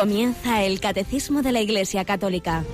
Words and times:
Comienza 0.00 0.64
el 0.64 0.80
Catecismo 0.80 1.42
de 1.42 1.52
la 1.52 1.60
Iglesia 1.60 2.06
Católica. 2.06 2.64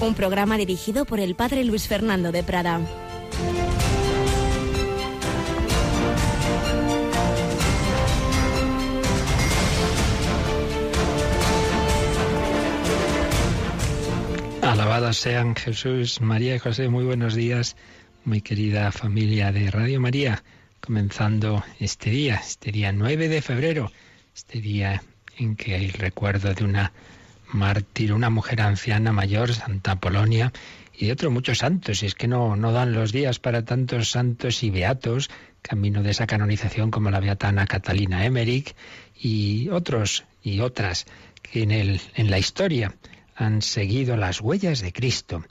Un 0.00 0.12
programa 0.16 0.56
dirigido 0.56 1.04
por 1.04 1.20
el 1.20 1.36
Padre 1.36 1.62
Luis 1.62 1.86
Fernando 1.86 2.32
de 2.32 2.42
Prada. 2.42 2.80
Alabados 14.62 15.16
sean 15.16 15.54
Jesús, 15.54 16.20
María 16.20 16.56
y 16.56 16.58
José. 16.58 16.88
Muy 16.88 17.04
buenos 17.04 17.36
días, 17.36 17.76
muy 18.24 18.40
querida 18.40 18.90
familia 18.90 19.52
de 19.52 19.70
Radio 19.70 20.00
María. 20.00 20.42
Comenzando 20.80 21.62
este 21.78 22.10
día, 22.10 22.40
este 22.44 22.72
día 22.72 22.90
9 22.90 23.28
de 23.28 23.40
febrero, 23.40 23.92
este 24.34 24.60
día 24.60 25.04
en 25.38 25.56
que 25.56 25.74
hay 25.74 25.90
recuerdo 25.90 26.54
de 26.54 26.64
una 26.64 26.92
mártir, 27.52 28.12
una 28.12 28.30
mujer 28.30 28.60
anciana 28.60 29.12
mayor, 29.12 29.52
Santa 29.52 29.96
Polonia, 29.96 30.52
y 30.94 31.06
de 31.06 31.12
otros 31.12 31.32
muchos 31.32 31.58
santos. 31.58 32.02
Y 32.02 32.06
es 32.06 32.14
que 32.14 32.28
no, 32.28 32.56
no 32.56 32.72
dan 32.72 32.92
los 32.92 33.12
días 33.12 33.38
para 33.38 33.64
tantos 33.64 34.10
santos 34.10 34.62
y 34.62 34.70
beatos, 34.70 35.30
camino 35.60 36.02
de 36.02 36.10
esa 36.10 36.26
canonización 36.26 36.90
como 36.90 37.10
la 37.10 37.20
beatana 37.20 37.66
Catalina 37.66 38.24
Emmerich 38.24 38.74
y 39.18 39.68
otros 39.68 40.24
y 40.42 40.60
otras 40.60 41.06
que 41.42 41.62
en, 41.62 41.70
el, 41.70 42.00
en 42.14 42.30
la 42.30 42.38
historia 42.38 42.94
han 43.36 43.62
seguido 43.62 44.16
las 44.16 44.40
huellas 44.40 44.80
de 44.80 44.92
Cristo 44.92 45.44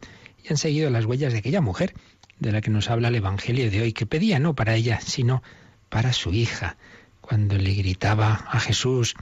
y 0.44 0.50
han 0.50 0.58
seguido 0.58 0.90
las 0.90 1.06
huellas 1.06 1.34
de 1.34 1.40
aquella 1.40 1.62
mujer 1.62 1.94
de 2.40 2.52
la 2.52 2.62
que 2.62 2.72
nos 2.72 2.90
habla 2.90 3.10
el 3.10 3.16
Evangelio 3.16 3.70
de 3.70 3.82
hoy, 3.82 3.94
que 3.94 4.08
pedía 4.08 4.40
no 4.40 4.56
para 4.56 4.76
ella, 4.76 5.00
sino 5.00 5.44
para 5.90 6.12
su 6.12 6.34
hija, 6.34 6.76
cuando 7.22 7.56
le 7.58 7.74
gritaba 7.74 8.48
a 8.50 8.60
Jesús, 8.60 9.16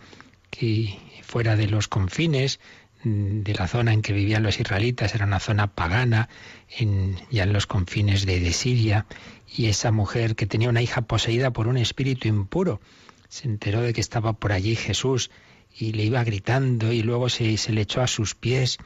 que 0.50 0.98
fuera 1.24 1.56
de 1.56 1.68
los 1.68 1.88
confines 1.88 2.60
mm, 3.04 3.42
de 3.42 3.54
la 3.54 3.68
zona 3.68 3.94
en 3.94 4.02
que 4.02 4.14
vivían 4.14 4.44
los 4.44 4.60
israelitas, 4.60 5.16
era 5.16 5.26
una 5.26 5.40
zona 5.40 5.68
pagana, 5.68 6.30
en, 6.78 7.18
ya 7.30 7.44
en 7.44 7.54
los 7.54 7.68
confines 7.68 8.26
de, 8.26 8.52
Siria, 8.52 9.06
y 9.48 9.68
esa 9.68 9.92
mujer 9.92 10.36
que 10.36 10.46
tenía 10.46 10.70
una 10.70 10.82
hija 10.82 11.02
poseída 11.02 11.52
por 11.52 11.68
un 11.68 11.78
espíritu 11.78 12.28
impuro, 12.28 12.82
se 13.28 13.48
enteró 13.48 13.82
de 13.82 13.94
que 13.94 14.02
estaba 14.02 14.34
por 14.34 14.52
allí 14.52 14.76
Jesús 14.76 15.30
y 15.78 15.94
le 15.94 16.04
iba 16.04 16.24
gritando 16.24 16.92
y 16.92 17.04
luego 17.04 17.30
se, 17.30 17.58
se 17.58 17.72
le 17.72 17.82
echó 17.82 18.02
a 18.02 18.08
sus 18.08 18.36
pies. 18.36 18.78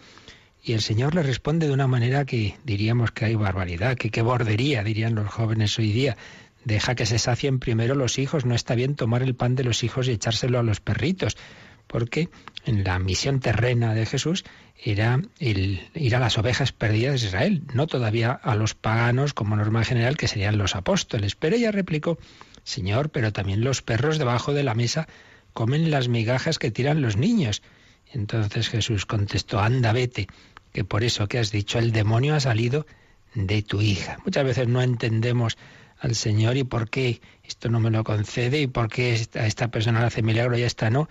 Y 0.66 0.73
el 0.73 0.81
Señor 0.81 1.14
le 1.16 1.23
responde 1.23 1.67
de 1.67 1.73
una 1.73 1.88
manera 1.88 2.23
que 2.23 2.55
diríamos 2.64 3.11
que 3.11 3.25
hay 3.25 3.36
barbaridad, 3.36 3.98
que 3.98 4.09
qué 4.09 4.22
bordería, 4.22 4.83
dirían 4.83 5.16
los 5.16 5.27
jóvenes 5.27 5.77
hoy 5.77 5.92
día. 5.92 6.17
Deja 6.66 6.95
que 6.95 7.06
se 7.06 7.19
sacien 7.19 7.59
primero 7.59 7.95
los 7.95 8.17
hijos, 8.19 8.45
no 8.45 8.56
está 8.56 8.75
bien 8.75 8.95
tomar 8.95 9.22
el 9.22 9.36
pan 9.36 9.56
de 9.56 9.64
los 9.64 9.83
hijos 9.83 10.08
y 10.08 10.11
echárselo 10.11 10.59
a 10.59 10.64
los 10.64 10.80
perritos, 10.80 11.38
porque 11.88 12.30
en 12.66 12.83
la 12.83 13.00
misión 13.00 13.39
terrena 13.39 13.94
de 13.94 14.05
Jesús 14.05 14.45
era 14.81 15.22
ir 15.39 16.16
a 16.16 16.20
las 16.20 16.38
ovejas 16.38 16.72
perdidas 16.72 17.22
de 17.22 17.28
Israel, 17.28 17.64
no 17.73 17.88
todavía 17.88 18.31
a 18.31 18.55
los 18.55 18.73
paganos 18.73 19.33
como 19.33 19.55
norma 19.55 19.83
general 19.83 20.17
que 20.17 20.28
serían 20.28 20.58
los 20.58 20.75
apóstoles. 20.75 21.36
Pero 21.36 21.55
ella 21.55 21.72
replicó, 21.72 22.17
Señor, 22.64 23.09
pero 23.09 23.31
también 23.33 23.64
los 23.64 23.81
perros 23.81 24.17
debajo 24.17 24.53
de 24.53 24.64
la 24.64 24.73
mesa 24.73 25.08
comen 25.53 25.92
las 25.92 26.08
migajas 26.08 26.59
que 26.59 26.72
tiran 26.72 27.02
los 27.02 27.17
niños. 27.17 27.61
Entonces 28.11 28.70
Jesús 28.70 29.05
contestó, 29.05 29.59
anda, 29.59 29.94
vete, 29.94 30.27
que 30.72 30.83
por 30.83 31.03
eso 31.03 31.27
que 31.27 31.39
has 31.39 31.52
dicho 31.52 31.80
el 31.80 31.92
demonio 31.92 32.36
ha 32.36 32.39
salido 32.39 32.86
de 33.36 33.61
tu 33.61 33.81
hija. 33.81 34.17
Muchas 34.25 34.44
veces 34.44 34.67
no 34.67 34.81
entendemos 34.81 35.58
al 36.04 36.16
Señor 36.16 36.58
y 36.58 36.66
por 36.66 36.89
qué 36.89 37.22
esto 37.44 37.70
no 37.70 37.80
me 37.80 37.89
lo 37.89 38.04
concede 38.04 38.60
y 38.61 38.67
por 38.67 38.89
qué 38.89 39.26
a 39.36 39.48
esta 39.48 39.70
persona 39.70 40.02
le 40.02 40.08
hace 40.08 40.22
milagro 40.22 40.58
y 40.58 40.64
a 40.64 40.67
esta 40.67 40.89
no. 40.89 41.08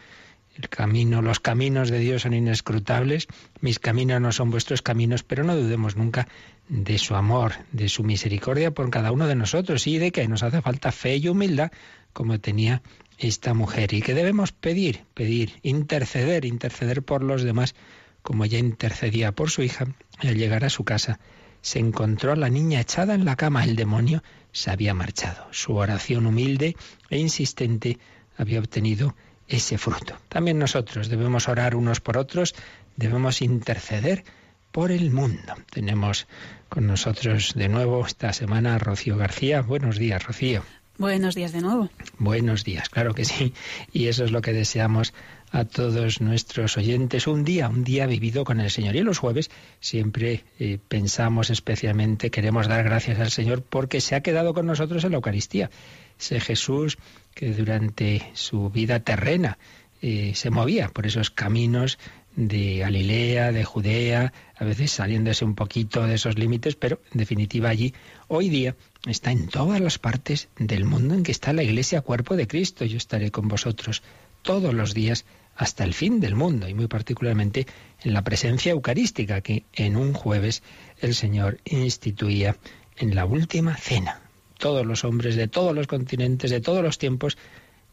El 0.54 0.68
camino, 0.68 1.22
los 1.22 1.40
caminos 1.40 1.88
de 1.88 1.98
Dios 1.98 2.22
son 2.22 2.34
inescrutables, 2.34 3.26
mis 3.62 3.78
caminos 3.78 4.20
no 4.20 4.32
son 4.32 4.50
vuestros 4.50 4.82
caminos, 4.82 5.22
pero 5.22 5.44
no 5.44 5.56
dudemos 5.56 5.96
nunca 5.96 6.28
de 6.68 6.98
su 6.98 7.14
amor, 7.14 7.54
de 7.72 7.88
su 7.88 8.04
misericordia 8.04 8.72
por 8.72 8.90
cada 8.90 9.12
uno 9.12 9.26
de 9.26 9.34
nosotros 9.34 9.86
y 9.86 9.96
de 9.96 10.12
que 10.12 10.28
nos 10.28 10.42
hace 10.42 10.60
falta 10.60 10.92
fe 10.92 11.16
y 11.16 11.28
humildad 11.28 11.72
como 12.12 12.38
tenía 12.38 12.82
esta 13.16 13.54
mujer 13.54 13.94
y 13.94 14.02
que 14.02 14.12
debemos 14.12 14.52
pedir, 14.52 15.04
pedir, 15.14 15.54
interceder, 15.62 16.44
interceder 16.44 17.02
por 17.02 17.22
los 17.22 17.42
demás 17.44 17.74
como 18.20 18.44
ella 18.44 18.58
intercedía 18.58 19.32
por 19.32 19.50
su 19.50 19.62
hija 19.62 19.86
al 20.18 20.36
llegar 20.36 20.66
a 20.66 20.70
su 20.70 20.84
casa 20.84 21.18
se 21.62 21.78
encontró 21.78 22.32
a 22.32 22.36
la 22.36 22.50
niña 22.50 22.80
echada 22.80 23.14
en 23.14 23.24
la 23.24 23.36
cama. 23.36 23.64
El 23.64 23.76
demonio 23.76 24.22
se 24.52 24.70
había 24.70 24.94
marchado. 24.94 25.46
Su 25.50 25.74
oración 25.76 26.26
humilde 26.26 26.76
e 27.10 27.18
insistente 27.18 27.98
había 28.36 28.60
obtenido 28.60 29.14
ese 29.48 29.78
fruto. 29.78 30.16
También 30.28 30.58
nosotros 30.58 31.08
debemos 31.08 31.48
orar 31.48 31.74
unos 31.74 32.00
por 32.00 32.16
otros, 32.16 32.54
debemos 32.96 33.42
interceder 33.42 34.24
por 34.70 34.90
el 34.90 35.10
mundo. 35.10 35.54
Tenemos 35.70 36.26
con 36.68 36.86
nosotros 36.86 37.52
de 37.54 37.68
nuevo 37.68 38.04
esta 38.06 38.32
semana 38.32 38.74
a 38.74 38.78
Rocío 38.78 39.16
García. 39.16 39.60
Buenos 39.60 39.98
días, 39.98 40.24
Rocío. 40.24 40.62
Buenos 40.98 41.34
días 41.34 41.52
de 41.52 41.60
nuevo. 41.60 41.90
Buenos 42.18 42.64
días, 42.64 42.88
claro 42.88 43.14
que 43.14 43.24
sí. 43.24 43.54
Y 43.92 44.06
eso 44.06 44.24
es 44.24 44.30
lo 44.30 44.40
que 44.40 44.52
deseamos 44.52 45.12
a 45.52 45.66
todos 45.66 46.20
nuestros 46.22 46.78
oyentes. 46.78 47.26
Un 47.26 47.44
día, 47.44 47.68
un 47.68 47.84
día 47.84 48.06
vivido 48.06 48.44
con 48.44 48.58
el 48.58 48.70
Señor. 48.70 48.96
Y 48.96 49.02
los 49.02 49.18
jueves 49.18 49.50
siempre 49.80 50.44
eh, 50.58 50.78
pensamos 50.88 51.50
especialmente, 51.50 52.30
queremos 52.30 52.68
dar 52.68 52.82
gracias 52.82 53.20
al 53.20 53.30
Señor 53.30 53.62
porque 53.62 54.00
se 54.00 54.14
ha 54.14 54.22
quedado 54.22 54.54
con 54.54 54.66
nosotros 54.66 55.04
en 55.04 55.10
la 55.10 55.16
Eucaristía. 55.16 55.70
Ese 56.18 56.40
Jesús 56.40 56.96
que 57.34 57.52
durante 57.52 58.30
su 58.32 58.70
vida 58.70 59.00
terrena 59.00 59.58
eh, 60.00 60.32
se 60.34 60.50
movía 60.50 60.88
por 60.88 61.06
esos 61.06 61.30
caminos 61.30 61.98
de 62.34 62.78
Galilea, 62.78 63.52
de 63.52 63.64
Judea, 63.64 64.32
a 64.56 64.64
veces 64.64 64.90
saliéndose 64.90 65.44
un 65.44 65.54
poquito 65.54 66.06
de 66.06 66.14
esos 66.14 66.38
límites, 66.38 66.76
pero 66.76 66.98
en 67.12 67.18
definitiva 67.18 67.68
allí 67.68 67.92
hoy 68.26 68.48
día 68.48 68.74
está 69.06 69.32
en 69.32 69.48
todas 69.48 69.80
las 69.80 69.98
partes 69.98 70.48
del 70.58 70.86
mundo 70.86 71.14
en 71.14 71.24
que 71.24 71.32
está 71.32 71.52
la 71.52 71.62
Iglesia 71.62 72.00
cuerpo 72.00 72.36
de 72.36 72.46
Cristo. 72.46 72.86
Yo 72.86 72.96
estaré 72.96 73.30
con 73.30 73.48
vosotros 73.48 74.02
todos 74.42 74.72
los 74.72 74.94
días 74.94 75.24
hasta 75.56 75.84
el 75.84 75.94
fin 75.94 76.20
del 76.20 76.34
mundo 76.34 76.68
y 76.68 76.74
muy 76.74 76.86
particularmente 76.86 77.66
en 78.02 78.14
la 78.14 78.22
presencia 78.22 78.72
eucarística 78.72 79.40
que 79.40 79.64
en 79.72 79.96
un 79.96 80.12
jueves 80.12 80.62
el 81.00 81.14
Señor 81.14 81.60
instituía 81.64 82.56
en 82.96 83.14
la 83.14 83.24
última 83.24 83.76
cena. 83.76 84.20
Todos 84.58 84.86
los 84.86 85.04
hombres 85.04 85.36
de 85.36 85.48
todos 85.48 85.74
los 85.74 85.86
continentes, 85.86 86.50
de 86.50 86.60
todos 86.60 86.82
los 86.82 86.98
tiempos, 86.98 87.36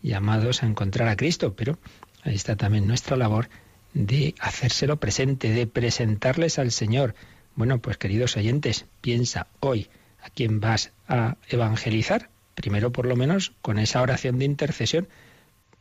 llamados 0.02 0.64
a 0.64 0.68
encontrar 0.68 1.08
a 1.08 1.18
Cristo, 1.18 1.54
pero 1.56 1.80
ahí 2.24 2.36
está 2.36 2.56
también 2.56 2.88
nuestra 2.88 3.18
labor 3.18 3.50
de 3.94 4.36
hacérselo 4.40 4.98
presente, 4.98 5.50
de 5.52 5.68
presentarles 5.68 6.60
al 6.60 6.72
Señor. 6.72 7.16
Bueno, 7.56 7.80
pues 7.80 7.98
queridos 7.98 8.38
oyentes, 8.38 8.86
piensa 9.02 9.48
hoy 9.60 9.90
a 10.22 10.30
quién 10.30 10.60
vas 10.60 10.92
a 11.08 11.38
evangelizar. 11.50 12.30
Primero, 12.56 12.92
por 12.92 13.06
lo 13.06 13.16
menos, 13.16 13.54
con 13.62 13.80
esa 13.80 14.02
oración 14.02 14.38
de 14.38 14.46
intercesión, 14.46 15.08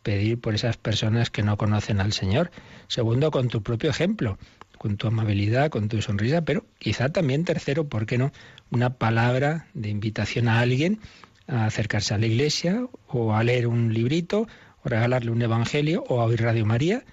pedir 0.02 0.40
por 0.40 0.54
esas 0.54 0.76
personas 0.76 1.30
que 1.30 1.42
no 1.42 1.56
conocen 1.56 2.00
al 2.00 2.12
Señor. 2.12 2.50
Segundo, 2.86 3.30
con 3.30 3.48
tu 3.48 3.62
propio 3.62 3.90
ejemplo, 3.90 4.38
con 4.78 4.96
tu 4.96 5.06
amabilidad, 5.06 5.70
con 5.70 5.88
tu 5.88 6.00
sonrisa, 6.02 6.42
pero 6.42 6.64
quizá 6.78 7.08
también 7.10 7.44
tercero, 7.44 7.88
¿por 7.88 8.06
qué 8.06 8.18
no? 8.18 8.32
Una 8.70 8.90
palabra 8.90 9.66
de 9.74 9.88
invitación 9.88 10.48
a 10.48 10.60
alguien 10.60 11.00
a 11.46 11.66
acercarse 11.66 12.14
a 12.14 12.18
la 12.18 12.26
iglesia 12.26 12.86
o 13.06 13.34
a 13.34 13.42
leer 13.42 13.66
un 13.66 13.94
librito 13.94 14.46
o 14.84 14.88
regalarle 14.88 15.30
un 15.30 15.42
evangelio 15.42 16.04
o 16.08 16.20
a 16.20 16.24
oír 16.24 16.42
Radio 16.42 16.66
María 16.66 17.04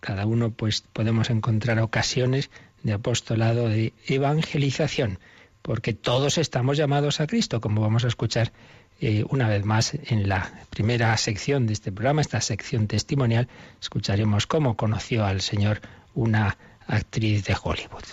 cada 0.00 0.26
uno 0.26 0.50
pues 0.50 0.80
podemos 0.80 1.30
encontrar 1.30 1.78
ocasiones 1.78 2.50
de 2.82 2.94
apostolado 2.94 3.68
de 3.68 3.92
evangelización, 4.06 5.18
porque 5.62 5.92
todos 5.92 6.38
estamos 6.38 6.78
llamados 6.78 7.20
a 7.20 7.26
Cristo, 7.26 7.60
como 7.60 7.82
vamos 7.82 8.04
a 8.04 8.08
escuchar 8.08 8.52
eh, 9.00 9.24
una 9.30 9.48
vez 9.48 9.64
más 9.64 9.94
en 9.94 10.28
la 10.28 10.52
primera 10.70 11.16
sección 11.16 11.66
de 11.66 11.72
este 11.72 11.90
programa, 11.90 12.20
esta 12.20 12.40
sección 12.40 12.86
testimonial, 12.86 13.48
escucharemos 13.80 14.46
cómo 14.46 14.76
conoció 14.76 15.24
al 15.24 15.40
Señor 15.40 15.80
una 16.14 16.56
actriz 16.86 17.44
de 17.44 17.56
Hollywood. 17.62 18.04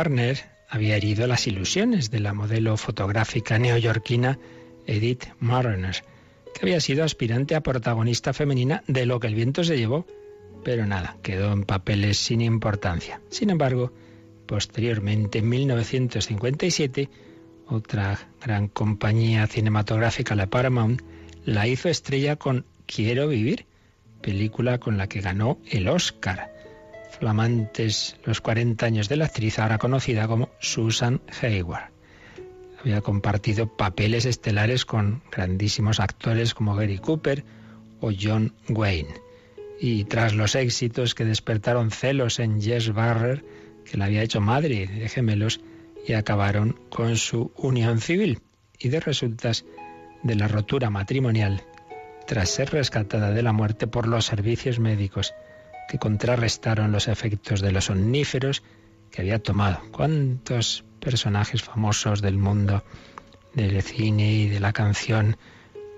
Warner 0.00 0.38
había 0.70 0.96
herido 0.96 1.26
las 1.26 1.46
ilusiones 1.46 2.10
de 2.10 2.20
la 2.20 2.32
modelo 2.32 2.78
fotográfica 2.78 3.58
neoyorquina 3.58 4.38
Edith 4.86 5.24
Mariner, 5.40 5.94
que 6.54 6.60
había 6.62 6.80
sido 6.80 7.04
aspirante 7.04 7.54
a 7.54 7.60
protagonista 7.60 8.32
femenina 8.32 8.82
de 8.86 9.04
Lo 9.04 9.20
que 9.20 9.26
el 9.26 9.34
viento 9.34 9.62
se 9.62 9.76
llevó, 9.76 10.06
pero 10.64 10.86
nada, 10.86 11.18
quedó 11.22 11.52
en 11.52 11.64
papeles 11.64 12.16
sin 12.16 12.40
importancia. 12.40 13.20
Sin 13.28 13.50
embargo, 13.50 13.92
posteriormente, 14.46 15.40
en 15.40 15.50
1957, 15.50 17.10
otra 17.66 18.30
gran 18.42 18.68
compañía 18.68 19.46
cinematográfica, 19.48 20.34
la 20.34 20.46
Paramount, 20.46 21.02
la 21.44 21.68
hizo 21.68 21.90
estrella 21.90 22.36
con 22.36 22.64
Quiero 22.86 23.28
vivir, 23.28 23.66
película 24.22 24.78
con 24.78 24.96
la 24.96 25.08
que 25.08 25.20
ganó 25.20 25.58
el 25.70 25.88
Oscar. 25.88 26.59
Flamantes 27.18 28.16
los 28.24 28.40
40 28.40 28.86
años 28.86 29.08
de 29.08 29.16
la 29.16 29.26
actriz, 29.26 29.58
ahora 29.58 29.78
conocida 29.78 30.26
como 30.28 30.50
Susan 30.60 31.20
Hayward. 31.42 31.90
Había 32.80 33.02
compartido 33.02 33.66
papeles 33.76 34.24
estelares 34.24 34.86
con 34.86 35.22
grandísimos 35.30 36.00
actores 36.00 36.54
como 36.54 36.74
Gary 36.74 36.98
Cooper 36.98 37.44
o 38.00 38.10
John 38.18 38.54
Wayne. 38.68 39.14
Y 39.78 40.04
tras 40.04 40.34
los 40.34 40.54
éxitos 40.54 41.14
que 41.14 41.24
despertaron 41.24 41.90
celos 41.90 42.38
en 42.38 42.60
Jess 42.60 42.92
Barrer, 42.92 43.44
que 43.84 43.98
la 43.98 44.06
había 44.06 44.22
hecho 44.22 44.40
madre 44.40 44.86
de 44.86 45.08
gemelos, 45.08 45.60
y 46.06 46.14
acabaron 46.14 46.80
con 46.88 47.16
su 47.16 47.52
unión 47.56 48.00
civil. 48.00 48.40
Y 48.78 48.88
de 48.88 49.00
resultas 49.00 49.66
de 50.22 50.34
la 50.34 50.48
rotura 50.48 50.88
matrimonial, 50.88 51.62
tras 52.26 52.48
ser 52.48 52.70
rescatada 52.70 53.30
de 53.32 53.42
la 53.42 53.52
muerte 53.52 53.86
por 53.86 54.06
los 54.06 54.24
servicios 54.24 54.78
médicos, 54.78 55.34
que 55.90 55.98
contrarrestaron 55.98 56.92
los 56.92 57.08
efectos 57.08 57.60
de 57.60 57.72
los 57.72 57.90
omníferos 57.90 58.62
que 59.10 59.22
había 59.22 59.40
tomado. 59.40 59.80
¿Cuántos 59.90 60.84
personajes 61.00 61.62
famosos 61.62 62.22
del 62.22 62.38
mundo 62.38 62.84
del 63.54 63.82
cine 63.82 64.32
y 64.32 64.48
de 64.48 64.60
la 64.60 64.72
canción 64.72 65.36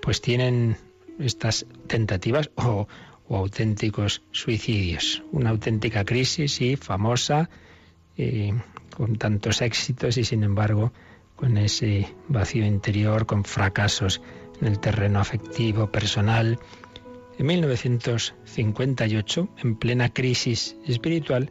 pues 0.01 0.19
tienen 0.19 0.77
estas 1.19 1.67
tentativas 1.87 2.49
o, 2.55 2.87
auténticos 3.29 4.21
suicidios. 4.31 5.23
Una 5.31 5.49
auténtica 5.51 6.05
crisis, 6.05 6.61
y 6.61 6.75
famosa, 6.75 7.49
eh, 8.17 8.53
con 8.95 9.15
tantos 9.15 9.61
éxitos 9.61 10.17
y 10.17 10.23
sin 10.23 10.43
embargo 10.43 10.91
con 11.35 11.57
ese 11.57 12.13
vacío 12.27 12.65
interior, 12.65 13.25
con 13.25 13.43
fracasos 13.43 14.21
en 14.61 14.67
el 14.67 14.79
terreno 14.79 15.19
afectivo, 15.19 15.91
personal. 15.91 16.59
En 17.39 17.47
1958, 17.47 19.49
en 19.63 19.75
plena 19.75 20.13
crisis 20.13 20.77
espiritual, 20.85 21.49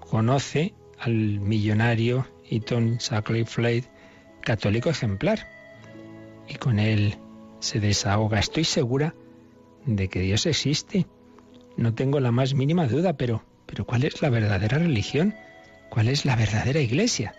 conoce 0.00 0.72
al 0.98 1.40
millonario 1.40 2.26
Eaton 2.48 2.96
Shackley 2.96 3.44
Floyd, 3.44 3.84
católico 4.40 4.88
ejemplar, 4.88 5.46
y 6.48 6.54
con 6.54 6.78
él 6.78 7.18
se 7.60 7.80
desahoga. 7.80 8.38
Estoy 8.38 8.64
segura 8.64 9.14
de 9.84 10.08
que 10.08 10.20
Dios 10.20 10.46
existe. 10.46 11.06
No 11.76 11.94
tengo 11.94 12.18
la 12.20 12.32
más 12.32 12.54
mínima 12.54 12.86
duda, 12.86 13.16
pero, 13.16 13.44
pero 13.66 13.84
¿cuál 13.84 14.04
es 14.04 14.22
la 14.22 14.30
verdadera 14.30 14.78
religión? 14.78 15.34
¿Cuál 15.90 16.08
es 16.08 16.24
la 16.24 16.34
verdadera 16.34 16.80
iglesia? 16.80 17.34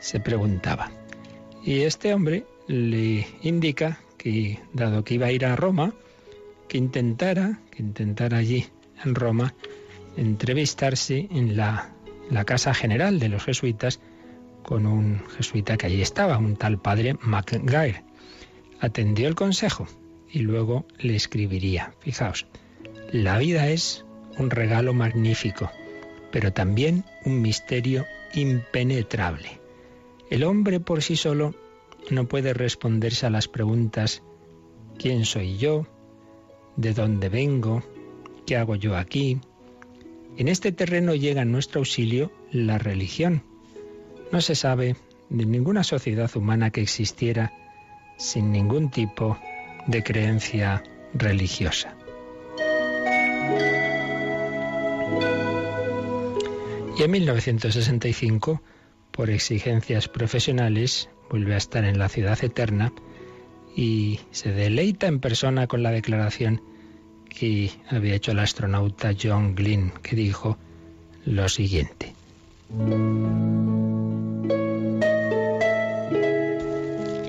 Se 0.00 0.20
preguntaba. 0.20 0.90
Y 1.64 1.82
este 1.82 2.14
hombre 2.14 2.46
le 2.66 3.26
indica 3.42 4.00
que, 4.16 4.58
dado 4.72 5.04
que 5.04 5.14
iba 5.14 5.26
a 5.26 5.32
ir 5.32 5.44
a 5.44 5.56
Roma, 5.56 5.92
que 6.70 6.78
intentara, 6.78 7.58
que 7.72 7.82
intentara 7.82 8.38
allí 8.38 8.64
en 9.04 9.16
Roma 9.16 9.54
entrevistarse 10.16 11.26
en 11.32 11.56
la, 11.56 11.92
la 12.30 12.44
casa 12.44 12.72
general 12.74 13.18
de 13.18 13.28
los 13.28 13.42
jesuitas 13.42 13.98
con 14.62 14.86
un 14.86 15.20
jesuita 15.36 15.76
que 15.76 15.86
allí 15.86 16.00
estaba, 16.00 16.38
un 16.38 16.54
tal 16.54 16.80
padre 16.80 17.16
MacGuire. 17.22 18.04
Atendió 18.78 19.26
el 19.26 19.34
consejo 19.34 19.88
y 20.30 20.38
luego 20.38 20.86
le 20.98 21.16
escribiría. 21.16 21.92
Fijaos, 21.98 22.46
la 23.10 23.36
vida 23.38 23.68
es 23.68 24.04
un 24.38 24.50
regalo 24.50 24.94
magnífico, 24.94 25.72
pero 26.30 26.52
también 26.52 27.04
un 27.24 27.42
misterio 27.42 28.06
impenetrable. 28.32 29.60
El 30.30 30.44
hombre 30.44 30.78
por 30.78 31.02
sí 31.02 31.16
solo 31.16 31.52
no 32.10 32.28
puede 32.28 32.54
responderse 32.54 33.26
a 33.26 33.30
las 33.30 33.48
preguntas 33.48 34.22
¿quién 34.98 35.24
soy 35.24 35.56
yo? 35.56 35.88
¿De 36.80 36.94
dónde 36.94 37.28
vengo? 37.28 37.82
¿Qué 38.46 38.56
hago 38.56 38.74
yo 38.74 38.96
aquí? 38.96 39.38
En 40.38 40.48
este 40.48 40.72
terreno 40.72 41.14
llega 41.14 41.42
en 41.42 41.52
nuestro 41.52 41.80
auxilio 41.80 42.32
la 42.52 42.78
religión. 42.78 43.42
No 44.32 44.40
se 44.40 44.54
sabe 44.54 44.96
de 45.28 45.44
ninguna 45.44 45.84
sociedad 45.84 46.34
humana 46.34 46.70
que 46.70 46.80
existiera 46.80 47.52
sin 48.16 48.50
ningún 48.50 48.88
tipo 48.90 49.36
de 49.88 50.02
creencia 50.02 50.82
religiosa. 51.12 51.94
Y 56.98 57.02
en 57.02 57.10
1965, 57.10 58.62
por 59.10 59.28
exigencias 59.28 60.08
profesionales, 60.08 61.10
vuelve 61.28 61.52
a 61.52 61.58
estar 61.58 61.84
en 61.84 61.98
la 61.98 62.08
ciudad 62.08 62.42
eterna 62.42 62.90
y 63.76 64.20
se 64.30 64.50
deleita 64.50 65.08
en 65.08 65.20
persona 65.20 65.66
con 65.66 65.82
la 65.82 65.90
declaración 65.90 66.69
que 67.30 67.70
había 67.88 68.14
hecho 68.14 68.32
el 68.32 68.40
astronauta 68.40 69.12
John 69.20 69.54
Glenn, 69.54 69.92
que 70.02 70.16
dijo 70.16 70.58
lo 71.24 71.48
siguiente. 71.48 72.14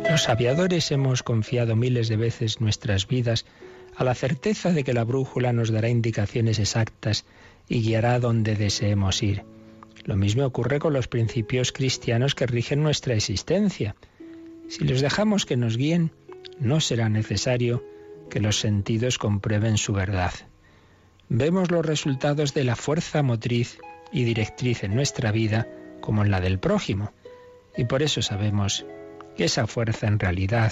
Los 0.09 0.27
aviadores 0.27 0.91
hemos 0.91 1.23
confiado 1.23 1.77
miles 1.77 2.09
de 2.09 2.17
veces 2.17 2.59
nuestras 2.59 3.07
vidas 3.07 3.45
a 3.95 4.03
la 4.03 4.13
certeza 4.13 4.71
de 4.73 4.83
que 4.83 4.93
la 4.93 5.05
brújula 5.05 5.53
nos 5.53 5.71
dará 5.71 5.87
indicaciones 5.87 6.59
exactas 6.59 7.25
y 7.69 7.81
guiará 7.81 8.19
donde 8.19 8.55
deseemos 8.55 9.23
ir. 9.23 9.43
Lo 10.03 10.15
mismo 10.15 10.45
ocurre 10.45 10.79
con 10.79 10.93
los 10.93 11.07
principios 11.07 11.71
cristianos 11.71 12.35
que 12.35 12.47
rigen 12.47 12.83
nuestra 12.83 13.13
existencia. 13.13 13.95
Si 14.67 14.83
los 14.83 15.01
dejamos 15.01 15.45
que 15.45 15.57
nos 15.57 15.77
guíen, 15.77 16.11
no 16.59 16.81
será 16.81 17.07
necesario 17.07 17.83
que 18.31 18.39
los 18.39 18.59
sentidos 18.59 19.19
comprueben 19.19 19.77
su 19.77 19.93
verdad. 19.93 20.31
Vemos 21.29 21.69
los 21.69 21.85
resultados 21.85 22.53
de 22.53 22.63
la 22.63 22.75
fuerza 22.75 23.21
motriz 23.21 23.77
y 24.11 24.23
directriz 24.23 24.83
en 24.83 24.95
nuestra 24.95 25.31
vida 25.31 25.67
como 25.99 26.23
en 26.23 26.31
la 26.31 26.39
del 26.39 26.57
prójimo, 26.57 27.11
y 27.77 27.83
por 27.83 28.01
eso 28.01 28.21
sabemos 28.21 28.85
que 29.35 29.43
esa 29.45 29.67
fuerza 29.67 30.07
en 30.07 30.17
realidad 30.17 30.71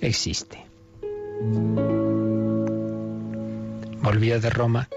existe. 0.00 0.66
Volvió 4.02 4.40
de 4.40 4.50
Roma 4.50 4.88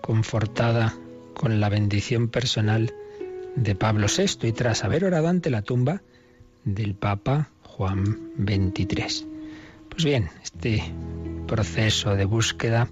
confortada 0.00 0.94
con 1.34 1.60
la 1.60 1.68
bendición 1.68 2.28
personal 2.28 2.94
de 3.56 3.74
Pablo 3.74 4.06
VI 4.06 4.48
y 4.48 4.52
tras 4.52 4.84
haber 4.84 5.04
orado 5.04 5.28
ante 5.28 5.50
la 5.50 5.62
tumba 5.62 6.02
del 6.64 6.94
Papa 6.94 7.50
Juan 7.64 8.30
XXIII. 8.38 9.26
Pues 9.88 10.04
bien, 10.04 10.30
este 10.42 10.82
proceso 11.52 12.16
de 12.16 12.24
búsqueda 12.24 12.88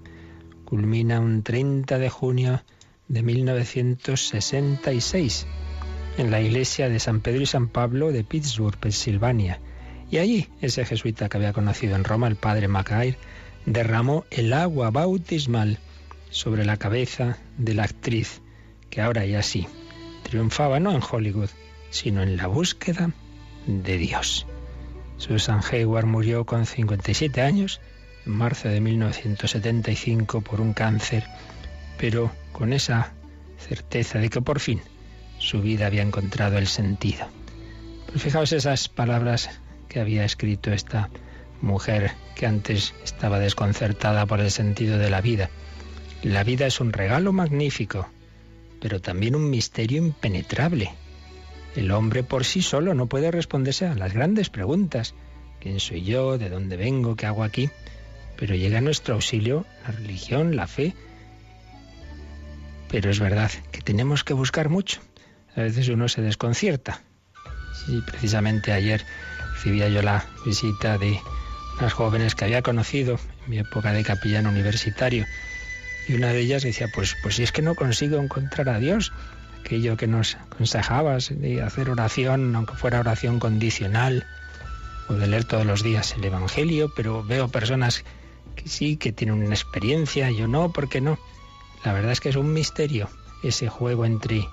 culmina 0.65 1.19
un 1.19 1.41
30 1.41 1.97
de 1.97 2.11
junio 2.11 2.61
de 3.07 3.23
1966 3.23 5.47
en 6.19 6.29
la 6.29 6.41
iglesia 6.41 6.87
de 6.87 6.99
San 6.99 7.21
Pedro 7.21 7.41
y 7.41 7.47
San 7.47 7.69
Pablo 7.69 8.11
de 8.11 8.23
Pittsburgh, 8.23 8.77
Pensilvania. 8.77 9.59
Y 10.11 10.19
allí 10.19 10.47
ese 10.61 10.85
jesuita 10.85 11.27
que 11.27 11.37
había 11.37 11.53
conocido 11.53 11.95
en 11.95 12.03
Roma, 12.03 12.27
el 12.27 12.35
padre 12.35 12.67
Macaire, 12.67 13.17
derramó 13.65 14.25
el 14.29 14.53
agua 14.53 14.91
bautismal 14.91 15.79
sobre 16.29 16.63
la 16.63 16.77
cabeza 16.77 17.39
de 17.57 17.73
la 17.73 17.85
actriz, 17.85 18.43
que 18.91 19.01
ahora 19.01 19.25
ya 19.25 19.41
sí 19.41 19.67
triunfaba 20.21 20.79
no 20.79 20.91
en 20.91 21.01
Hollywood, 21.01 21.49
sino 21.89 22.21
en 22.21 22.37
la 22.37 22.45
búsqueda 22.45 23.09
de 23.65 23.97
Dios. 23.97 24.45
Susan 25.17 25.61
Hayward 25.71 26.05
murió 26.05 26.45
con 26.45 26.67
57 26.67 27.41
años 27.41 27.81
en 28.25 28.31
marzo 28.31 28.69
de 28.69 28.81
1975 28.81 30.41
por 30.41 30.61
un 30.61 30.73
cáncer, 30.73 31.23
pero 31.97 32.31
con 32.51 32.73
esa 32.73 33.13
certeza 33.57 34.19
de 34.19 34.29
que 34.29 34.41
por 34.41 34.59
fin 34.59 34.81
su 35.39 35.61
vida 35.61 35.87
había 35.87 36.03
encontrado 36.03 36.57
el 36.57 36.67
sentido. 36.67 37.27
Pues 38.07 38.23
fijaos 38.23 38.51
esas 38.51 38.89
palabras 38.89 39.49
que 39.87 39.99
había 39.99 40.25
escrito 40.25 40.71
esta 40.71 41.09
mujer 41.61 42.11
que 42.35 42.45
antes 42.45 42.93
estaba 43.03 43.39
desconcertada 43.39 44.25
por 44.25 44.39
el 44.39 44.51
sentido 44.51 44.97
de 44.97 45.09
la 45.09 45.21
vida. 45.21 45.49
La 46.23 46.43
vida 46.43 46.67
es 46.67 46.79
un 46.79 46.93
regalo 46.93 47.33
magnífico, 47.33 48.07
pero 48.79 49.01
también 49.01 49.35
un 49.35 49.49
misterio 49.49 49.97
impenetrable. 49.97 50.91
El 51.75 51.91
hombre 51.91 52.23
por 52.23 52.45
sí 52.45 52.61
solo 52.61 52.93
no 52.93 53.07
puede 53.07 53.31
responderse 53.31 53.85
a 53.85 53.95
las 53.95 54.13
grandes 54.13 54.49
preguntas. 54.49 55.15
¿Quién 55.59 55.79
soy 55.79 56.03
yo? 56.03 56.37
¿De 56.37 56.49
dónde 56.49 56.75
vengo? 56.77 57.15
¿Qué 57.15 57.25
hago 57.25 57.43
aquí? 57.43 57.69
Pero 58.41 58.55
llega 58.55 58.79
a 58.79 58.81
nuestro 58.81 59.13
auxilio 59.13 59.65
la 59.85 59.91
religión, 59.91 60.57
la 60.57 60.67
fe. 60.67 60.93
Pero 62.89 63.09
es 63.09 63.21
verdad 63.21 63.51
que 63.71 63.79
tenemos 63.79 64.25
que 64.25 64.33
buscar 64.33 64.67
mucho 64.67 64.99
a 65.55 65.61
veces 65.61 65.89
uno 65.89 66.07
se 66.07 66.21
desconcierta. 66.21 67.01
Sí, 67.73 68.01
precisamente 68.05 68.71
ayer 68.71 69.05
recibía 69.53 69.89
yo 69.89 70.01
la 70.01 70.25
visita 70.45 70.97
de 70.97 71.19
unas 71.79 71.93
jóvenes 71.93 72.35
que 72.35 72.45
había 72.45 72.61
conocido 72.61 73.19
en 73.43 73.49
mi 73.49 73.57
época 73.59 73.91
de 73.91 74.03
capellán 74.03 74.45
universitario 74.45 75.25
Y 76.07 76.13
una 76.13 76.27
de 76.27 76.39
ellas 76.39 76.63
decía, 76.63 76.87
pues, 76.93 77.15
pues 77.21 77.35
si 77.35 77.43
es 77.43 77.51
que 77.51 77.61
no 77.61 77.75
consigo 77.75 78.17
encontrar 78.17 78.69
a 78.69 78.79
Dios, 78.79 79.11
aquello 79.59 79.97
que 79.97 80.07
nos 80.07 80.35
aconsejabas 80.35 81.29
de 81.29 81.61
hacer 81.61 81.89
oración, 81.89 82.55
aunque 82.55 82.75
fuera 82.75 82.99
oración 82.99 83.39
condicional, 83.39 84.25
o 85.07 85.13
de 85.13 85.27
leer 85.27 85.43
todos 85.43 85.65
los 85.65 85.83
días 85.83 86.13
el 86.17 86.23
Evangelio, 86.23 86.91
pero 86.95 87.23
veo 87.23 87.49
personas 87.49 88.03
que 88.55 88.69
sí, 88.69 88.97
que 88.97 89.11
tienen 89.11 89.43
una 89.43 89.55
experiencia, 89.55 90.29
yo 90.31 90.47
no, 90.47 90.71
¿por 90.71 90.89
qué 90.89 91.01
no? 91.01 91.17
La 91.83 91.93
verdad 91.93 92.11
es 92.11 92.19
que 92.19 92.29
es 92.29 92.35
un 92.35 92.53
misterio 92.53 93.09
ese 93.43 93.69
juego 93.69 94.05
entre 94.05 94.47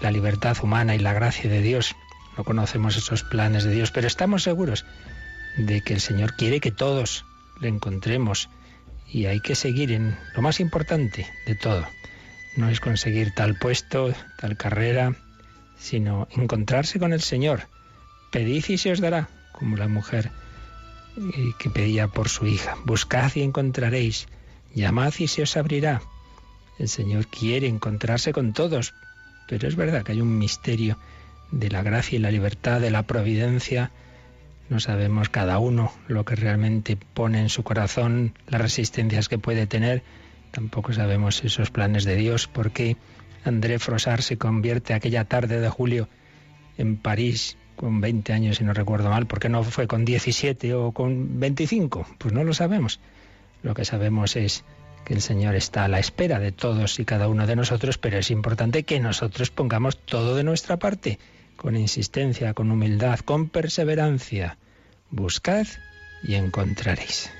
la 0.00 0.10
libertad 0.10 0.56
humana 0.62 0.94
y 0.94 0.98
la 0.98 1.12
gracia 1.12 1.50
de 1.50 1.60
Dios. 1.60 1.94
No 2.36 2.44
conocemos 2.44 2.96
esos 2.96 3.22
planes 3.22 3.64
de 3.64 3.72
Dios, 3.72 3.90
pero 3.90 4.06
estamos 4.06 4.42
seguros 4.42 4.86
de 5.58 5.82
que 5.82 5.94
el 5.94 6.00
Señor 6.00 6.36
quiere 6.36 6.60
que 6.60 6.70
todos 6.70 7.24
le 7.60 7.68
encontremos 7.68 8.48
y 9.12 9.26
hay 9.26 9.40
que 9.40 9.54
seguir 9.54 9.92
en 9.92 10.16
lo 10.34 10.42
más 10.42 10.60
importante 10.60 11.26
de 11.46 11.54
todo. 11.54 11.86
No 12.56 12.68
es 12.68 12.80
conseguir 12.80 13.34
tal 13.34 13.58
puesto, 13.58 14.12
tal 14.38 14.56
carrera, 14.56 15.14
sino 15.78 16.28
encontrarse 16.30 16.98
con 16.98 17.12
el 17.12 17.20
Señor. 17.20 17.68
Pedid 18.30 18.64
y 18.68 18.78
se 18.78 18.92
os 18.92 19.00
dará, 19.00 19.28
como 19.52 19.76
la 19.76 19.88
mujer 19.88 20.30
que 21.58 21.70
pedía 21.70 22.08
por 22.08 22.28
su 22.28 22.46
hija. 22.46 22.76
Buscad 22.84 23.32
y 23.34 23.42
encontraréis. 23.42 24.26
Llamad 24.74 25.12
y 25.18 25.26
se 25.26 25.42
os 25.42 25.56
abrirá. 25.56 26.02
El 26.78 26.88
Señor 26.88 27.26
quiere 27.26 27.66
encontrarse 27.66 28.32
con 28.32 28.52
todos, 28.52 28.94
pero 29.48 29.68
es 29.68 29.76
verdad 29.76 30.02
que 30.02 30.12
hay 30.12 30.20
un 30.20 30.38
misterio 30.38 30.96
de 31.50 31.68
la 31.68 31.82
gracia 31.82 32.16
y 32.16 32.20
la 32.20 32.30
libertad, 32.30 32.80
de 32.80 32.90
la 32.90 33.02
providencia. 33.02 33.90
No 34.68 34.80
sabemos 34.80 35.28
cada 35.28 35.58
uno 35.58 35.92
lo 36.06 36.24
que 36.24 36.36
realmente 36.36 36.96
pone 36.96 37.40
en 37.40 37.48
su 37.48 37.64
corazón, 37.64 38.34
las 38.46 38.60
resistencias 38.60 39.28
que 39.28 39.38
puede 39.38 39.66
tener. 39.66 40.02
Tampoco 40.52 40.92
sabemos 40.92 41.44
esos 41.44 41.70
planes 41.70 42.04
de 42.04 42.16
Dios, 42.16 42.46
porque 42.46 42.96
André 43.44 43.78
Frossard 43.78 44.22
se 44.22 44.38
convierte 44.38 44.94
aquella 44.94 45.24
tarde 45.24 45.60
de 45.60 45.68
julio 45.68 46.08
en 46.78 46.96
París 46.96 47.56
con 47.80 48.02
20 48.02 48.34
años, 48.34 48.58
si 48.58 48.64
no 48.64 48.74
recuerdo 48.74 49.08
mal. 49.08 49.26
¿Por 49.26 49.40
qué 49.40 49.48
no 49.48 49.64
fue 49.64 49.86
con 49.86 50.04
17 50.04 50.74
o 50.74 50.92
con 50.92 51.40
25? 51.40 52.06
Pues 52.18 52.34
no 52.34 52.44
lo 52.44 52.52
sabemos. 52.52 53.00
Lo 53.62 53.72
que 53.72 53.86
sabemos 53.86 54.36
es 54.36 54.64
que 55.06 55.14
el 55.14 55.22
Señor 55.22 55.54
está 55.54 55.84
a 55.84 55.88
la 55.88 55.98
espera 55.98 56.38
de 56.38 56.52
todos 56.52 56.98
y 57.00 57.06
cada 57.06 57.26
uno 57.28 57.46
de 57.46 57.56
nosotros, 57.56 57.96
pero 57.96 58.18
es 58.18 58.30
importante 58.30 58.82
que 58.82 59.00
nosotros 59.00 59.50
pongamos 59.50 59.96
todo 59.96 60.36
de 60.36 60.44
nuestra 60.44 60.78
parte, 60.78 61.18
con 61.56 61.74
insistencia, 61.74 62.52
con 62.52 62.70
humildad, 62.70 63.20
con 63.20 63.48
perseverancia. 63.48 64.58
Buscad 65.10 65.66
y 66.22 66.34
encontraréis. 66.34 67.30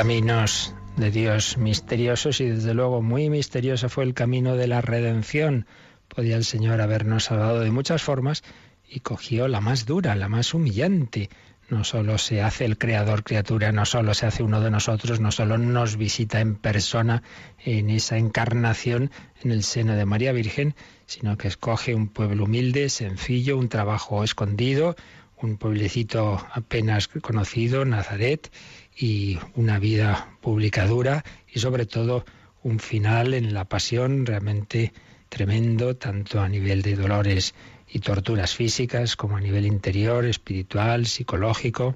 Caminos 0.00 0.74
de 0.96 1.10
Dios 1.10 1.58
misteriosos 1.58 2.40
y 2.40 2.46
desde 2.46 2.72
luego 2.72 3.02
muy 3.02 3.28
misterioso 3.28 3.90
fue 3.90 4.04
el 4.04 4.14
camino 4.14 4.56
de 4.56 4.66
la 4.66 4.80
redención. 4.80 5.66
Podía 6.08 6.38
el 6.38 6.46
Señor 6.46 6.80
habernos 6.80 7.24
salvado 7.24 7.60
de 7.60 7.70
muchas 7.70 8.02
formas 8.02 8.42
y 8.88 9.00
cogió 9.00 9.46
la 9.46 9.60
más 9.60 9.84
dura, 9.84 10.16
la 10.16 10.30
más 10.30 10.54
humillante. 10.54 11.28
No 11.68 11.84
solo 11.84 12.16
se 12.16 12.40
hace 12.40 12.64
el 12.64 12.78
creador 12.78 13.24
criatura, 13.24 13.72
no 13.72 13.84
solo 13.84 14.14
se 14.14 14.24
hace 14.24 14.42
uno 14.42 14.62
de 14.62 14.70
nosotros, 14.70 15.20
no 15.20 15.32
solo 15.32 15.58
nos 15.58 15.98
visita 15.98 16.40
en 16.40 16.54
persona 16.54 17.22
en 17.62 17.90
esa 17.90 18.16
encarnación 18.16 19.10
en 19.42 19.50
el 19.50 19.64
seno 19.64 19.96
de 19.96 20.06
María 20.06 20.32
Virgen, 20.32 20.76
sino 21.04 21.36
que 21.36 21.48
escoge 21.48 21.94
un 21.94 22.08
pueblo 22.08 22.44
humilde, 22.44 22.88
sencillo, 22.88 23.58
un 23.58 23.68
trabajo 23.68 24.24
escondido, 24.24 24.96
un 25.42 25.58
pueblecito 25.58 26.42
apenas 26.52 27.08
conocido, 27.08 27.84
Nazaret, 27.84 28.50
y 28.96 29.38
una 29.54 29.78
vida 29.78 30.36
pública 30.40 30.86
dura 30.86 31.24
y 31.52 31.58
sobre 31.58 31.86
todo 31.86 32.24
un 32.62 32.78
final 32.78 33.34
en 33.34 33.54
la 33.54 33.64
pasión 33.64 34.26
realmente 34.26 34.92
tremendo, 35.28 35.96
tanto 35.96 36.40
a 36.40 36.48
nivel 36.48 36.82
de 36.82 36.96
dolores 36.96 37.54
y 37.88 38.00
torturas 38.00 38.54
físicas 38.54 39.16
como 39.16 39.36
a 39.36 39.40
nivel 39.40 39.66
interior, 39.66 40.24
espiritual, 40.24 41.06
psicológico, 41.06 41.94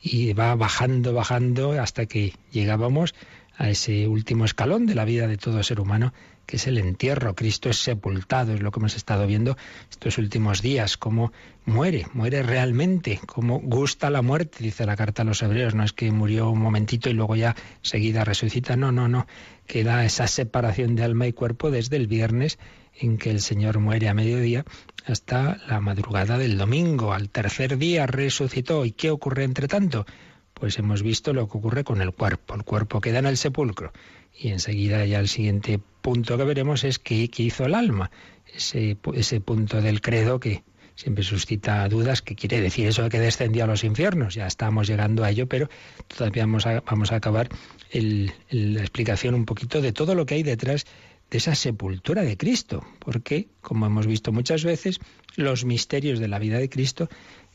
y 0.00 0.32
va 0.34 0.54
bajando, 0.54 1.14
bajando 1.14 1.72
hasta 1.80 2.06
que 2.06 2.34
llegábamos 2.52 3.14
a 3.56 3.70
ese 3.70 4.06
último 4.06 4.44
escalón 4.44 4.86
de 4.86 4.94
la 4.94 5.04
vida 5.04 5.26
de 5.26 5.38
todo 5.38 5.62
ser 5.62 5.80
humano, 5.80 6.12
que 6.46 6.56
es 6.56 6.66
el 6.66 6.78
entierro. 6.78 7.34
Cristo 7.34 7.68
es 7.70 7.78
sepultado, 7.78 8.54
es 8.54 8.60
lo 8.60 8.70
que 8.70 8.80
hemos 8.80 8.96
estado 8.96 9.26
viendo 9.26 9.56
estos 9.90 10.18
últimos 10.18 10.62
días, 10.62 10.96
cómo 10.96 11.32
muere, 11.64 12.06
muere 12.12 12.42
realmente, 12.42 13.20
cómo 13.26 13.60
gusta 13.60 14.10
la 14.10 14.22
muerte, 14.22 14.58
dice 14.60 14.86
la 14.86 14.96
carta 14.96 15.22
a 15.22 15.24
los 15.24 15.42
hebreos, 15.42 15.74
no 15.74 15.84
es 15.84 15.92
que 15.92 16.10
murió 16.10 16.50
un 16.50 16.60
momentito 16.60 17.10
y 17.10 17.14
luego 17.14 17.36
ya 17.36 17.54
seguida 17.82 18.24
resucita, 18.24 18.76
no, 18.76 18.92
no, 18.92 19.08
no, 19.08 19.26
queda 19.66 20.04
esa 20.04 20.26
separación 20.26 20.94
de 20.96 21.04
alma 21.04 21.26
y 21.26 21.32
cuerpo 21.32 21.70
desde 21.70 21.96
el 21.96 22.06
viernes 22.06 22.58
en 22.98 23.18
que 23.18 23.30
el 23.30 23.40
Señor 23.40 23.78
muere 23.80 24.08
a 24.08 24.14
mediodía 24.14 24.64
hasta 25.06 25.58
la 25.68 25.80
madrugada 25.80 26.38
del 26.38 26.56
domingo, 26.56 27.12
al 27.12 27.28
tercer 27.28 27.76
día 27.78 28.06
resucitó. 28.06 28.84
¿Y 28.84 28.92
qué 28.92 29.10
ocurre 29.10 29.44
entre 29.44 29.68
tanto? 29.68 30.06
Pues 30.54 30.78
hemos 30.78 31.02
visto 31.02 31.32
lo 31.32 31.48
que 31.48 31.58
ocurre 31.58 31.84
con 31.84 32.00
el 32.00 32.12
cuerpo. 32.12 32.54
El 32.54 32.64
cuerpo 32.64 33.00
queda 33.00 33.18
en 33.18 33.26
el 33.26 33.36
sepulcro 33.36 33.92
y 34.38 34.48
enseguida 34.48 35.04
ya 35.04 35.20
el 35.20 35.28
siguiente 35.28 35.80
punto 36.00 36.36
que 36.36 36.44
veremos 36.44 36.84
es 36.84 36.98
qué, 36.98 37.30
hizo 37.36 37.66
el 37.66 37.74
alma, 37.74 38.10
ese, 38.52 39.40
punto 39.40 39.80
del 39.80 40.00
credo 40.00 40.40
que 40.40 40.64
siempre 40.96 41.24
suscita 41.24 41.88
dudas, 41.88 42.22
qué 42.22 42.34
quiere 42.36 42.60
decir 42.60 42.86
eso 42.86 43.02
de 43.02 43.08
que 43.08 43.18
descendió 43.18 43.64
a 43.64 43.66
los 43.66 43.84
infiernos. 43.84 44.34
Ya 44.34 44.46
estamos 44.46 44.86
llegando 44.86 45.24
a 45.24 45.30
ello, 45.30 45.48
pero 45.48 45.68
todavía 46.08 46.46
vamos 46.46 47.12
a 47.12 47.16
acabar 47.16 47.48
la 47.92 48.80
explicación 48.80 49.34
un 49.34 49.44
poquito 49.44 49.80
de 49.80 49.92
todo 49.92 50.14
lo 50.14 50.26
que 50.26 50.34
hay 50.34 50.42
detrás 50.42 50.86
de 51.30 51.38
esa 51.38 51.54
sepultura 51.54 52.22
de 52.22 52.36
Cristo, 52.36 52.84
porque, 53.00 53.48
como 53.60 53.86
hemos 53.86 54.06
visto 54.06 54.30
muchas 54.30 54.62
veces, 54.64 55.00
los 55.36 55.64
misterios 55.64 56.18
de 56.18 56.28
la 56.28 56.38
vida 56.38 56.58
de 56.58 56.68
Cristo 56.68 57.08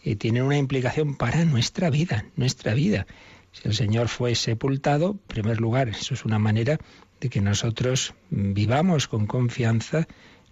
eh, 0.10 0.16
tienen 0.16 0.42
una 0.42 0.58
implicación 0.58 1.16
para 1.16 1.46
nuestra 1.46 1.92
vida, 1.92 2.26
nuestra 2.36 2.74
vida. 2.74 3.06
Si 3.52 3.68
el 3.68 3.76
Señor 3.76 4.08
fue 4.08 4.34
sepultado, 4.34 5.12
en 5.12 5.18
primer 5.28 5.62
lugar, 5.62 5.90
eso 5.90 6.16
es 6.16 6.26
una 6.26 6.40
manera 6.40 6.80
de 7.22 7.30
que 7.30 7.42
nosotros 7.42 8.16
vivamos 8.32 9.08
con 9.08 9.28
confianza 9.28 10.08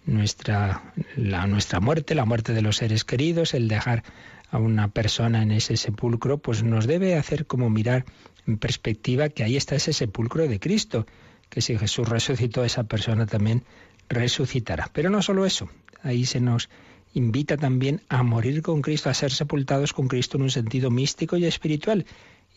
nuestra, 0.06 0.94
la, 1.16 1.48
nuestra 1.48 1.80
muerte, 1.80 2.14
la 2.14 2.24
muerte 2.24 2.52
de 2.52 2.62
los 2.62 2.76
seres 2.76 3.04
queridos, 3.04 3.52
el 3.52 3.66
dejar 3.66 4.04
a 4.52 4.58
una 4.58 4.88
persona 4.88 5.42
en 5.42 5.50
ese 5.50 5.76
sepulcro, 5.76 6.38
pues 6.38 6.62
nos 6.62 6.86
debe 6.86 7.16
hacer 7.16 7.46
como 7.46 7.68
mirar 7.68 8.04
en 8.46 8.58
perspectiva 8.58 9.28
que 9.28 9.42
ahí 9.42 9.56
está 9.56 9.74
ese 9.74 9.92
sepulcro 9.92 10.46
de 10.46 10.60
Cristo, 10.60 11.04
que 11.50 11.62
si 11.62 11.76
Jesús 11.76 12.08
resucitó, 12.08 12.62
esa 12.64 12.84
persona 12.84 13.26
también 13.26 13.64
resucitará. 14.08 14.88
Pero 14.92 15.10
no 15.10 15.20
solo 15.20 15.46
eso, 15.46 15.68
ahí 16.04 16.26
se 16.26 16.40
nos 16.40 16.70
invita 17.14 17.56
también 17.56 18.02
a 18.08 18.22
morir 18.22 18.62
con 18.62 18.82
Cristo, 18.82 19.10
a 19.10 19.14
ser 19.14 19.32
sepultados 19.32 19.92
con 19.92 20.08
Cristo 20.08 20.36
en 20.36 20.44
un 20.44 20.50
sentido 20.50 20.90
místico 20.90 21.36
y 21.36 21.44
espiritual. 21.44 22.06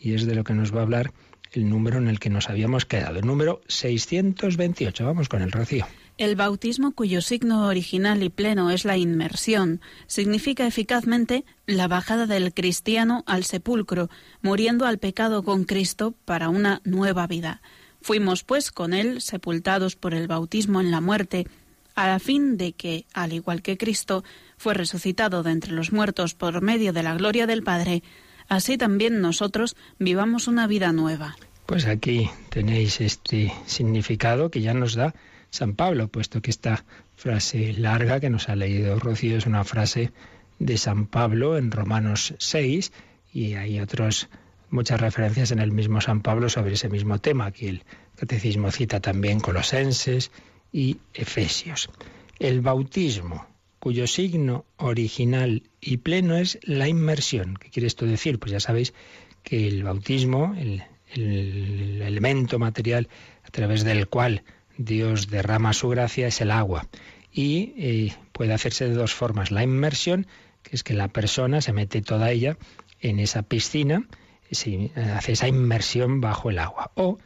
y 0.00 0.14
es 0.14 0.26
de 0.26 0.34
lo 0.34 0.42
que 0.42 0.54
nos 0.54 0.74
va 0.74 0.80
a 0.80 0.82
hablar 0.82 1.12
el 1.52 1.68
número 1.68 1.98
en 1.98 2.08
el 2.08 2.18
que 2.18 2.30
nos 2.30 2.48
habíamos 2.48 2.86
quedado, 2.86 3.18
el 3.18 3.26
número 3.26 3.60
628. 3.68 5.04
Vamos 5.04 5.28
con 5.28 5.42
el 5.42 5.52
rocío. 5.52 5.86
El 6.18 6.36
bautismo 6.36 6.92
cuyo 6.92 7.20
signo 7.20 7.66
original 7.66 8.22
y 8.22 8.28
pleno 8.28 8.70
es 8.70 8.84
la 8.84 8.96
inmersión 8.96 9.80
significa 10.06 10.66
eficazmente 10.66 11.44
la 11.66 11.88
bajada 11.88 12.26
del 12.26 12.52
cristiano 12.52 13.24
al 13.26 13.44
sepulcro, 13.44 14.10
muriendo 14.40 14.86
al 14.86 14.98
pecado 14.98 15.42
con 15.42 15.64
Cristo 15.64 16.14
para 16.24 16.48
una 16.48 16.80
nueva 16.84 17.26
vida. 17.26 17.62
Fuimos, 18.02 18.42
pues, 18.42 18.72
con 18.72 18.94
él 18.94 19.20
sepultados 19.20 19.96
por 19.96 20.12
el 20.12 20.26
bautismo 20.26 20.80
en 20.80 20.90
la 20.90 21.00
muerte, 21.00 21.46
a 21.94 22.18
fin 22.18 22.56
de 22.56 22.72
que, 22.72 23.06
al 23.12 23.32
igual 23.32 23.62
que 23.62 23.76
Cristo 23.76 24.24
fue 24.56 24.74
resucitado 24.74 25.42
de 25.42 25.52
entre 25.52 25.72
los 25.72 25.92
muertos 25.92 26.34
por 26.34 26.62
medio 26.62 26.92
de 26.92 27.02
la 27.02 27.14
gloria 27.14 27.46
del 27.46 27.62
Padre, 27.62 28.02
así 28.48 28.76
también 28.78 29.20
nosotros 29.20 29.76
vivamos 29.98 30.48
una 30.48 30.66
vida 30.66 30.92
nueva. 30.92 31.36
Pues 31.66 31.86
aquí 31.86 32.30
tenéis 32.48 33.00
este 33.00 33.52
significado 33.66 34.50
que 34.50 34.60
ya 34.60 34.74
nos 34.74 34.94
da 34.94 35.14
San 35.50 35.74
Pablo, 35.74 36.08
puesto 36.08 36.40
que 36.40 36.50
esta 36.50 36.84
frase 37.16 37.74
larga 37.74 38.20
que 38.20 38.30
nos 38.30 38.48
ha 38.48 38.56
leído 38.56 38.98
Rocío 38.98 39.36
es 39.36 39.46
una 39.46 39.64
frase 39.64 40.12
de 40.58 40.78
San 40.78 41.06
Pablo 41.06 41.56
en 41.56 41.70
Romanos 41.70 42.34
6 42.38 42.92
y 43.32 43.54
hay 43.54 43.80
otros 43.80 44.28
muchas 44.70 45.00
referencias 45.00 45.50
en 45.50 45.58
el 45.58 45.70
mismo 45.70 46.00
San 46.00 46.22
Pablo 46.22 46.48
sobre 46.48 46.74
ese 46.74 46.88
mismo 46.88 47.18
tema. 47.18 47.46
Aquí 47.46 47.68
el 47.68 47.84
catecismo 48.16 48.70
cita 48.70 49.00
también 49.00 49.40
Colosenses 49.40 50.30
y 50.72 50.98
Efesios. 51.14 51.90
El 52.38 52.60
bautismo, 52.60 53.46
cuyo 53.78 54.06
signo 54.06 54.64
original 54.76 55.64
y 55.80 55.98
pleno 55.98 56.36
es 56.36 56.58
la 56.62 56.88
inmersión. 56.88 57.56
¿Qué 57.56 57.70
quiere 57.70 57.86
esto 57.86 58.06
decir? 58.06 58.38
Pues 58.38 58.52
ya 58.52 58.60
sabéis 58.60 58.94
que 59.42 59.68
el 59.68 59.82
bautismo, 59.84 60.54
el, 60.58 60.82
elemento 61.14 62.58
material 62.58 63.08
a 63.44 63.50
través 63.50 63.84
del 63.84 64.08
cual 64.08 64.44
Dios 64.78 65.28
derrama 65.28 65.74
su 65.74 65.90
gracia 65.90 66.26
es 66.26 66.40
el 66.40 66.50
agua. 66.50 66.88
Y 67.30 67.74
eh, 67.76 68.14
puede 68.32 68.54
hacerse 68.54 68.88
de 68.88 68.94
dos 68.94 69.14
formas. 69.14 69.50
La 69.50 69.62
inmersión, 69.62 70.26
que 70.62 70.74
es 70.74 70.82
que 70.82 70.94
la 70.94 71.08
persona 71.08 71.60
se 71.60 71.72
mete 71.72 72.00
toda 72.00 72.30
ella 72.30 72.56
en 73.00 73.18
esa 73.18 73.42
piscina, 73.42 74.06
hace 74.50 75.32
esa 75.32 75.48
inmersión 75.48 76.20
bajo 76.20 76.50
el 76.50 76.58
agua. 76.58 76.92
O 76.94 77.18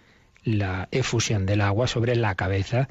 la 0.42 0.88
efusión 0.90 1.44
del 1.46 1.60
agua 1.60 1.86
sobre 1.86 2.16
la 2.16 2.34
cabeza 2.34 2.88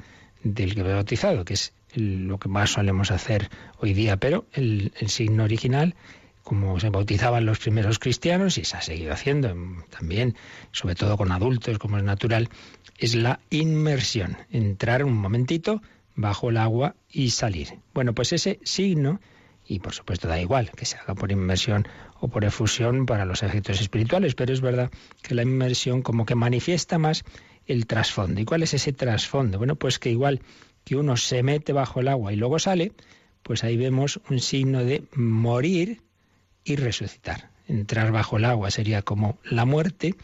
del 0.54 0.74
que 0.74 0.82
bautizado, 0.82 1.44
que 1.44 1.54
es 1.54 1.72
lo 1.94 2.38
que 2.38 2.48
más 2.48 2.70
solemos 2.70 3.10
hacer 3.10 3.50
hoy 3.78 3.94
día, 3.94 4.16
pero 4.16 4.46
el, 4.52 4.92
signo 5.06 5.44
original 5.44 5.94
como 6.42 6.78
se 6.78 6.90
bautizaban 6.90 7.44
los 7.44 7.58
primeros 7.58 7.98
cristianos 7.98 8.56
y 8.56 8.64
se 8.64 8.76
ha 8.76 8.80
seguido 8.80 9.12
haciendo 9.12 9.52
también, 9.90 10.36
sobre 10.70 10.94
todo 10.94 11.16
con 11.16 11.32
adultos, 11.32 11.78
como 11.78 11.98
es 11.98 12.04
natural, 12.04 12.50
es 12.98 13.16
la 13.16 13.40
inmersión, 13.50 14.36
entrar 14.52 15.04
un 15.04 15.14
momentito 15.14 15.82
bajo 16.14 16.50
el 16.50 16.58
agua 16.58 16.94
y 17.10 17.30
salir. 17.30 17.80
Bueno, 17.92 18.14
pues 18.14 18.32
ese 18.32 18.60
signo, 18.62 19.20
y 19.66 19.80
por 19.80 19.92
supuesto 19.92 20.28
da 20.28 20.40
igual 20.40 20.70
que 20.70 20.84
se 20.84 20.96
haga 20.96 21.16
por 21.16 21.32
inmersión 21.32 21.88
o 22.20 22.28
por 22.28 22.44
efusión 22.44 23.06
para 23.06 23.24
los 23.24 23.42
efectos 23.42 23.80
espirituales, 23.80 24.36
pero 24.36 24.52
es 24.52 24.60
verdad 24.60 24.92
que 25.22 25.34
la 25.34 25.42
inmersión 25.42 26.02
como 26.02 26.26
que 26.26 26.36
manifiesta 26.36 26.96
más 26.98 27.24
el 27.66 27.86
trasfondo. 27.86 28.40
¿Y 28.40 28.44
cuál 28.44 28.62
es 28.62 28.74
ese 28.74 28.92
trasfondo? 28.92 29.58
Bueno, 29.58 29.76
pues 29.76 29.98
que 29.98 30.10
igual 30.10 30.40
que 30.84 30.96
uno 30.96 31.16
se 31.16 31.42
mete 31.42 31.72
bajo 31.72 32.00
el 32.00 32.08
agua 32.08 32.32
y 32.32 32.36
luego 32.36 32.58
sale, 32.58 32.92
pues 33.42 33.64
ahí 33.64 33.76
vemos 33.76 34.20
un 34.30 34.40
signo 34.40 34.84
de 34.84 35.04
morir 35.14 36.02
y 36.64 36.76
resucitar. 36.76 37.50
Entrar 37.68 38.12
bajo 38.12 38.36
el 38.36 38.44
agua 38.44 38.70
sería 38.70 39.02
como 39.02 39.38
la 39.44 39.64
muerte 39.64 40.14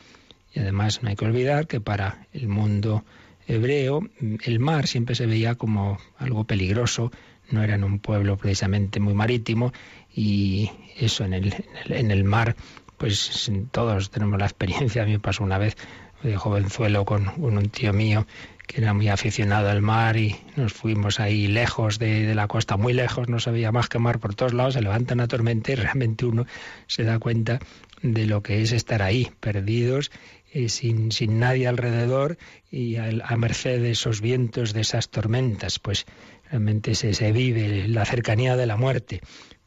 y 0.54 0.60
además 0.60 1.02
no 1.02 1.08
hay 1.08 1.16
que 1.16 1.24
olvidar 1.24 1.66
que 1.66 1.80
para 1.80 2.26
el 2.32 2.48
mundo 2.48 3.04
hebreo 3.46 4.08
el 4.20 4.58
mar 4.60 4.86
siempre 4.86 5.14
se 5.14 5.26
veía 5.26 5.56
como 5.56 5.98
algo 6.18 6.44
peligroso, 6.44 7.10
no 7.50 7.62
era 7.62 7.74
en 7.74 7.84
un 7.84 7.98
pueblo 7.98 8.36
precisamente 8.36 9.00
muy 9.00 9.14
marítimo 9.14 9.72
y 10.14 10.70
eso 10.96 11.24
en 11.24 11.34
el, 11.34 11.54
en 11.88 12.10
el 12.10 12.24
mar 12.24 12.56
pues 12.98 13.50
todos 13.72 14.10
tenemos 14.10 14.38
la 14.38 14.46
experiencia, 14.46 15.02
a 15.02 15.06
mí 15.06 15.12
me 15.12 15.18
pasó 15.18 15.42
una 15.42 15.58
vez 15.58 15.76
de 16.22 16.36
jovenzuelo 16.36 17.04
con 17.04 17.32
un 17.38 17.68
tío 17.70 17.92
mío 17.92 18.26
que 18.66 18.80
era 18.80 18.94
muy 18.94 19.08
aficionado 19.08 19.68
al 19.68 19.82
mar 19.82 20.16
y 20.16 20.36
nos 20.56 20.72
fuimos 20.72 21.20
ahí 21.20 21.46
lejos 21.46 21.98
de, 21.98 22.34
la 22.34 22.46
costa, 22.46 22.76
muy 22.76 22.92
lejos, 22.92 23.28
no 23.28 23.40
sabía 23.40 23.72
más 23.72 23.88
que 23.88 23.98
mar 23.98 24.18
por 24.18 24.34
todos 24.34 24.54
lados, 24.54 24.74
se 24.74 24.82
levanta 24.82 25.14
una 25.14 25.28
tormenta 25.28 25.72
y 25.72 25.74
realmente 25.76 26.24
uno 26.24 26.46
se 26.86 27.04
da 27.04 27.18
cuenta 27.18 27.58
de 28.02 28.26
lo 28.26 28.42
que 28.42 28.62
es 28.62 28.72
estar 28.72 29.02
ahí, 29.02 29.30
perdidos, 29.40 30.10
eh, 30.52 30.68
sin, 30.68 31.12
sin 31.12 31.38
nadie 31.38 31.66
alrededor 31.66 32.36
y 32.70 32.96
a, 32.96 33.10
a, 33.24 33.36
merced 33.36 33.80
de 33.80 33.92
esos 33.92 34.20
vientos, 34.20 34.72
de 34.72 34.80
esas 34.80 35.08
tormentas, 35.08 35.78
pues 35.78 36.06
realmente 36.50 36.94
se, 36.94 37.14
se 37.14 37.32
vive 37.32 37.88
la 37.88 38.04
cercanía 38.04 38.56
de 38.56 38.66
la 38.66 38.76
muerte. 38.76 39.20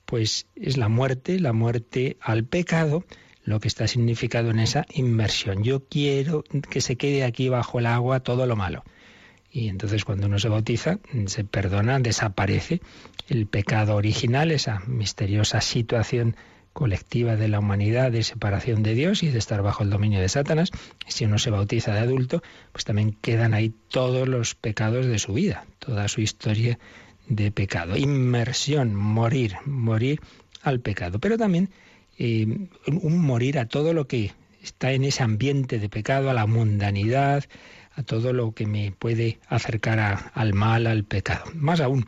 Pues 0.05 0.45
es 0.55 0.77
la 0.77 0.87
muerte, 0.87 1.39
la 1.39 1.53
muerte 1.53 2.17
al 2.21 2.45
pecado, 2.45 3.03
lo 3.45 3.59
que 3.59 3.67
está 3.67 3.87
significado 3.87 4.49
en 4.49 4.59
esa 4.59 4.85
inmersión. 4.93 5.63
Yo 5.63 5.85
quiero 5.85 6.43
que 6.69 6.81
se 6.81 6.97
quede 6.97 7.23
aquí 7.23 7.47
bajo 7.47 7.79
el 7.79 7.85
agua 7.85 8.19
todo 8.19 8.45
lo 8.47 8.55
malo. 8.55 8.83
Y 9.51 9.69
entonces 9.69 10.03
cuando 10.03 10.27
uno 10.27 10.39
se 10.39 10.49
bautiza, 10.49 10.99
se 11.27 11.45
perdona, 11.45 11.99
desaparece 11.99 12.81
el 13.29 13.47
pecado 13.47 13.95
original, 13.95 14.51
esa 14.51 14.81
misteriosa 14.87 15.61
situación 15.61 16.35
colectiva 16.73 17.37
de 17.37 17.47
la 17.47 17.59
humanidad 17.59 18.11
de 18.11 18.23
separación 18.23 18.83
de 18.83 18.95
Dios 18.95 19.23
y 19.23 19.29
de 19.29 19.37
estar 19.39 19.61
bajo 19.61 19.83
el 19.83 19.89
dominio 19.89 20.19
de 20.19 20.27
Satanás. 20.27 20.71
Si 21.07 21.23
uno 21.23 21.37
se 21.37 21.51
bautiza 21.51 21.93
de 21.93 21.99
adulto, 21.99 22.43
pues 22.73 22.83
también 22.83 23.13
quedan 23.13 23.53
ahí 23.53 23.73
todos 23.87 24.27
los 24.27 24.55
pecados 24.55 25.05
de 25.05 25.19
su 25.19 25.33
vida, 25.33 25.65
toda 25.79 26.09
su 26.09 26.19
historia 26.19 26.77
de 27.29 27.51
pecado. 27.51 27.95
Inmersión, 27.95 28.93
morir, 28.93 29.55
morir 29.65 30.19
al 30.63 30.81
pecado. 30.81 31.19
Pero 31.19 31.37
también 31.37 31.69
eh, 32.17 32.69
un 32.87 33.19
morir 33.19 33.59
a 33.59 33.67
todo 33.67 33.93
lo 33.93 34.07
que 34.07 34.31
está 34.61 34.91
en 34.91 35.03
ese 35.03 35.23
ambiente 35.23 35.79
de 35.79 35.89
pecado, 35.89 36.29
a 36.29 36.33
la 36.33 36.47
mundanidad, 36.47 37.43
a 37.93 38.03
todo 38.03 38.33
lo 38.33 38.53
que 38.53 38.65
me 38.65 38.91
puede 38.91 39.39
acercar 39.47 40.31
al 40.33 40.53
mal, 40.53 40.87
al 40.87 41.03
pecado. 41.05 41.45
Más 41.53 41.79
aún, 41.79 42.07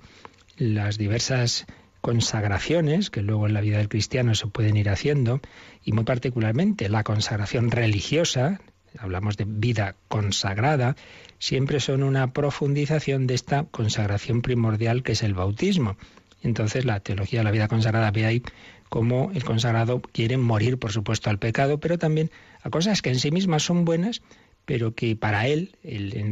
las 0.57 0.97
diversas 0.97 1.65
consagraciones 2.01 3.09
que 3.09 3.21
luego 3.21 3.47
en 3.47 3.53
la 3.53 3.61
vida 3.61 3.77
del 3.77 3.89
cristiano 3.89 4.35
se 4.35 4.47
pueden 4.47 4.77
ir 4.77 4.89
haciendo, 4.89 5.41
y 5.83 5.93
muy 5.93 6.03
particularmente 6.03 6.89
la 6.89 7.03
consagración 7.03 7.71
religiosa, 7.71 8.59
hablamos 8.97 9.37
de 9.37 9.45
vida 9.45 9.95
consagrada, 10.07 10.95
siempre 11.39 11.79
son 11.79 12.03
una 12.03 12.33
profundización 12.33 13.27
de 13.27 13.35
esta 13.35 13.65
consagración 13.65 14.41
primordial 14.41 15.03
que 15.03 15.13
es 15.13 15.23
el 15.23 15.33
bautismo. 15.33 15.97
Entonces 16.43 16.85
la 16.85 16.99
teología 16.99 17.39
de 17.39 17.45
la 17.45 17.51
vida 17.51 17.67
consagrada 17.67 18.11
ve 18.11 18.25
ahí 18.25 18.43
cómo 18.89 19.31
el 19.33 19.43
consagrado 19.43 20.01
quiere 20.01 20.37
morir, 20.37 20.77
por 20.77 20.91
supuesto, 20.91 21.29
al 21.29 21.39
pecado, 21.39 21.79
pero 21.79 21.97
también 21.97 22.31
a 22.61 22.69
cosas 22.69 23.01
que 23.01 23.09
en 23.09 23.19
sí 23.19 23.31
mismas 23.31 23.63
son 23.63 23.85
buenas, 23.85 24.21
pero 24.65 24.95
que 24.95 25.15
para 25.15 25.47
él, 25.47 25.77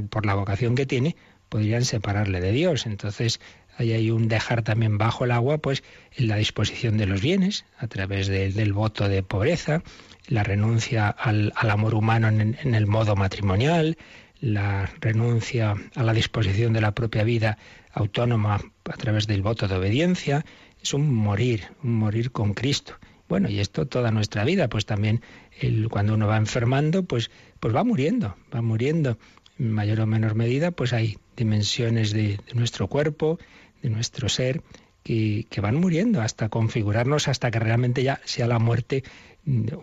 por 0.10 0.26
la 0.26 0.36
vocación 0.36 0.76
que 0.76 0.86
tiene, 0.86 1.16
podrían 1.50 1.86
separarle 1.86 2.42
de 2.42 2.52
Dios. 2.52 2.86
Entonces, 2.86 3.40
ahí 3.78 3.94
hay 3.94 4.12
un 4.12 4.28
dejar 4.28 4.62
también 4.62 4.98
bajo 4.98 5.26
el 5.26 5.32
agua, 5.32 5.58
pues 5.60 5.84
en 6.16 6.28
la 6.28 6.36
disposición 6.36 6.98
de 6.98 7.06
los 7.06 7.22
bienes, 7.22 7.66
a 7.78 7.88
través 7.88 8.28
del 8.28 8.74
voto 8.74 9.08
de 9.08 9.24
pobreza, 9.24 9.84
la 10.28 10.44
renuncia 10.44 11.08
al, 11.08 11.54
amor 11.56 11.94
humano 11.94 12.28
en 12.28 12.76
el 12.76 12.88
modo 12.88 13.16
matrimonial, 13.16 13.98
la 14.40 14.90
renuncia 15.00 15.76
a 15.96 16.04
la 16.04 16.14
disposición 16.14 16.74
de 16.74 16.82
la 16.82 16.94
propia 16.94 17.24
vida 17.24 17.58
autónoma 17.94 18.60
a 18.86 18.98
través 18.98 19.28
del 19.28 19.42
voto 19.42 19.68
de 19.68 19.76
obediencia, 19.76 20.46
es 20.82 20.94
un 20.94 21.14
morir, 21.14 21.64
un 21.84 21.96
morir 21.96 22.32
con 22.32 22.54
Cristo. 22.54 22.94
Bueno, 23.28 23.50
y 23.50 23.60
esto 23.60 23.88
toda 23.88 24.12
nuestra 24.12 24.44
vida, 24.44 24.68
pues 24.70 24.86
también 24.86 25.22
el, 25.60 25.90
cuando 25.90 26.14
uno 26.14 26.28
va 26.28 26.38
enfermando, 26.38 27.04
pues, 27.04 27.32
pues 27.60 27.76
va 27.76 27.84
muriendo, 27.84 28.36
va 28.54 28.62
muriendo 28.62 29.18
en 29.58 29.72
mayor 29.72 30.02
o 30.02 30.06
menor 30.06 30.36
medida, 30.36 30.72
pues 30.72 30.94
hay 30.94 31.18
dimensiones 31.36 32.12
de, 32.12 32.40
nuestro 32.54 32.88
cuerpo, 32.88 33.40
de 33.82 33.90
nuestro 33.90 34.30
ser, 34.30 34.62
que, 35.04 35.48
que, 35.50 35.62
van 35.62 35.76
muriendo 35.76 36.22
hasta 36.22 36.50
configurarnos, 36.50 37.28
hasta 37.28 37.50
que 37.52 37.60
realmente 37.60 38.04
ya 38.04 38.22
sea 38.26 38.48
la 38.48 38.60
muerte 38.60 39.04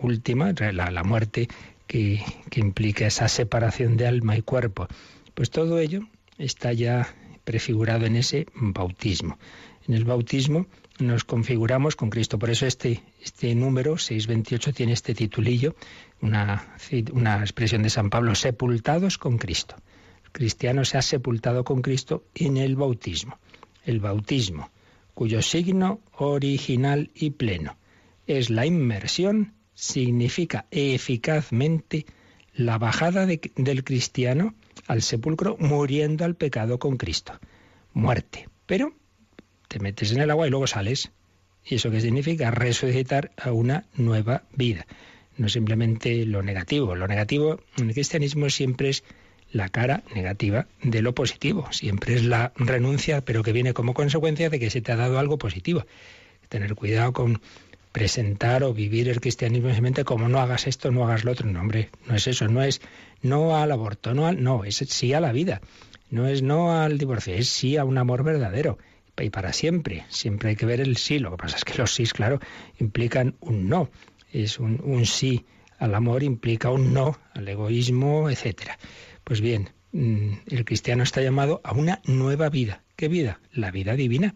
última, 0.01 0.53
la, 0.53 0.91
la 0.91 1.03
muerte 1.03 1.47
que, 1.87 2.21
que 2.49 2.59
implica 2.59 3.05
esa 3.05 3.27
separación 3.27 3.97
de 3.97 4.07
alma 4.07 4.37
y 4.37 4.41
cuerpo. 4.41 4.87
Pues 5.33 5.49
todo 5.49 5.79
ello 5.79 6.07
está 6.37 6.73
ya 6.73 7.13
prefigurado 7.43 8.05
en 8.05 8.15
ese 8.15 8.47
bautismo. 8.53 9.37
En 9.87 9.95
el 9.95 10.05
bautismo 10.05 10.67
nos 10.99 11.23
configuramos 11.23 11.95
con 11.95 12.09
Cristo. 12.09 12.39
Por 12.39 12.49
eso 12.49 12.65
este, 12.65 13.03
este 13.21 13.53
número 13.55 13.97
628 13.97 14.73
tiene 14.73 14.93
este 14.93 15.13
titulillo, 15.13 15.75
una, 16.21 16.75
una 17.11 17.39
expresión 17.39 17.83
de 17.83 17.89
San 17.89 18.09
Pablo, 18.09 18.35
sepultados 18.35 19.17
con 19.17 19.37
Cristo. 19.37 19.75
El 20.23 20.31
cristiano 20.31 20.85
se 20.85 20.97
ha 20.97 21.01
sepultado 21.01 21.63
con 21.63 21.81
Cristo 21.81 22.23
en 22.35 22.57
el 22.57 22.75
bautismo. 22.75 23.39
El 23.85 23.99
bautismo, 23.99 24.71
cuyo 25.13 25.41
signo 25.41 25.99
original 26.13 27.11
y 27.13 27.31
pleno 27.31 27.77
es 28.25 28.49
la 28.49 28.65
inmersión, 28.65 29.53
significa 29.73 30.65
eficazmente 30.71 32.05
la 32.53 32.77
bajada 32.77 33.25
del 33.25 33.83
cristiano 33.83 34.55
al 34.87 35.01
sepulcro 35.01 35.57
muriendo 35.59 36.25
al 36.25 36.35
pecado 36.35 36.79
con 36.79 36.97
Cristo. 36.97 37.39
Muerte. 37.93 38.49
Pero 38.65 38.93
te 39.67 39.79
metes 39.79 40.11
en 40.11 40.21
el 40.21 40.31
agua 40.31 40.47
y 40.47 40.49
luego 40.49 40.67
sales. 40.67 41.11
¿Y 41.65 41.75
eso 41.75 41.91
qué 41.91 42.01
significa? 42.01 42.51
Resucitar 42.51 43.31
a 43.37 43.51
una 43.51 43.85
nueva 43.95 44.43
vida. 44.55 44.85
No 45.37 45.49
simplemente 45.49 46.25
lo 46.25 46.43
negativo. 46.43 46.95
Lo 46.95 47.07
negativo 47.07 47.59
en 47.77 47.87
el 47.89 47.93
cristianismo 47.93 48.49
siempre 48.49 48.89
es 48.89 49.03
la 49.51 49.69
cara 49.69 50.03
negativa 50.13 50.67
de 50.81 51.01
lo 51.01 51.15
positivo. 51.15 51.71
Siempre 51.71 52.15
es 52.15 52.23
la 52.23 52.51
renuncia, 52.55 53.21
pero 53.21 53.43
que 53.43 53.53
viene 53.53 53.73
como 53.73 53.93
consecuencia 53.93 54.49
de 54.49 54.59
que 54.59 54.69
se 54.69 54.81
te 54.81 54.91
ha 54.91 54.95
dado 54.95 55.19
algo 55.19 55.37
positivo. 55.37 55.85
Tener 56.49 56.75
cuidado 56.75 57.13
con 57.13 57.41
presentar 57.91 58.63
o 58.63 58.73
vivir 58.73 59.07
el 59.07 59.21
cristianismo 59.21 59.69
simplemente 59.69 60.03
como 60.03 60.27
no 60.27 60.39
hagas 60.39 60.67
esto, 60.67 60.91
no 60.91 61.05
hagas 61.05 61.23
lo 61.23 61.31
otro. 61.31 61.47
No, 61.49 61.61
hombre, 61.61 61.89
no 62.07 62.15
es 62.15 62.27
eso, 62.27 62.47
no 62.47 62.61
es 62.63 62.81
no 63.23 63.57
al 63.57 63.71
aborto, 63.71 64.13
no 64.13 64.27
al, 64.27 64.43
no, 64.43 64.63
es 64.63 64.75
sí 64.75 65.13
a 65.13 65.19
la 65.19 65.31
vida. 65.31 65.61
No 66.09 66.27
es 66.27 66.43
no 66.43 66.79
al 66.79 66.99
divorcio, 66.99 67.33
es 67.33 67.49
sí 67.49 67.75
a 67.77 67.85
un 67.85 67.97
amor 67.97 68.23
verdadero 68.23 68.77
y 69.21 69.29
para 69.29 69.53
siempre. 69.53 70.05
Siempre 70.09 70.49
hay 70.49 70.55
que 70.55 70.65
ver 70.65 70.81
el 70.81 70.97
sí. 70.97 71.19
Lo 71.19 71.31
que 71.31 71.37
pasa 71.37 71.57
es 71.57 71.65
que 71.65 71.77
los 71.77 71.93
sí, 71.93 72.05
claro, 72.05 72.39
implican 72.79 73.35
un 73.39 73.67
no. 73.67 73.89
Es 74.31 74.59
un, 74.59 74.79
un 74.83 75.05
sí 75.05 75.45
al 75.79 75.95
amor 75.95 76.23
implica 76.23 76.69
un 76.69 76.93
no 76.93 77.17
al 77.33 77.47
egoísmo, 77.47 78.29
etcétera. 78.29 78.77
Pues 79.23 79.41
bien, 79.41 79.69
mm, 79.91 80.33
el 80.47 80.65
cristiano 80.65 81.03
está 81.03 81.21
llamado 81.21 81.61
a 81.63 81.73
una 81.73 82.01
nueva 82.05 82.49
vida. 82.49 82.83
¿Qué 82.95 83.07
vida? 83.07 83.39
La 83.51 83.71
vida 83.71 83.95
divina. 83.95 84.35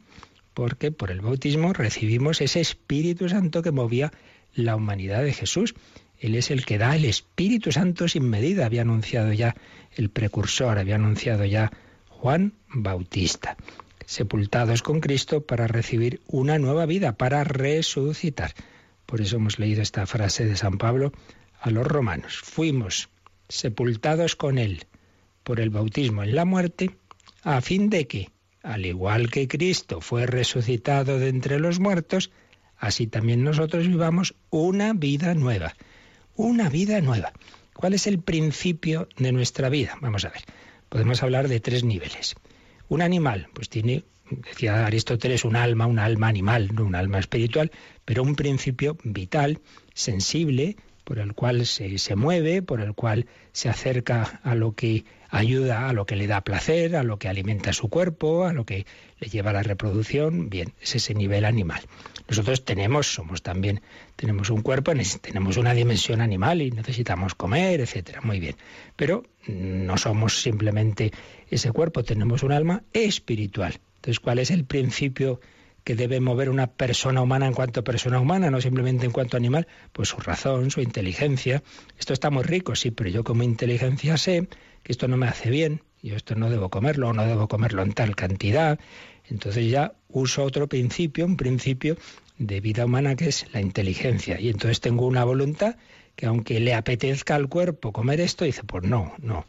Porque 0.53 0.91
por 0.91 1.11
el 1.11 1.21
bautismo 1.21 1.73
recibimos 1.73 2.41
ese 2.41 2.59
Espíritu 2.59 3.29
Santo 3.29 3.61
que 3.61 3.71
movía 3.71 4.11
la 4.55 4.75
humanidad 4.75 5.23
de 5.23 5.33
Jesús. 5.33 5.75
Él 6.19 6.35
es 6.35 6.51
el 6.51 6.65
que 6.65 6.77
da 6.77 6.95
el 6.95 7.05
Espíritu 7.05 7.71
Santo 7.71 8.07
sin 8.07 8.29
medida. 8.29 8.65
Había 8.65 8.81
anunciado 8.81 9.33
ya 9.33 9.55
el 9.95 10.09
precursor, 10.09 10.79
había 10.79 10.95
anunciado 10.95 11.45
ya 11.45 11.71
Juan 12.09 12.53
Bautista. 12.69 13.57
Sepultados 14.05 14.81
con 14.81 14.99
Cristo 14.99 15.45
para 15.45 15.67
recibir 15.67 16.21
una 16.27 16.57
nueva 16.59 16.85
vida, 16.85 17.17
para 17.17 17.43
resucitar. 17.43 18.53
Por 19.05 19.21
eso 19.21 19.35
hemos 19.35 19.59
leído 19.59 19.81
esta 19.81 20.05
frase 20.05 20.45
de 20.45 20.57
San 20.57 20.77
Pablo 20.77 21.11
a 21.59 21.69
los 21.69 21.85
romanos. 21.85 22.39
Fuimos 22.43 23.09
sepultados 23.49 24.35
con 24.35 24.57
Él 24.57 24.85
por 25.43 25.59
el 25.59 25.69
bautismo 25.69 26.23
en 26.23 26.35
la 26.35 26.45
muerte, 26.45 26.97
a 27.43 27.61
fin 27.61 27.89
de 27.89 28.07
que, 28.07 28.29
al 28.63 28.85
igual 28.85 29.29
que 29.29 29.47
Cristo 29.47 30.01
fue 30.01 30.25
resucitado 30.25 31.19
de 31.19 31.29
entre 31.29 31.59
los 31.59 31.79
muertos, 31.79 32.31
así 32.77 33.07
también 33.07 33.43
nosotros 33.43 33.87
vivamos 33.87 34.35
una 34.49 34.93
vida 34.93 35.33
nueva. 35.35 35.73
Una 36.37 36.69
vida 36.69 37.01
nueva. 37.01 37.33
¿Cuál 37.73 37.95
es 37.95 38.05
el 38.05 38.19
principio 38.19 39.09
de 39.17 39.31
nuestra 39.31 39.69
vida? 39.69 39.97
Vamos 40.01 40.23
a 40.23 40.29
ver. 40.29 40.43
Podemos 40.87 41.23
hablar 41.23 41.47
de 41.47 41.59
tres 41.59 41.83
niveles. 41.83 42.35
Un 42.89 43.01
animal, 43.01 43.47
pues 43.53 43.69
tiene, 43.69 44.03
decía 44.29 44.85
Aristóteles, 44.85 45.45
un 45.45 45.55
alma, 45.55 45.87
un 45.87 45.97
alma 45.97 46.27
animal, 46.27 46.69
no 46.75 46.85
un 46.85 46.93
alma 46.93 47.17
espiritual, 47.17 47.71
pero 48.05 48.21
un 48.21 48.35
principio 48.35 48.99
vital, 49.03 49.61
sensible, 49.95 50.77
por 51.03 51.17
el 51.17 51.33
cual 51.33 51.65
se, 51.65 51.97
se, 51.97 52.15
mueve, 52.15 52.61
por 52.61 52.81
el 52.81 52.93
cual 52.93 53.25
se 53.51 53.69
acerca 53.69 54.39
a 54.43 54.53
lo 54.53 54.73
que 54.73 55.05
ayuda, 55.29 55.89
a 55.89 55.93
lo 55.93 56.05
que 56.05 56.15
le 56.15 56.27
da 56.27 56.41
placer, 56.41 56.95
a 56.95 57.03
lo 57.03 57.17
que 57.17 57.27
alimenta 57.27 57.73
su 57.73 57.89
cuerpo, 57.89 58.45
a 58.45 58.53
lo 58.53 58.65
que 58.65 58.85
le 59.19 59.27
lleva 59.29 59.51
a 59.51 59.53
la 59.53 59.63
reproducción. 59.63 60.49
Bien, 60.49 60.73
es 60.81 60.95
ese 60.95 61.13
nivel 61.13 61.45
animal. 61.45 61.81
Nosotros 62.27 62.65
tenemos, 62.65 63.07
somos 63.07 63.41
también, 63.41 63.81
tenemos 64.15 64.49
un 64.49 64.61
cuerpo, 64.61 64.91
tenemos 65.21 65.57
una 65.57 65.73
dimensión 65.73 66.21
animal 66.21 66.61
y 66.61 66.71
necesitamos 66.71 67.35
comer, 67.35 67.81
etcétera. 67.81 68.21
Muy 68.21 68.39
bien. 68.39 68.55
Pero 68.95 69.23
no 69.47 69.97
somos 69.97 70.41
simplemente 70.41 71.11
ese 71.49 71.71
cuerpo, 71.71 72.03
tenemos 72.03 72.43
un 72.43 72.51
alma 72.51 72.83
espiritual. 72.93 73.79
Entonces, 73.95 74.19
¿cuál 74.19 74.39
es 74.39 74.51
el 74.51 74.65
principio? 74.65 75.39
que 75.87 75.95
debe 75.95 76.19
mover 76.19 76.49
una 76.49 76.67
persona 76.67 77.21
humana 77.21 77.47
en 77.47 77.53
cuanto 77.53 77.81
persona 77.81 78.19
humana, 78.19 78.51
no 78.51 78.59
simplemente 78.59 79.05
en 79.05 79.13
cuanto 79.13 79.37
animal, 79.37 79.67
pues 79.93 80.09
su 80.09 80.17
razón, 80.17 80.69
su 80.69 80.81
inteligencia. 80.81 81.63
Esto 81.97 82.11
está 82.11 82.29
muy 82.29 82.43
rico, 82.43 82.75
sí, 82.75 82.91
pero 82.91 83.09
yo 83.09 83.23
como 83.23 83.43
inteligencia 83.43 84.17
sé 84.17 84.49
que 84.87 84.93
esto 84.93 85.09
no 85.09 85.17
me 85.17 85.27
hace 85.27 85.49
bien, 85.49 85.81
yo 86.01 86.15
esto 86.15 86.33
no 86.35 86.49
debo 86.49 86.69
comerlo, 86.69 87.09
o 87.09 87.13
no 87.13 87.25
debo 87.25 87.49
comerlo 87.49 87.81
en 87.83 87.91
tal 87.91 88.15
cantidad. 88.15 88.79
Entonces 89.29 89.69
ya 89.69 89.91
uso 90.07 90.45
otro 90.45 90.67
principio, 90.67 91.25
un 91.25 91.35
principio 91.35 91.97
de 92.37 92.61
vida 92.61 92.85
humana 92.85 93.17
que 93.17 93.27
es 93.27 93.47
la 93.51 93.59
inteligencia. 93.59 94.39
Y 94.39 94.47
entonces 94.47 94.79
tengo 94.79 95.05
una 95.05 95.25
voluntad 95.25 95.75
que 96.15 96.25
aunque 96.25 96.61
le 96.61 96.73
apetezca 96.73 97.35
al 97.35 97.49
cuerpo 97.49 97.91
comer 97.91 98.21
esto, 98.21 98.45
dice, 98.45 98.63
pues 98.63 98.85
no, 98.85 99.13
no, 99.17 99.45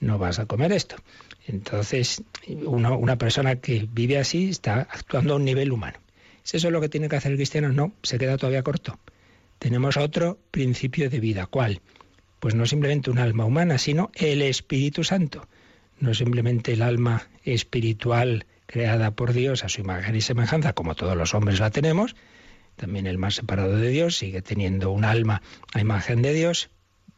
no 0.00 0.18
vas 0.18 0.40
a 0.40 0.46
comer 0.46 0.72
esto. 0.72 0.96
Entonces, 1.46 2.24
una 2.48 3.16
persona 3.16 3.60
que 3.60 3.86
vive 3.92 4.18
así 4.18 4.50
está 4.50 4.88
actuando 4.90 5.34
a 5.34 5.36
un 5.36 5.44
nivel 5.44 5.70
humano. 5.70 6.00
¿Es 6.44 6.54
eso 6.54 6.68
lo 6.72 6.80
que 6.80 6.88
tiene 6.88 7.08
que 7.08 7.14
hacer 7.14 7.30
el 7.30 7.38
cristiano? 7.38 7.68
No, 7.68 7.92
se 8.02 8.18
queda 8.18 8.36
todavía 8.36 8.64
corto. 8.64 8.98
Tenemos 9.60 9.96
otro 9.96 10.40
principio 10.50 11.08
de 11.08 11.20
vida. 11.20 11.46
¿Cuál? 11.46 11.80
Pues 12.40 12.54
no 12.54 12.66
simplemente 12.66 13.10
un 13.10 13.18
alma 13.18 13.44
humana, 13.44 13.78
sino 13.78 14.10
el 14.14 14.42
Espíritu 14.42 15.04
Santo. 15.04 15.46
No 15.98 16.14
simplemente 16.14 16.72
el 16.72 16.82
alma 16.82 17.28
espiritual 17.44 18.46
creada 18.66 19.10
por 19.10 19.32
Dios 19.32 19.64
a 19.64 19.68
su 19.68 19.82
imagen 19.82 20.16
y 20.16 20.20
semejanza, 20.20 20.72
como 20.72 20.94
todos 20.94 21.16
los 21.16 21.34
hombres 21.34 21.60
la 21.60 21.70
tenemos. 21.70 22.16
También 22.76 23.06
el 23.06 23.18
más 23.18 23.34
separado 23.34 23.76
de 23.76 23.90
Dios 23.90 24.16
sigue 24.16 24.40
teniendo 24.40 24.90
un 24.90 25.04
alma 25.04 25.42
a 25.74 25.80
imagen 25.80 26.22
de 26.22 26.32
Dios, 26.32 26.70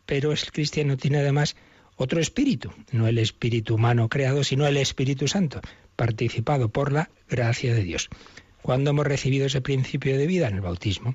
pero 0.07 0.33
el 0.33 0.39
cristiano 0.51 0.97
tiene 0.97 1.19
además 1.19 1.55
otro 1.97 2.21
espíritu, 2.21 2.73
no 2.91 3.07
el 3.07 3.19
espíritu 3.19 3.77
humano 3.77 4.09
creado, 4.09 4.43
sino 4.43 4.67
el 4.67 4.77
Espíritu 4.77 5.29
Santo, 5.29 5.61
participado 5.95 6.69
por 6.71 6.91
la 6.91 7.11
gracia 7.29 7.75
de 7.75 7.85
Dios. 7.85 8.09
Cuando 8.63 8.91
hemos 8.91 9.07
recibido 9.07 9.47
ese 9.47 9.61
principio 9.61 10.17
de 10.19 10.27
vida 10.27 10.49
en 10.49 10.55
el 10.55 10.61
bautismo, 10.63 11.15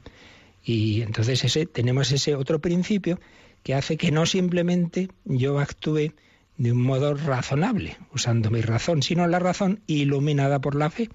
y 0.63 1.01
entonces 1.01 1.43
ese, 1.43 1.65
tenemos 1.65 2.11
ese 2.11 2.35
otro 2.35 2.59
principio 2.59 3.19
que 3.67 3.75
hace 3.75 3.97
que 3.97 4.13
no 4.13 4.25
simplemente 4.25 5.09
yo 5.25 5.59
actúe 5.59 6.13
de 6.55 6.71
un 6.71 6.81
modo 6.81 7.15
razonable, 7.15 7.97
usando 8.13 8.49
mi 8.49 8.61
razón, 8.61 9.03
sino 9.03 9.27
la 9.27 9.39
razón 9.39 9.81
iluminada 9.87 10.61
por 10.61 10.73
la 10.73 10.89
fe. 10.89 11.09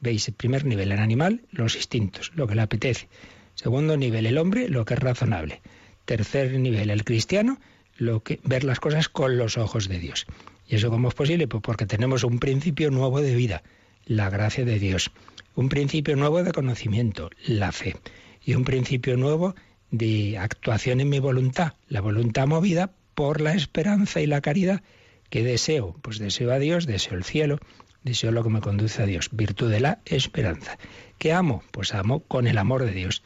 Veis, 0.00 0.26
el 0.26 0.34
primer 0.34 0.64
nivel, 0.64 0.90
el 0.90 0.98
animal, 0.98 1.42
los 1.52 1.76
instintos, 1.76 2.32
lo 2.34 2.48
que 2.48 2.56
le 2.56 2.62
apetece. 2.62 3.08
Segundo 3.54 3.96
nivel, 3.96 4.26
el 4.26 4.38
hombre, 4.38 4.68
lo 4.68 4.84
que 4.84 4.94
es 4.94 4.98
razonable. 4.98 5.62
Tercer 6.04 6.58
nivel, 6.58 6.90
el 6.90 7.04
cristiano, 7.04 7.60
lo 7.96 8.24
que, 8.24 8.40
ver 8.42 8.64
las 8.64 8.80
cosas 8.80 9.08
con 9.08 9.38
los 9.38 9.56
ojos 9.56 9.86
de 9.86 10.00
Dios. 10.00 10.26
¿Y 10.66 10.74
eso 10.74 10.90
cómo 10.90 11.06
es 11.06 11.14
posible? 11.14 11.46
Pues 11.46 11.62
porque 11.62 11.86
tenemos 11.86 12.24
un 12.24 12.40
principio 12.40 12.90
nuevo 12.90 13.20
de 13.20 13.36
vida, 13.36 13.62
la 14.04 14.30
gracia 14.30 14.64
de 14.64 14.80
Dios. 14.80 15.12
Un 15.54 15.68
principio 15.68 16.16
nuevo 16.16 16.42
de 16.42 16.50
conocimiento, 16.50 17.30
la 17.46 17.70
fe. 17.70 17.94
Y 18.44 18.54
un 18.54 18.64
principio 18.64 19.16
nuevo 19.16 19.54
de 19.90 20.38
actuación 20.38 21.00
en 21.00 21.08
mi 21.08 21.18
voluntad, 21.18 21.74
la 21.88 22.00
voluntad 22.00 22.46
movida 22.46 22.92
por 23.14 23.40
la 23.40 23.54
esperanza 23.54 24.20
y 24.20 24.26
la 24.26 24.40
caridad. 24.40 24.82
que 25.30 25.42
deseo? 25.42 25.96
Pues 26.02 26.18
deseo 26.18 26.52
a 26.52 26.58
Dios, 26.58 26.86
deseo 26.86 27.14
el 27.14 27.24
cielo, 27.24 27.58
deseo 28.02 28.30
lo 28.32 28.42
que 28.42 28.48
me 28.48 28.60
conduce 28.60 29.02
a 29.02 29.06
Dios, 29.06 29.28
virtud 29.32 29.70
de 29.70 29.80
la 29.80 29.98
esperanza. 30.06 30.78
¿Qué 31.18 31.32
amo? 31.32 31.62
Pues 31.70 31.94
amo 31.94 32.20
con 32.20 32.46
el 32.46 32.58
amor 32.58 32.84
de 32.84 32.92
Dios. 32.92 33.22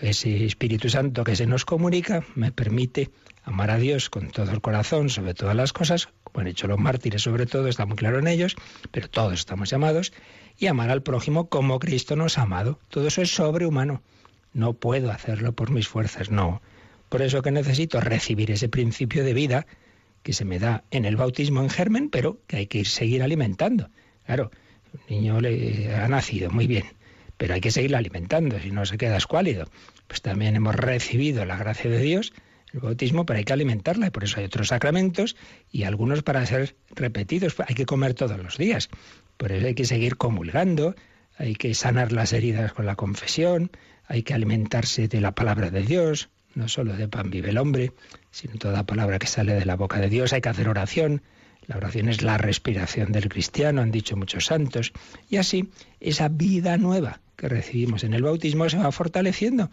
Ese 0.00 0.44
Espíritu 0.46 0.88
Santo 0.88 1.24
que 1.24 1.36
se 1.36 1.46
nos 1.46 1.66
comunica 1.66 2.24
me 2.34 2.52
permite 2.52 3.10
amar 3.44 3.70
a 3.70 3.78
Dios 3.78 4.08
con 4.08 4.30
todo 4.30 4.50
el 4.50 4.60
corazón, 4.60 5.10
sobre 5.10 5.34
todas 5.34 5.54
las 5.54 5.72
cosas, 5.72 6.08
como 6.24 6.40
han 6.40 6.48
hecho 6.48 6.66
los 6.66 6.78
mártires 6.78 7.22
sobre 7.22 7.46
todo, 7.46 7.68
está 7.68 7.84
muy 7.84 7.96
claro 7.96 8.18
en 8.18 8.26
ellos, 8.26 8.56
pero 8.90 9.08
todos 9.08 9.34
estamos 9.34 9.70
llamados, 9.70 10.12
y 10.58 10.66
amar 10.66 10.90
al 10.90 11.02
prójimo 11.02 11.48
como 11.48 11.78
Cristo 11.78 12.16
nos 12.16 12.38
ha 12.38 12.42
amado. 12.42 12.80
Todo 12.88 13.06
eso 13.08 13.22
es 13.22 13.34
sobrehumano. 13.34 14.02
No 14.56 14.72
puedo 14.72 15.10
hacerlo 15.10 15.52
por 15.52 15.70
mis 15.70 15.86
fuerzas, 15.86 16.30
no. 16.30 16.62
Por 17.10 17.20
eso 17.20 17.42
que 17.42 17.50
necesito 17.50 18.00
recibir 18.00 18.50
ese 18.50 18.70
principio 18.70 19.22
de 19.22 19.34
vida 19.34 19.66
que 20.22 20.32
se 20.32 20.46
me 20.46 20.58
da 20.58 20.82
en 20.90 21.04
el 21.04 21.14
bautismo 21.14 21.60
en 21.60 21.68
germen, 21.68 22.08
pero 22.08 22.38
que 22.46 22.56
hay 22.56 22.66
que 22.66 22.78
ir 22.78 22.86
seguir 22.86 23.22
alimentando. 23.22 23.90
Claro, 24.24 24.50
un 24.94 25.00
niño 25.10 25.42
le 25.42 25.94
ha 25.94 26.08
nacido 26.08 26.50
muy 26.50 26.66
bien, 26.66 26.86
pero 27.36 27.52
hay 27.52 27.60
que 27.60 27.70
seguir 27.70 27.94
alimentando, 27.94 28.58
si 28.58 28.70
no 28.70 28.86
se 28.86 28.96
queda 28.96 29.18
escuálido. 29.18 29.68
Pues 30.06 30.22
también 30.22 30.56
hemos 30.56 30.74
recibido 30.74 31.44
la 31.44 31.58
gracia 31.58 31.90
de 31.90 32.00
Dios 32.00 32.32
el 32.72 32.80
bautismo, 32.80 33.26
pero 33.26 33.36
hay 33.36 33.44
que 33.44 33.52
alimentarla 33.52 34.06
y 34.06 34.10
por 34.10 34.24
eso 34.24 34.40
hay 34.40 34.46
otros 34.46 34.68
sacramentos 34.68 35.36
y 35.70 35.82
algunos 35.82 36.22
para 36.22 36.46
ser 36.46 36.76
repetidos. 36.94 37.56
Hay 37.66 37.74
que 37.74 37.84
comer 37.84 38.14
todos 38.14 38.38
los 38.38 38.56
días. 38.56 38.88
Por 39.36 39.52
eso 39.52 39.66
hay 39.66 39.74
que 39.74 39.84
seguir 39.84 40.16
comulgando, 40.16 40.94
hay 41.36 41.56
que 41.56 41.74
sanar 41.74 42.12
las 42.12 42.32
heridas 42.32 42.72
con 42.72 42.86
la 42.86 42.96
confesión, 42.96 43.70
hay 44.06 44.22
que 44.22 44.34
alimentarse 44.34 45.08
de 45.08 45.20
la 45.20 45.32
palabra 45.32 45.70
de 45.70 45.82
Dios, 45.82 46.28
no 46.54 46.68
solo 46.68 46.94
de 46.96 47.08
pan 47.08 47.30
vive 47.30 47.50
el 47.50 47.58
hombre, 47.58 47.92
sino 48.30 48.54
toda 48.54 48.86
palabra 48.86 49.18
que 49.18 49.26
sale 49.26 49.54
de 49.54 49.64
la 49.64 49.76
boca 49.76 50.00
de 50.00 50.08
Dios. 50.08 50.32
Hay 50.32 50.40
que 50.40 50.48
hacer 50.48 50.68
oración. 50.68 51.22
La 51.66 51.76
oración 51.76 52.08
es 52.08 52.22
la 52.22 52.38
respiración 52.38 53.12
del 53.12 53.28
cristiano, 53.28 53.82
han 53.82 53.90
dicho 53.90 54.16
muchos 54.16 54.46
santos. 54.46 54.92
Y 55.28 55.36
así, 55.36 55.68
esa 56.00 56.28
vida 56.28 56.76
nueva 56.76 57.20
que 57.36 57.48
recibimos 57.48 58.04
en 58.04 58.14
el 58.14 58.22
bautismo 58.22 58.68
se 58.68 58.78
va 58.78 58.92
fortaleciendo 58.92 59.70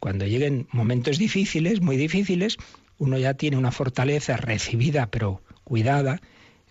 cuando 0.00 0.26
lleguen 0.26 0.68
momentos 0.72 1.18
difíciles, 1.18 1.80
muy 1.80 1.96
difíciles, 1.96 2.58
uno 2.98 3.18
ya 3.18 3.34
tiene 3.34 3.56
una 3.56 3.72
fortaleza 3.72 4.36
recibida 4.36 5.06
pero 5.06 5.42
cuidada 5.64 6.20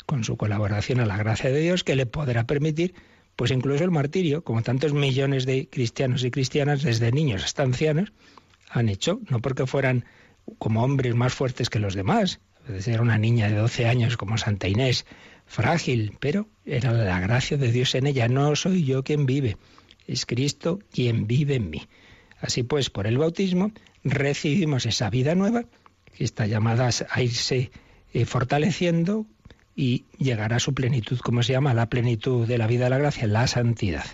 con 0.06 0.24
su 0.24 0.38
colaboración 0.38 1.00
a 1.00 1.06
la 1.06 1.18
gracia 1.18 1.52
de 1.52 1.60
Dios 1.60 1.84
que 1.84 1.96
le 1.96 2.06
podrá 2.06 2.46
permitir 2.46 2.94
pues 3.36 3.52
incluso 3.52 3.84
el 3.84 3.92
martirio, 3.92 4.44
como 4.44 4.64
tantos 4.64 4.94
millones 4.94 5.46
de 5.46 5.68
cristianos 5.70 6.24
y 6.24 6.32
cristianas 6.32 6.84
desde 6.84 7.12
niños 7.12 7.44
hasta 7.44 7.64
ancianos 7.64 8.14
han 8.70 8.90
hecho, 8.90 9.20
no 9.30 9.40
porque 9.40 9.68
fueran 9.68 10.06
como 10.58 10.84
hombres 10.84 11.16
más 11.16 11.34
fuertes 11.34 11.70
que 11.70 11.80
los 11.80 11.96
demás, 11.96 12.40
era 12.68 13.02
una 13.02 13.18
niña 13.18 13.50
de 13.50 13.56
12 13.56 13.88
años 13.88 14.18
como 14.18 14.38
Santa 14.38 14.68
Inés, 14.68 15.06
frágil, 15.46 16.18
pero 16.20 16.48
era 16.66 16.92
la 16.92 17.20
gracia 17.20 17.58
de 17.58 17.72
Dios 17.72 17.94
en 17.96 18.08
ella, 18.08 18.28
no 18.28 18.56
soy 18.56 18.84
yo 18.84 19.04
quien 19.04 19.26
vive, 19.26 19.58
es 20.08 20.26
Cristo 20.26 20.80
quien 20.92 21.28
vive 21.28 21.56
en 21.56 21.70
mí. 21.70 21.88
Así 22.40 22.64
pues, 22.64 22.90
por 22.90 23.08
el 23.08 23.18
bautismo 23.18 23.72
recibimos 24.04 24.86
esa 24.86 25.10
vida 25.10 25.36
nueva 25.36 25.66
que 26.16 26.24
está 26.24 26.46
llamada 26.48 26.90
a 27.10 27.22
irse 27.22 27.72
eh, 28.14 28.26
fortaleciendo 28.26 29.26
y 29.76 30.06
llegar 30.18 30.54
a 30.54 30.60
su 30.60 30.74
plenitud, 30.74 31.20
como 31.20 31.44
se 31.44 31.54
llama, 31.54 31.74
la 31.74 31.90
plenitud 31.90 32.48
de 32.48 32.58
la 32.58 32.68
vida 32.68 32.86
de 32.86 32.92
la 32.92 32.98
gracia, 32.98 33.28
la 33.28 33.48
santidad. 33.48 34.06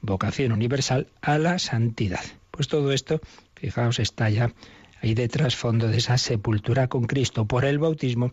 Vocación 0.00 0.52
universal 0.52 1.08
a 1.22 1.38
la 1.38 1.58
santidad. 1.58 2.24
Pues 2.50 2.68
todo 2.68 2.92
esto, 2.92 3.20
fijaos, 3.54 3.98
está 3.98 4.28
ya 4.28 4.52
ahí 5.00 5.14
detrás 5.14 5.56
fondo 5.56 5.88
de 5.88 5.96
esa 5.96 6.18
sepultura 6.18 6.88
con 6.88 7.04
Cristo. 7.04 7.46
Por 7.46 7.64
el 7.64 7.78
bautismo 7.78 8.32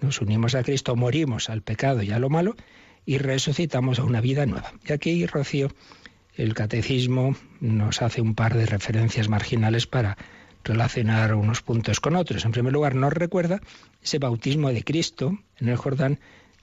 nos 0.00 0.20
unimos 0.20 0.54
a 0.54 0.62
Cristo, 0.62 0.96
morimos 0.96 1.50
al 1.50 1.62
pecado 1.62 2.02
y 2.02 2.10
a 2.10 2.18
lo 2.18 2.30
malo 2.30 2.56
y 3.04 3.18
resucitamos 3.18 3.98
a 3.98 4.04
una 4.04 4.20
vida 4.20 4.46
nueva. 4.46 4.72
Y 4.86 4.92
aquí, 4.92 5.26
Rocío, 5.26 5.68
el 6.34 6.54
catecismo 6.54 7.36
nos 7.60 8.02
hace 8.02 8.20
un 8.20 8.34
par 8.34 8.54
de 8.54 8.66
referencias 8.66 9.28
marginales 9.28 9.86
para 9.86 10.16
relacionar 10.64 11.34
unos 11.34 11.62
puntos 11.62 12.00
con 12.00 12.16
otros. 12.16 12.44
En 12.44 12.52
primer 12.52 12.72
lugar, 12.72 12.94
nos 12.94 13.12
recuerda 13.12 13.60
ese 14.02 14.18
bautismo 14.18 14.70
de 14.70 14.82
Cristo 14.82 15.38
en 15.58 15.68
el 15.68 15.76
Jordán, 15.76 16.18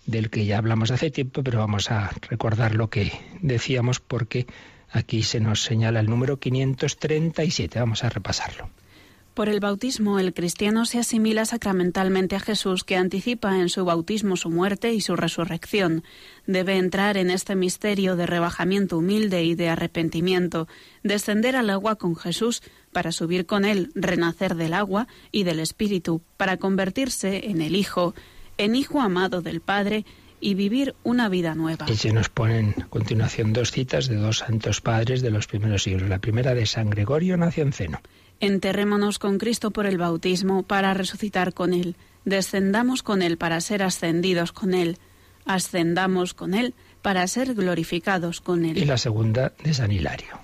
del 0.05 0.29
que 0.29 0.45
ya 0.45 0.57
hablamos 0.57 0.91
hace 0.91 1.11
tiempo, 1.11 1.43
pero 1.43 1.59
vamos 1.59 1.91
a 1.91 2.11
recordar 2.29 2.75
lo 2.75 2.89
que 2.89 3.11
decíamos 3.41 3.99
porque 3.99 4.47
aquí 4.91 5.23
se 5.23 5.39
nos 5.39 5.63
señala 5.63 5.99
el 5.99 6.07
número 6.07 6.39
537. 6.39 7.79
Vamos 7.79 8.03
a 8.03 8.09
repasarlo. 8.09 8.69
Por 9.33 9.47
el 9.47 9.61
bautismo, 9.61 10.19
el 10.19 10.33
cristiano 10.33 10.85
se 10.85 10.99
asimila 10.99 11.45
sacramentalmente 11.45 12.35
a 12.35 12.41
Jesús, 12.41 12.83
que 12.83 12.97
anticipa 12.97 13.57
en 13.59 13.69
su 13.69 13.85
bautismo 13.85 14.35
su 14.35 14.49
muerte 14.49 14.93
y 14.93 14.99
su 14.99 15.15
resurrección. 15.15 16.03
Debe 16.47 16.75
entrar 16.75 17.15
en 17.15 17.29
este 17.31 17.55
misterio 17.55 18.17
de 18.17 18.25
rebajamiento 18.25 18.97
humilde 18.97 19.45
y 19.45 19.55
de 19.55 19.69
arrepentimiento, 19.69 20.67
descender 21.01 21.55
al 21.55 21.69
agua 21.69 21.95
con 21.95 22.17
Jesús 22.17 22.61
para 22.91 23.12
subir 23.12 23.45
con 23.45 23.65
él, 23.65 23.91
renacer 23.95 24.56
del 24.56 24.73
agua 24.73 25.08
y 25.32 25.43
del 25.43 25.60
Espíritu, 25.60 26.21
para 26.38 26.58
convertirse 26.58 27.49
en 27.49 27.62
el 27.62 27.75
Hijo, 27.75 28.13
en 28.58 28.75
Hijo 28.75 29.01
amado 29.01 29.41
del 29.41 29.62
Padre, 29.62 30.06
y 30.41 30.56
vivir 30.56 30.95
una 31.04 31.30
vida 31.30 31.56
nueva. 31.56 31.86
Y 31.88 31.95
se 31.95 32.12
nos 32.12 32.30
ponen 32.30 32.75
a 32.82 32.88
continuación 32.88 33.54
dos 33.54 33.71
citas 33.71 34.08
de 34.08 34.15
dos 34.15 34.39
santos 34.39 34.82
padres 34.82 35.21
de 35.21 35.30
los 35.30 35.47
primeros 35.47 35.84
siglos. 35.84 36.10
La 36.10 36.19
primera 36.19 36.56
de 36.56 36.65
San 36.65 36.89
Gregorio 36.89 37.38
Nacianceno. 37.38 38.01
Enterrémonos 38.39 39.19
con 39.19 39.38
Cristo 39.38 39.69
por 39.69 39.86
el 39.86 39.99
bautismo 39.99 40.63
para 40.63 40.95
resucitar 40.95 41.54
con 41.54 41.73
Él. 41.73 41.95
Descendamos 42.25 43.04
con 43.04 43.21
Él 43.21 43.38
para 43.38 43.62
ser 43.62 43.84
ascendidos 43.84 44.51
con 44.51 44.73
Él. 44.73 44.97
Ascendamos 45.45 46.34
con 46.34 46.56
Él 46.56 46.73
para 47.04 47.25
ser 47.27 47.54
glorificados 47.54 48.41
con 48.41 48.65
Él. 48.65 48.77
Y 48.80 48.86
la 48.86 48.97
segunda 48.97 49.54
de 49.63 49.73
San 49.75 49.91
Hilario. 49.91 50.39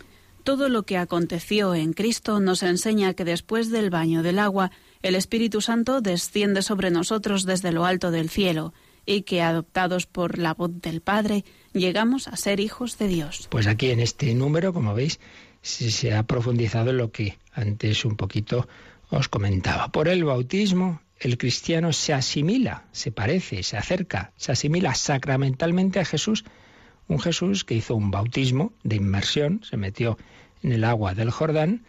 Todo 0.48 0.70
lo 0.70 0.84
que 0.84 0.96
aconteció 0.96 1.76
en 1.76 1.92
Cristo 1.92 2.40
nos 2.40 2.64
enseña 2.64 3.14
que 3.16 3.26
después 3.26 3.70
del 3.70 3.90
baño 3.90 4.24
del 4.24 4.40
agua, 4.40 4.72
el 5.02 5.16
Espíritu 5.16 5.60
Santo 5.60 6.00
desciende 6.00 6.62
sobre 6.62 6.90
nosotros 6.90 7.46
desde 7.46 7.74
lo 7.74 7.84
alto 7.84 8.12
del 8.12 8.30
cielo 8.30 8.74
y 9.06 9.24
que, 9.24 9.42
adoptados 9.42 10.06
por 10.06 10.38
la 10.38 10.54
voz 10.54 10.72
del 10.80 11.02
Padre, 11.02 11.44
llegamos 11.74 12.30
a 12.30 12.38
ser 12.38 12.62
hijos 12.62 12.98
de 12.98 13.10
Dios. 13.10 13.50
Pues 13.50 13.68
aquí 13.68 13.92
en 13.92 14.00
este 14.00 14.34
número, 14.34 14.72
como 14.72 14.94
veis, 14.94 15.20
se 15.62 16.16
ha 16.16 16.24
profundizado 16.24 16.92
en 16.92 16.98
lo 16.98 17.12
que 17.12 17.38
antes 17.52 18.06
un 18.06 18.16
poquito 18.16 18.70
os 19.10 19.28
comentaba. 19.28 19.90
Por 19.90 20.08
el 20.08 20.24
bautismo, 20.24 21.02
el 21.20 21.38
cristiano 21.38 21.92
se 21.92 22.14
asimila, 22.14 22.86
se 22.94 23.12
parece, 23.12 23.64
se 23.64 23.76
acerca, 23.76 24.32
se 24.38 24.54
asimila 24.54 24.96
sacramentalmente 24.96 26.00
a 26.00 26.06
Jesús, 26.06 26.46
un 27.10 27.20
Jesús 27.20 27.64
que 27.66 27.76
hizo 27.76 27.96
un 27.96 28.12
bautismo 28.12 28.72
de 28.84 28.96
inmersión, 28.96 29.62
se 29.70 29.76
metió 29.76 30.18
en 30.63 30.72
el 30.72 30.84
agua 30.84 31.13
del 31.13 31.32
Jordán. 31.32 31.86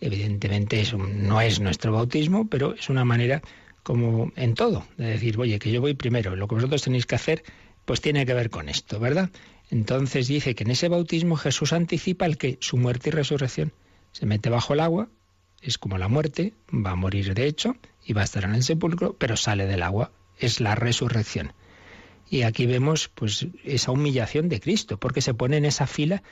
Evidentemente 0.00 0.80
eso 0.80 0.98
no 0.98 1.40
es 1.40 1.60
nuestro 1.60 1.92
bautismo, 1.92 2.48
pero 2.48 2.74
es 2.74 2.88
una 2.88 3.04
manera 3.04 3.42
como 3.82 4.32
en 4.36 4.54
todo, 4.54 4.84
de 4.96 5.06
decir, 5.06 5.38
oye, 5.38 5.58
que 5.58 5.70
yo 5.70 5.80
voy 5.80 5.94
primero, 5.94 6.34
lo 6.34 6.48
que 6.48 6.56
vosotros 6.56 6.82
tenéis 6.82 7.06
que 7.06 7.14
hacer, 7.14 7.44
pues 7.84 8.00
tiene 8.00 8.26
que 8.26 8.34
ver 8.34 8.50
con 8.50 8.68
esto, 8.68 8.98
¿verdad? 8.98 9.30
Entonces 9.70 10.28
dice 10.28 10.54
que 10.54 10.64
en 10.64 10.70
ese 10.70 10.88
bautismo 10.88 11.36
Jesús 11.36 11.72
anticipa 11.72 12.26
el 12.26 12.36
que 12.36 12.58
su 12.60 12.76
muerte 12.76 13.10
y 13.10 13.12
resurrección 13.12 13.72
se 14.12 14.26
mete 14.26 14.50
bajo 14.50 14.74
el 14.74 14.80
agua, 14.80 15.08
es 15.62 15.78
como 15.78 15.98
la 15.98 16.08
muerte, 16.08 16.54
va 16.72 16.92
a 16.92 16.96
morir 16.96 17.34
de 17.34 17.46
hecho 17.46 17.76
y 18.04 18.12
va 18.12 18.22
a 18.22 18.24
estar 18.24 18.44
en 18.44 18.54
el 18.54 18.62
sepulcro, 18.62 19.14
pero 19.14 19.36
sale 19.36 19.66
del 19.66 19.82
agua, 19.82 20.10
es 20.38 20.60
la 20.60 20.74
resurrección. 20.74 21.52
Y 22.28 22.42
aquí 22.42 22.66
vemos 22.66 23.08
pues 23.08 23.46
esa 23.64 23.92
humillación 23.92 24.48
de 24.48 24.60
Cristo, 24.60 24.98
porque 24.98 25.20
se 25.20 25.34
pone 25.34 25.56
en 25.56 25.64
esa 25.64 25.86
fila 25.86 26.22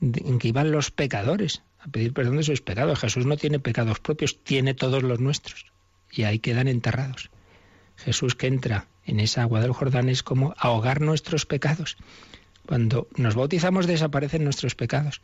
en 0.00 0.38
que 0.38 0.48
iban 0.48 0.70
los 0.70 0.90
pecadores 0.90 1.62
a 1.78 1.88
pedir 1.88 2.12
perdón 2.12 2.36
de 2.36 2.42
sus 2.42 2.60
pecados. 2.60 3.00
Jesús 3.00 3.26
no 3.26 3.36
tiene 3.36 3.58
pecados 3.58 4.00
propios, 4.00 4.42
tiene 4.42 4.74
todos 4.74 5.02
los 5.02 5.20
nuestros 5.20 5.66
y 6.10 6.24
ahí 6.24 6.38
quedan 6.38 6.68
enterrados. 6.68 7.30
Jesús 7.96 8.34
que 8.34 8.46
entra 8.46 8.86
en 9.04 9.20
esa 9.20 9.42
agua 9.42 9.60
del 9.60 9.72
Jordán 9.72 10.08
es 10.08 10.22
como 10.22 10.54
ahogar 10.58 11.00
nuestros 11.00 11.46
pecados. 11.46 11.96
Cuando 12.66 13.08
nos 13.16 13.34
bautizamos 13.34 13.86
desaparecen 13.86 14.44
nuestros 14.44 14.74
pecados. 14.74 15.22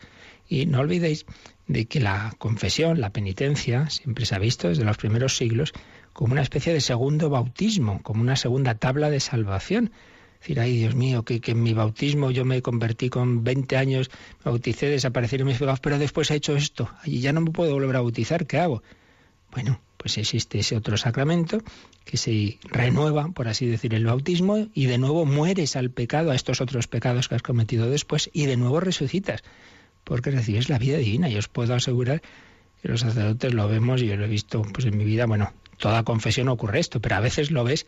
Y 0.49 0.67
no 0.67 0.81
olvidéis 0.81 1.27
de 1.67 1.87
que 1.87 2.01
la 2.01 2.35
confesión, 2.39 3.01
la 3.01 3.11
penitencia, 3.11 3.89
siempre 3.91 4.27
se 4.27 4.35
ha 4.35 4.39
visto 4.39 4.69
desde 4.69 4.85
los 4.85 4.97
primeros 4.97 5.37
siglos 5.37 5.73
como 6.13 6.33
una 6.33 6.43
especie 6.43 6.73
de 6.73 6.81
segundo 6.81 7.31
bautismo, 7.31 8.03
como 8.03 8.23
una 8.23 8.37
segunda 8.37 8.75
tabla 8.75 9.11
de 9.11 9.21
salvación. 9.21 9.93
Decir, 10.41 10.61
ay 10.61 10.77
Dios 10.77 10.95
mío, 10.95 11.25
que, 11.25 11.41
que 11.41 11.53
en 11.53 11.63
mi 11.63 11.73
bautismo 11.73 12.31
yo 12.31 12.45
me 12.45 12.63
convertí 12.63 13.09
con 13.09 13.43
20 13.43 13.77
años, 13.77 14.11
me 14.45 14.51
bauticé, 14.51 14.89
desaparecieron 14.89 15.49
mis 15.49 15.59
pecados, 15.59 15.81
pero 15.81 15.99
después 15.99 16.31
he 16.31 16.35
hecho 16.35 16.57
esto, 16.57 16.91
y 17.05 17.21
ya 17.21 17.33
no 17.33 17.41
me 17.41 17.51
puedo 17.51 17.73
volver 17.73 17.97
a 17.97 18.01
bautizar, 18.01 18.47
¿qué 18.47 18.59
hago? 18.59 18.83
Bueno, 19.53 19.81
pues 19.97 20.19
existe 20.19 20.59
ese 20.59 20.77
otro 20.77 20.97
sacramento 20.97 21.63
que 22.05 22.17
se 22.17 22.59
renueva, 22.63 23.29
por 23.29 23.49
así 23.49 23.67
decir, 23.67 23.95
el 23.95 24.07
bautismo 24.07 24.69
y 24.73 24.87
de 24.87 24.99
nuevo 24.99 25.25
mueres 25.25 25.75
al 25.77 25.91
pecado, 25.91 26.31
a 26.31 26.35
estos 26.35 26.61
otros 26.61 26.87
pecados 26.87 27.29
que 27.29 27.35
has 27.35 27.43
cometido 27.43 27.91
después 27.91 28.31
y 28.33 28.47
de 28.47 28.57
nuevo 28.57 28.79
resucitas, 28.79 29.43
porque 30.05 30.31
recibes 30.31 30.69
la 30.69 30.79
vida 30.79 30.99
divina. 30.99 31.29
Y 31.29 31.37
os 31.37 31.49
puedo 31.49 31.75
asegurar 31.75 32.23
que 32.81 32.89
los 32.89 33.01
sacerdotes 33.01 33.55
lo 33.55 33.67
vemos, 33.67 34.03
y 34.03 34.07
yo 34.07 34.17
lo 34.17 34.27
he 34.27 34.29
visto 34.29 34.63
pues 34.63 34.87
en 34.87 34.97
mi 34.97 35.05
vida, 35.05 35.27
bueno, 35.27 35.53
toda 35.79 36.05
confesión 36.05 36.49
ocurre 36.49 36.79
esto, 36.79 37.01
pero 37.01 37.17
a 37.17 37.21
veces 37.21 37.51
lo 37.51 37.65
ves, 37.65 37.87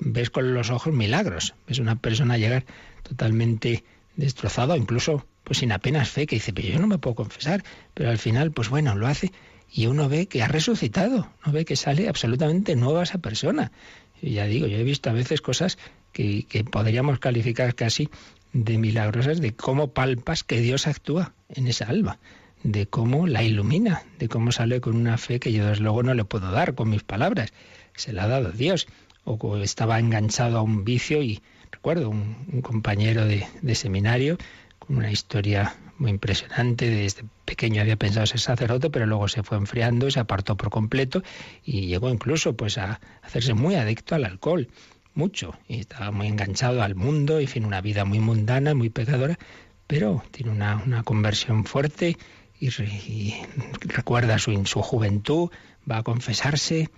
ves 0.00 0.30
con 0.30 0.54
los 0.54 0.70
ojos 0.70 0.92
milagros, 0.92 1.54
ves 1.66 1.78
una 1.78 1.96
persona 1.96 2.38
llegar 2.38 2.64
totalmente 3.02 3.84
destrozado, 4.16 4.76
incluso 4.76 5.26
pues 5.44 5.58
sin 5.58 5.72
apenas 5.72 6.10
fe, 6.10 6.26
que 6.26 6.36
dice, 6.36 6.52
pero 6.52 6.68
yo 6.68 6.78
no 6.78 6.86
me 6.86 6.98
puedo 6.98 7.14
confesar, 7.14 7.64
pero 7.94 8.10
al 8.10 8.18
final, 8.18 8.52
pues 8.52 8.68
bueno, 8.68 8.94
lo 8.94 9.06
hace 9.06 9.32
y 9.72 9.86
uno 9.86 10.08
ve 10.08 10.26
que 10.26 10.42
ha 10.42 10.48
resucitado, 10.48 11.30
no 11.44 11.52
ve 11.52 11.64
que 11.64 11.76
sale 11.76 12.08
absolutamente 12.08 12.76
nueva 12.76 13.02
esa 13.02 13.18
persona. 13.18 13.72
Y 14.20 14.32
ya 14.32 14.46
digo, 14.46 14.66
yo 14.66 14.76
he 14.76 14.84
visto 14.84 15.10
a 15.10 15.12
veces 15.12 15.40
cosas 15.40 15.78
que, 16.12 16.44
que 16.44 16.64
podríamos 16.64 17.18
calificar 17.18 17.74
casi 17.74 18.10
de 18.52 18.78
milagrosas, 18.78 19.40
de 19.40 19.54
cómo 19.54 19.92
palpas 19.92 20.44
que 20.44 20.60
Dios 20.60 20.86
actúa 20.86 21.34
en 21.48 21.68
esa 21.68 21.86
alma, 21.86 22.18
de 22.62 22.86
cómo 22.86 23.26
la 23.26 23.42
ilumina, 23.42 24.02
de 24.18 24.28
cómo 24.28 24.52
sale 24.52 24.80
con 24.80 24.96
una 24.96 25.18
fe 25.18 25.40
que 25.40 25.52
yo 25.52 25.66
desde 25.66 25.82
luego 25.82 26.02
no 26.02 26.14
le 26.14 26.24
puedo 26.24 26.50
dar 26.50 26.74
con 26.74 26.90
mis 26.90 27.02
palabras, 27.02 27.52
se 27.94 28.12
la 28.12 28.24
ha 28.24 28.28
dado 28.28 28.50
Dios, 28.50 28.86
o 29.24 29.56
estaba 29.58 29.98
enganchado 29.98 30.58
a 30.58 30.62
un 30.62 30.84
vicio 30.84 31.22
y 31.22 31.42
recuerdo 31.70 32.10
un, 32.10 32.62
compañero 32.62 33.26
de, 33.26 33.74
seminario 33.74 34.38
con 34.78 34.96
una 34.96 35.10
historia 35.10 35.76
muy 35.98 36.10
impresionante. 36.10 36.88
Desde 36.90 37.24
pequeño 37.44 37.80
había 37.80 37.96
pensado 37.96 38.26
ser 38.26 38.40
sacerdote, 38.40 38.90
pero 38.90 39.06
luego 39.06 39.28
se 39.28 39.42
fue 39.42 39.58
enfriando 39.58 40.08
y 40.08 40.10
se 40.10 40.20
apartó 40.20 40.56
por 40.56 40.70
completo 40.70 41.22
y 41.64 41.86
llegó 41.86 42.10
incluso 42.10 42.56
pues 42.56 42.78
a 42.78 43.00
hacerse 43.22 43.54
muy 43.54 43.74
adicto 43.76 44.14
al 44.14 44.24
alcohol, 44.24 44.68
mucho, 45.14 45.58
y 45.68 45.80
estaba 45.80 46.10
muy 46.10 46.28
enganchado 46.28 46.82
al 46.82 46.94
mundo, 46.94 47.40
y 47.40 47.46
fin, 47.46 47.64
una 47.64 47.80
vida 47.80 48.04
muy 48.04 48.20
mundana, 48.20 48.74
muy 48.74 48.90
pecadora, 48.90 49.38
pero 49.86 50.22
tiene 50.30 50.52
una, 50.52 50.82
una 50.86 51.02
conversión 51.02 51.64
fuerte 51.64 52.16
y, 52.58 52.68
y 52.68 53.34
recuerda 53.80 54.38
su, 54.38 54.64
su 54.66 54.82
juventud, 54.82 55.50
va 55.90 55.98
a 55.98 56.02
confesarse 56.02 56.90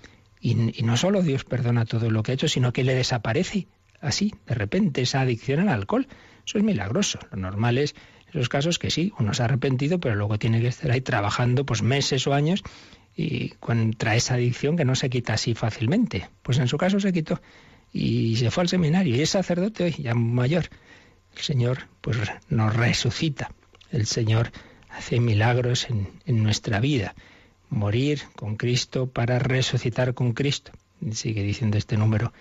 y, 0.43 0.83
no 0.83 0.97
solo 0.97 1.23
Dios 1.23 1.45
perdona 1.45 1.85
todo 1.85 2.11
lo 2.11 2.25
que 2.25 2.33
ha 2.33 2.35
hecho, 2.35 2.49
sino 2.49 2.73
que 2.73 2.83
le 2.83 2.97
desaparece 2.97 3.69
así, 4.01 4.35
de 4.47 4.57
repente, 4.57 5.03
esa 5.03 5.21
adicción 5.21 5.61
al 5.61 5.69
alcohol. 5.69 6.09
Eso 6.45 6.59
es 6.59 6.65
milagroso. 6.65 7.21
Lo 7.31 7.37
normal 7.39 7.79
es 7.79 7.95
Esos 8.29 8.49
casos 8.49 8.79
que 8.81 8.91
sí, 8.91 9.13
uno 9.21 9.35
se 9.35 9.43
ha 9.43 9.45
arrepentido, 9.45 10.01
pero 10.01 10.17
luego 10.17 10.39
tiene 10.39 10.61
que 10.61 10.67
estar 10.67 10.91
ahí 10.91 11.01
trabajando 11.01 11.65
pues 11.65 11.83
meses 11.83 12.27
o 12.27 12.35
años 12.35 12.65
y 13.15 13.51
contra 13.61 14.17
esa 14.17 14.35
adicción 14.35 14.77
que 14.77 14.85
no 14.85 14.97
se 14.97 15.11
quita 15.11 15.35
así 15.35 15.55
fácilmente. 15.55 16.29
Pues 16.43 16.59
en 16.59 16.67
su 16.67 16.77
caso 16.77 16.99
se 16.99 17.13
quitó 17.13 17.41
y 17.93 18.37
se 18.37 18.51
fue 18.51 18.63
al 18.63 18.69
seminario 18.69 19.15
y 19.15 19.21
es 19.21 19.31
sacerdote 19.31 19.85
hoy, 19.85 19.93
ya 19.93 20.15
mayor. 20.15 20.65
El 21.37 21.43
Señor 21.43 21.89
pues 22.01 22.17
nos 22.49 22.75
resucita. 22.75 23.53
El 23.91 24.07
Señor 24.07 24.51
hace 24.89 25.21
milagros 25.21 25.89
en, 25.89 26.09
en 26.27 26.43
nuestra 26.43 26.81
vida. 26.81 27.15
Morir 27.73 28.23
con 28.37 28.57
Cristo 28.57 29.07
para 29.07 29.39
resucitar 29.39 30.13
con 30.13 30.33
Cristo. 30.33 30.73
Sigue 31.13 31.43
diciendo 31.43 31.79
este 31.79 31.97
número 31.97 32.33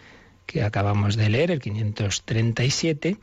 que 0.45 0.61
acabamos 0.61 1.15
de 1.15 1.29
leer, 1.29 1.51
el 1.51 1.61
537, 1.61 3.17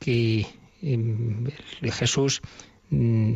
que 0.00 0.46
em, 0.82 1.46
Jesús 1.82 2.42
mm, 2.90 3.34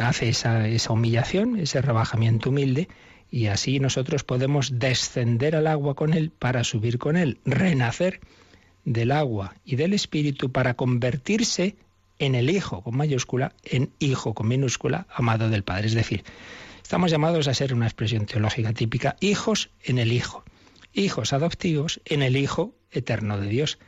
hace 0.00 0.28
esa, 0.28 0.66
esa 0.66 0.92
humillación, 0.92 1.58
ese 1.60 1.80
rebajamiento 1.80 2.50
humilde, 2.50 2.88
y 3.30 3.46
así 3.46 3.78
nosotros 3.78 4.24
podemos 4.24 4.80
descender 4.80 5.54
al 5.54 5.68
agua 5.68 5.94
con 5.94 6.12
Él 6.14 6.32
para 6.36 6.64
subir 6.64 6.98
con 6.98 7.16
Él, 7.16 7.38
renacer 7.44 8.20
del 8.84 9.12
agua 9.12 9.54
y 9.64 9.76
del 9.76 9.92
Espíritu 9.94 10.50
para 10.50 10.74
convertirse 10.74 11.76
en 12.18 12.34
el 12.34 12.50
Hijo 12.50 12.82
con 12.82 12.96
mayúscula, 12.96 13.54
en 13.64 13.90
Hijo 14.00 14.34
con 14.34 14.48
minúscula, 14.48 15.06
amado 15.14 15.48
del 15.48 15.62
Padre. 15.62 15.86
Es 15.86 15.94
decir, 15.94 16.24
estamos 16.92 17.10
llamados 17.10 17.48
a 17.48 17.54
ser 17.54 17.72
una 17.72 17.86
expresión 17.86 18.26
teológica 18.26 18.74
típica, 18.74 19.16
hijos 19.20 19.70
en 19.82 19.96
el 19.96 20.12
Hijo 20.12 20.44
hijos 20.92 21.32
adoptivos 21.32 22.02
en 22.04 22.20
el 22.20 22.36
Hijo 22.36 22.74
eterno 22.90 23.40
de 23.40 23.48
Dios. 23.48 23.78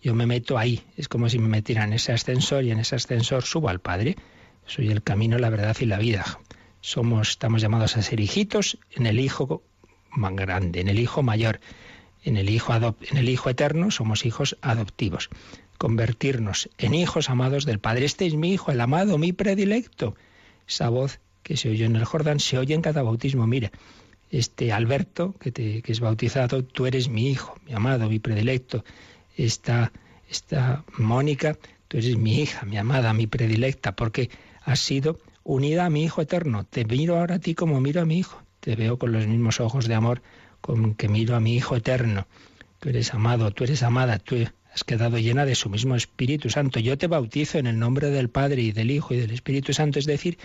Yo 0.00 0.14
me 0.14 0.24
meto 0.24 0.56
ahí, 0.56 0.82
es 0.96 1.08
como 1.10 1.28
si 1.28 1.38
me 1.38 1.48
metiera 1.48 1.84
en 1.84 1.92
ese 1.92 2.12
ascensor 2.12 2.64
y 2.64 2.70
en 2.70 2.78
ese 2.78 2.96
ascensor 2.96 3.42
subo 3.42 3.68
al 3.68 3.82
Padre. 3.82 4.16
Soy 4.64 4.88
el 4.88 5.02
camino, 5.02 5.36
la 5.36 5.50
verdad 5.50 5.76
y 5.78 5.84
la 5.84 5.98
vida. 5.98 6.40
Somos, 6.80 7.28
estamos 7.28 7.60
llamados 7.60 7.98
a 7.98 8.02
ser 8.02 8.18
hijitos 8.18 8.78
en 8.92 9.04
el 9.04 9.20
Hijo 9.20 9.62
más 10.08 10.34
grande, 10.34 10.80
en 10.80 10.88
el 10.88 10.98
Hijo 10.98 11.22
mayor, 11.22 11.60
en 12.22 12.38
el 12.38 12.48
Hijo, 12.48 12.72
en 12.72 13.18
el 13.18 13.28
Hijo 13.28 13.50
eterno 13.50 13.90
somos 13.90 14.24
hijos 14.24 14.56
adoptivos. 14.62 15.28
Convertirnos 15.76 16.70
en 16.78 16.94
hijos 16.94 17.28
amados 17.28 17.66
del 17.66 17.78
Padre. 17.78 18.06
Este 18.06 18.24
es 18.24 18.36
mi 18.36 18.54
Hijo, 18.54 18.72
el 18.72 18.80
amado, 18.80 19.18
mi 19.18 19.34
predilecto. 19.34 20.16
Esa 20.66 20.88
voz 20.88 21.20
que 21.44 21.56
se 21.56 21.68
oyó 21.68 21.86
en 21.86 21.94
el 21.94 22.04
Jordán 22.04 22.40
se 22.40 22.58
oye 22.58 22.74
en 22.74 22.82
cada 22.82 23.02
bautismo. 23.02 23.46
Mire, 23.46 23.70
este 24.30 24.72
Alberto, 24.72 25.34
que, 25.38 25.52
te, 25.52 25.82
que 25.82 25.92
es 25.92 26.00
bautizado, 26.00 26.64
tú 26.64 26.86
eres 26.86 27.08
mi 27.08 27.30
hijo, 27.30 27.56
mi 27.66 27.74
amado, 27.74 28.08
mi 28.08 28.18
predilecto. 28.18 28.84
Esta, 29.36 29.92
esta 30.28 30.84
Mónica, 30.98 31.56
tú 31.86 31.98
eres 31.98 32.16
mi 32.16 32.40
hija, 32.40 32.64
mi 32.64 32.78
amada, 32.78 33.12
mi 33.12 33.28
predilecta, 33.28 33.94
porque 33.94 34.30
has 34.62 34.80
sido 34.80 35.20
unida 35.44 35.84
a 35.84 35.90
mi 35.90 36.02
Hijo 36.04 36.22
eterno. 36.22 36.64
Te 36.64 36.84
miro 36.84 37.18
ahora 37.18 37.36
a 37.36 37.38
ti 37.38 37.54
como 37.54 37.80
miro 37.80 38.00
a 38.00 38.06
mi 38.06 38.18
Hijo. 38.18 38.42
Te 38.60 38.74
veo 38.74 38.98
con 38.98 39.12
los 39.12 39.26
mismos 39.26 39.60
ojos 39.60 39.86
de 39.86 39.94
amor 39.94 40.22
con 40.60 40.94
que 40.94 41.08
miro 41.08 41.36
a 41.36 41.40
mi 41.40 41.54
Hijo 41.54 41.76
eterno. 41.76 42.26
Tú 42.80 42.88
eres 42.88 43.12
amado, 43.14 43.50
tú 43.50 43.64
eres 43.64 43.82
amada, 43.82 44.18
tú 44.18 44.36
has 44.74 44.82
quedado 44.82 45.18
llena 45.18 45.46
de 45.46 45.54
su 45.54 45.70
mismo 45.70 45.94
Espíritu 45.94 46.50
Santo. 46.50 46.80
Yo 46.80 46.98
te 46.98 47.06
bautizo 47.06 47.58
en 47.58 47.68
el 47.68 47.78
nombre 47.78 48.10
del 48.10 48.28
Padre 48.28 48.62
y 48.62 48.72
del 48.72 48.90
Hijo 48.90 49.14
y 49.14 49.18
del 49.18 49.30
Espíritu 49.30 49.72
Santo, 49.72 50.00
es 50.00 50.04
decir, 50.04 50.36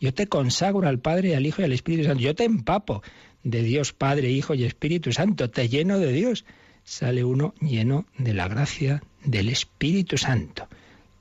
yo 0.00 0.12
te 0.12 0.26
consagro 0.26 0.88
al 0.88 0.98
Padre, 0.98 1.36
al 1.36 1.46
Hijo 1.46 1.62
y 1.62 1.66
al 1.66 1.72
Espíritu 1.72 2.04
Santo. 2.04 2.20
Yo 2.20 2.34
te 2.34 2.44
empapo 2.44 3.02
de 3.44 3.62
Dios 3.62 3.92
Padre, 3.92 4.30
Hijo 4.30 4.54
y 4.54 4.64
Espíritu 4.64 5.12
Santo. 5.12 5.50
Te 5.50 5.68
lleno 5.68 6.00
de 6.00 6.12
Dios. 6.12 6.44
Sale 6.82 7.22
uno 7.24 7.54
lleno 7.60 8.06
de 8.18 8.34
la 8.34 8.48
gracia 8.48 9.02
del 9.24 9.48
Espíritu 9.48 10.18
Santo. 10.18 10.66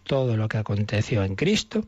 Todo 0.03 0.35
lo 0.35 0.47
que 0.47 0.57
aconteció 0.57 1.23
en 1.23 1.35
Cristo 1.35 1.85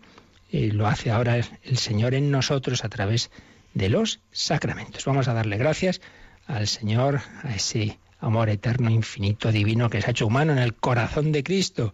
eh, 0.51 0.71
lo 0.71 0.87
hace 0.87 1.09
ahora 1.09 1.37
el 1.37 1.77
Señor 1.77 2.13
en 2.13 2.29
nosotros 2.29 2.85
a 2.85 2.89
través 2.89 3.31
de 3.73 3.89
los 3.89 4.19
sacramentos. 4.31 5.05
Vamos 5.05 5.27
a 5.27 5.33
darle 5.33 5.57
gracias 5.57 6.01
al 6.45 6.67
Señor, 6.67 7.21
a 7.43 7.55
ese 7.55 7.97
amor 8.19 8.49
eterno, 8.49 8.89
infinito, 8.89 9.51
divino 9.51 9.89
que 9.89 10.01
se 10.01 10.07
ha 10.07 10.11
hecho 10.11 10.27
humano 10.27 10.51
en 10.53 10.59
el 10.59 10.73
corazón 10.73 11.31
de 11.31 11.43
Cristo. 11.43 11.93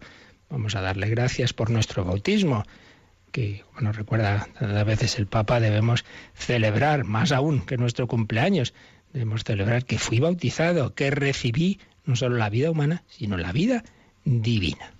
Vamos 0.50 0.74
a 0.74 0.80
darle 0.80 1.08
gracias 1.08 1.52
por 1.52 1.70
nuestro 1.70 2.04
bautismo 2.04 2.64
que, 3.34 3.64
bueno, 3.72 3.90
recuerda, 3.90 4.46
a 4.60 4.84
veces 4.84 5.18
el 5.18 5.26
Papa 5.26 5.58
debemos 5.58 6.04
celebrar, 6.34 7.02
más 7.02 7.32
aún 7.32 7.66
que 7.66 7.76
nuestro 7.76 8.06
cumpleaños, 8.06 8.74
debemos 9.12 9.42
celebrar 9.42 9.84
que 9.84 9.98
fui 9.98 10.20
bautizado, 10.20 10.94
que 10.94 11.10
recibí 11.10 11.80
no 12.04 12.14
solo 12.14 12.36
la 12.36 12.48
vida 12.48 12.70
humana, 12.70 13.02
sino 13.08 13.36
la 13.36 13.50
vida 13.50 13.82
divina. 14.24 14.92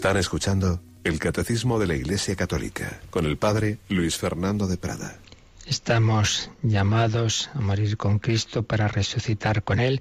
Están 0.00 0.16
escuchando 0.16 0.80
el 1.04 1.18
Catecismo 1.18 1.78
de 1.78 1.86
la 1.86 1.94
Iglesia 1.94 2.34
Católica 2.34 3.02
con 3.10 3.26
el 3.26 3.36
Padre 3.36 3.76
Luis 3.90 4.16
Fernando 4.16 4.66
de 4.66 4.78
Prada. 4.78 5.18
Estamos 5.66 6.50
llamados 6.62 7.50
a 7.52 7.60
morir 7.60 7.98
con 7.98 8.18
Cristo 8.18 8.62
para 8.62 8.88
resucitar 8.88 9.62
con 9.62 9.78
Él. 9.78 10.00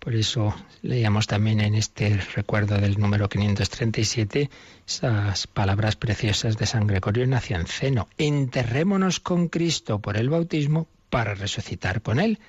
Por 0.00 0.16
eso 0.16 0.52
leíamos 0.82 1.28
también 1.28 1.60
en 1.60 1.76
este 1.76 2.20
recuerdo 2.34 2.80
del 2.80 2.98
número 2.98 3.28
537 3.28 4.50
esas 4.84 5.46
palabras 5.46 5.94
preciosas 5.94 6.56
de 6.56 6.66
San 6.66 6.88
Gregorio 6.88 7.24
Nacianceno. 7.28 8.08
Enterrémonos 8.18 9.20
con 9.20 9.46
Cristo 9.46 10.00
por 10.00 10.16
el 10.16 10.28
bautismo 10.28 10.88
para 11.08 11.36
resucitar 11.36 12.02
con 12.02 12.18
Él. 12.18 12.40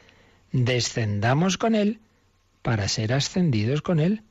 Descendamos 0.52 1.60
con 1.60 1.76
Él 1.76 2.00
para 2.64 2.88
ser 2.88 3.14
ascendidos 3.14 3.84
con 3.84 4.00
Él. 4.00 4.24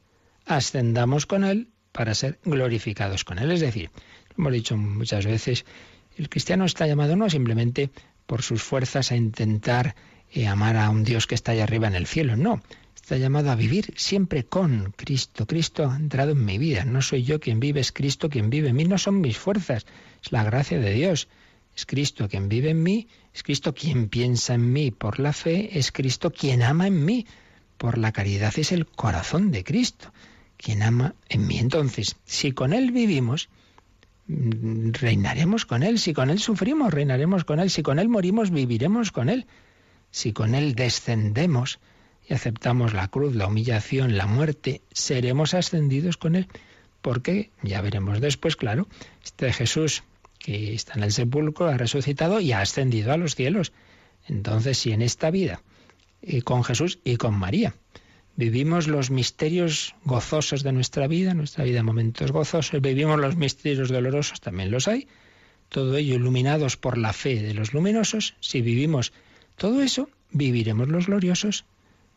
Ascendamos 0.46 1.26
con 1.26 1.44
Él 1.44 1.68
para 1.96 2.14
ser 2.14 2.38
glorificados 2.44 3.24
con 3.24 3.38
Él. 3.38 3.50
Es 3.50 3.60
decir, 3.60 3.90
hemos 4.36 4.52
dicho 4.52 4.76
muchas 4.76 5.24
veces, 5.24 5.64
el 6.18 6.28
cristiano 6.28 6.66
está 6.66 6.86
llamado 6.86 7.16
no 7.16 7.30
simplemente 7.30 7.90
por 8.26 8.42
sus 8.42 8.62
fuerzas 8.62 9.12
a 9.12 9.16
intentar 9.16 9.96
eh, 10.30 10.46
amar 10.46 10.76
a 10.76 10.90
un 10.90 11.04
Dios 11.04 11.26
que 11.26 11.34
está 11.34 11.52
allá 11.52 11.64
arriba 11.64 11.88
en 11.88 11.94
el 11.94 12.06
cielo, 12.06 12.36
no. 12.36 12.62
está 12.94 13.16
llamado 13.16 13.50
a 13.50 13.54
vivir 13.54 13.94
siempre 13.96 14.44
con 14.44 14.92
Cristo. 14.94 15.46
Cristo 15.46 15.90
ha 15.90 15.96
entrado 15.96 16.32
en 16.32 16.44
mi 16.44 16.58
vida. 16.58 16.84
No 16.84 17.00
soy 17.00 17.22
yo 17.22 17.40
quien 17.40 17.60
vive, 17.60 17.80
es 17.80 17.92
Cristo 17.92 18.28
quien 18.28 18.50
vive 18.50 18.68
en 18.68 18.76
mí. 18.76 18.84
No 18.84 18.98
son 18.98 19.22
mis 19.22 19.38
fuerzas, 19.38 19.86
es 20.22 20.32
la 20.32 20.44
gracia 20.44 20.78
de 20.78 20.92
Dios. 20.92 21.28
Es 21.74 21.86
Cristo 21.86 22.28
quien 22.28 22.50
vive 22.50 22.70
en 22.70 22.82
mí, 22.82 23.08
es 23.32 23.42
Cristo 23.42 23.74
quien 23.74 24.08
piensa 24.08 24.54
en 24.54 24.70
mí 24.70 24.90
por 24.90 25.18
la 25.18 25.32
fe, 25.32 25.78
es 25.78 25.92
Cristo 25.92 26.30
quien 26.30 26.62
ama 26.62 26.86
en 26.86 27.04
mí 27.06 27.26
por 27.78 27.96
la 27.96 28.12
caridad. 28.12 28.52
Es 28.58 28.72
el 28.72 28.84
corazón 28.86 29.50
de 29.50 29.64
Cristo 29.64 30.12
quien 30.56 30.82
ama 30.82 31.14
en 31.28 31.46
mí. 31.46 31.58
Entonces, 31.58 32.16
si 32.24 32.52
con 32.52 32.72
Él 32.72 32.92
vivimos, 32.92 33.48
mm, 34.26 34.90
reinaremos 34.92 35.66
con 35.66 35.82
Él. 35.82 35.98
Si 35.98 36.12
con 36.12 36.30
Él 36.30 36.38
sufrimos, 36.38 36.92
reinaremos 36.92 37.44
con 37.44 37.60
Él. 37.60 37.70
Si 37.70 37.82
con 37.82 37.98
Él 37.98 38.08
morimos, 38.08 38.50
viviremos 38.50 39.12
con 39.12 39.28
Él. 39.28 39.46
Si 40.10 40.32
con 40.32 40.54
Él 40.54 40.74
descendemos 40.74 41.78
y 42.28 42.34
aceptamos 42.34 42.92
la 42.94 43.08
cruz, 43.08 43.34
la 43.34 43.46
humillación, 43.46 44.16
la 44.16 44.26
muerte, 44.26 44.82
seremos 44.92 45.54
ascendidos 45.54 46.16
con 46.16 46.36
Él. 46.36 46.48
Porque, 47.02 47.50
ya 47.62 47.80
veremos 47.82 48.20
después, 48.20 48.56
claro, 48.56 48.88
este 49.24 49.52
Jesús 49.52 50.02
que 50.38 50.74
está 50.74 50.94
en 50.94 51.02
el 51.02 51.12
sepulcro 51.12 51.66
ha 51.66 51.76
resucitado 51.76 52.40
y 52.40 52.52
ha 52.52 52.60
ascendido 52.60 53.12
a 53.12 53.16
los 53.16 53.34
cielos. 53.34 53.72
Entonces, 54.26 54.78
si 54.78 54.92
en 54.92 55.02
esta 55.02 55.30
vida, 55.30 55.62
y 56.22 56.42
con 56.42 56.64
Jesús 56.64 56.98
y 57.04 57.16
con 57.16 57.34
María, 57.34 57.74
vivimos 58.36 58.86
los 58.86 59.10
misterios 59.10 59.94
gozosos 60.04 60.62
de 60.62 60.72
nuestra 60.72 61.06
vida, 61.06 61.34
nuestra 61.34 61.64
vida 61.64 61.82
momentos 61.82 62.32
gozosos, 62.32 62.80
vivimos 62.80 63.18
los 63.18 63.36
misterios 63.36 63.88
dolorosos, 63.88 64.40
también 64.40 64.70
los 64.70 64.88
hay, 64.88 65.08
todo 65.68 65.96
ello 65.96 66.14
iluminados 66.14 66.76
por 66.76 66.98
la 66.98 67.12
fe 67.12 67.42
de 67.42 67.54
los 67.54 67.72
luminosos, 67.72 68.34
si 68.40 68.60
vivimos 68.60 69.12
todo 69.56 69.82
eso, 69.82 70.08
viviremos 70.30 70.88
los 70.88 71.06
gloriosos. 71.06 71.64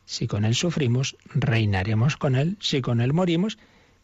Si 0.05 0.27
con 0.27 0.43
Él 0.43 0.55
sufrimos, 0.55 1.15
reinaremos 1.33 2.17
con 2.17 2.35
Él. 2.35 2.57
Si 2.59 2.81
con 2.81 2.99
Él 2.99 3.13
morimos, 3.13 3.57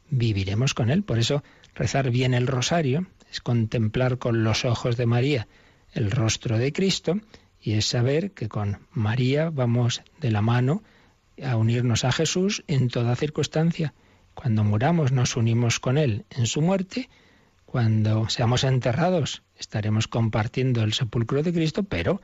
viviremos 0.09 0.73
con 0.73 0.89
Él. 0.89 1.03
Por 1.03 1.19
eso 1.19 1.43
rezar 1.73 2.11
bien 2.11 2.33
el 2.33 2.47
rosario 2.47 3.07
es 3.31 3.41
contemplar 3.41 4.17
con 4.17 4.43
los 4.43 4.65
ojos 4.65 4.97
de 4.97 5.05
María 5.05 5.47
el 5.93 6.11
rostro 6.11 6.57
de 6.57 6.71
Cristo 6.73 7.19
y 7.61 7.73
es 7.73 7.85
saber 7.85 8.31
que 8.31 8.49
con 8.49 8.79
María 8.91 9.49
vamos 9.49 10.03
de 10.19 10.29
la 10.29 10.41
mano 10.41 10.83
a 11.43 11.57
unirnos 11.57 12.05
a 12.05 12.11
Jesús 12.11 12.63
en 12.67 12.89
toda 12.89 13.15
circunstancia. 13.15 13.93
Cuando 14.33 14.63
muramos 14.63 15.11
nos 15.11 15.35
unimos 15.35 15.79
con 15.79 15.97
Él 15.97 16.25
en 16.29 16.45
su 16.45 16.61
muerte, 16.61 17.09
cuando 17.65 18.29
seamos 18.29 18.63
enterrados 18.63 19.43
estaremos 19.57 20.07
compartiendo 20.07 20.83
el 20.83 20.93
sepulcro 20.93 21.43
de 21.43 21.53
Cristo, 21.53 21.83
pero 21.83 22.21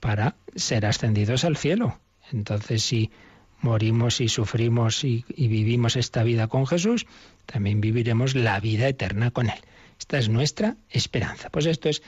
para 0.00 0.36
ser 0.54 0.86
ascendidos 0.86 1.44
al 1.44 1.56
cielo. 1.56 1.98
Entonces, 2.32 2.82
si 2.82 3.10
morimos 3.60 4.20
y 4.20 4.28
sufrimos 4.28 5.04
y, 5.04 5.24
vivimos 5.36 5.96
esta 5.96 6.22
vida 6.22 6.46
con 6.48 6.66
Jesús, 6.66 7.06
también 7.46 7.80
viviremos 7.80 8.34
la 8.34 8.60
vida 8.60 8.88
eterna 8.88 9.30
con 9.30 9.48
Él. 9.48 9.58
Esta 9.98 10.18
es 10.18 10.28
nuestra 10.28 10.76
esperanza. 10.90 11.50
Pues 11.50 11.66
esto 11.66 11.88
es 11.88 12.02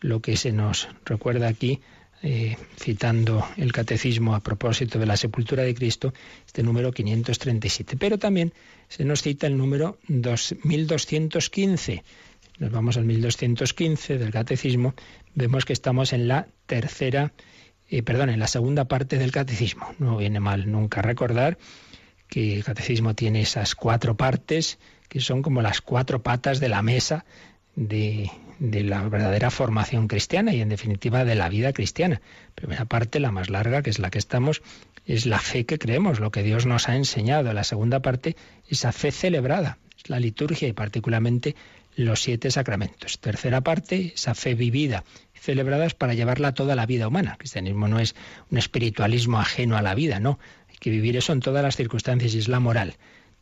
lo 0.00 0.20
que 0.20 0.36
se 0.36 0.52
nos 0.52 0.88
recuerda 1.04 1.48
aquí, 1.48 1.80
eh, 2.22 2.56
citando 2.78 3.44
el 3.56 3.72
catecismo 3.72 4.36
a 4.36 4.40
propósito 4.40 4.98
de 5.00 5.06
la 5.06 5.16
sepultura 5.16 5.64
de 5.64 5.74
Cristo, 5.74 6.14
este 6.46 6.62
número 6.62 6.92
537. 6.92 7.96
Pero 7.96 8.18
también 8.18 8.52
se 8.88 9.04
nos 9.04 9.22
cita 9.22 9.48
el 9.48 9.56
número 9.56 9.98
2215. 10.06 12.04
Nos 12.58 12.70
vamos 12.70 12.96
al 12.96 13.04
1215 13.04 14.18
del 14.18 14.30
catecismo, 14.30 14.94
vemos 15.34 15.64
que 15.64 15.72
estamos 15.72 16.12
en 16.12 16.28
la 16.28 16.46
tercera, 16.66 17.32
eh, 17.88 18.02
perdón, 18.04 18.30
en 18.30 18.38
la 18.38 18.46
segunda 18.46 18.84
parte 18.84 19.18
del 19.18 19.32
catecismo. 19.32 19.92
No 19.98 20.16
viene 20.16 20.38
mal 20.38 20.70
nunca 20.70 21.02
recordar 21.02 21.58
que 22.28 22.54
el 22.54 22.62
catecismo 22.62 23.14
tiene 23.14 23.42
esas 23.42 23.74
cuatro 23.74 24.16
partes 24.16 24.78
que 25.08 25.20
son 25.20 25.42
como 25.42 25.60
las 25.60 25.80
cuatro 25.80 26.22
patas 26.22 26.60
de 26.60 26.68
la 26.68 26.82
mesa 26.82 27.24
de, 27.74 28.30
de, 28.58 28.82
la 28.82 29.02
verdadera 29.08 29.50
formación 29.50 30.08
cristiana 30.08 30.54
y 30.54 30.60
en 30.60 30.68
definitiva 30.68 31.24
de 31.24 31.34
la 31.34 31.48
vida 31.48 31.72
cristiana. 31.72 32.20
Primera 32.54 32.84
parte, 32.84 33.20
la 33.20 33.30
más 33.30 33.50
larga, 33.50 33.82
que 33.82 33.90
es 33.90 33.98
la 33.98 34.10
que 34.10 34.18
estamos, 34.18 34.62
es 35.06 35.26
la 35.26 35.38
fe 35.38 35.66
que 35.66 35.78
creemos, 35.78 36.20
lo 36.20 36.30
que 36.30 36.42
Dios 36.42 36.66
nos 36.66 36.88
ha 36.88 36.96
enseñado. 36.96 37.52
La 37.52 37.64
segunda 37.64 38.00
parte, 38.00 38.36
esa 38.68 38.92
fe 38.92 39.10
celebrada, 39.10 39.78
es 39.96 40.08
la 40.08 40.20
liturgia 40.20 40.68
y 40.68 40.72
particularmente 40.72 41.56
los 41.96 42.22
siete 42.22 42.50
sacramentos. 42.50 43.20
Tercera 43.20 43.60
parte, 43.60 44.12
esa 44.14 44.34
fe 44.34 44.54
vivida 44.54 45.04
celebrada 45.42 45.86
es 45.86 45.94
para 45.94 46.14
llevarla 46.14 46.54
toda 46.54 46.76
la 46.76 46.86
vida 46.86 47.08
humana. 47.08 47.32
El 47.32 47.38
cristianismo 47.38 47.88
no 47.88 47.98
es 47.98 48.14
un 48.50 48.58
espiritualismo 48.58 49.40
ajeno 49.40 49.76
a 49.76 49.82
la 49.82 49.94
vida, 49.94 50.20
no. 50.20 50.38
Hay 50.70 50.76
que 50.78 50.90
vivir 50.90 51.16
eso 51.16 51.32
en 51.32 51.40
todas 51.40 51.62
las 51.62 51.76
circunstancias 51.76 52.34
y 52.34 52.38
es 52.38 52.48
la 52.48 52.60
moral. 52.60 52.94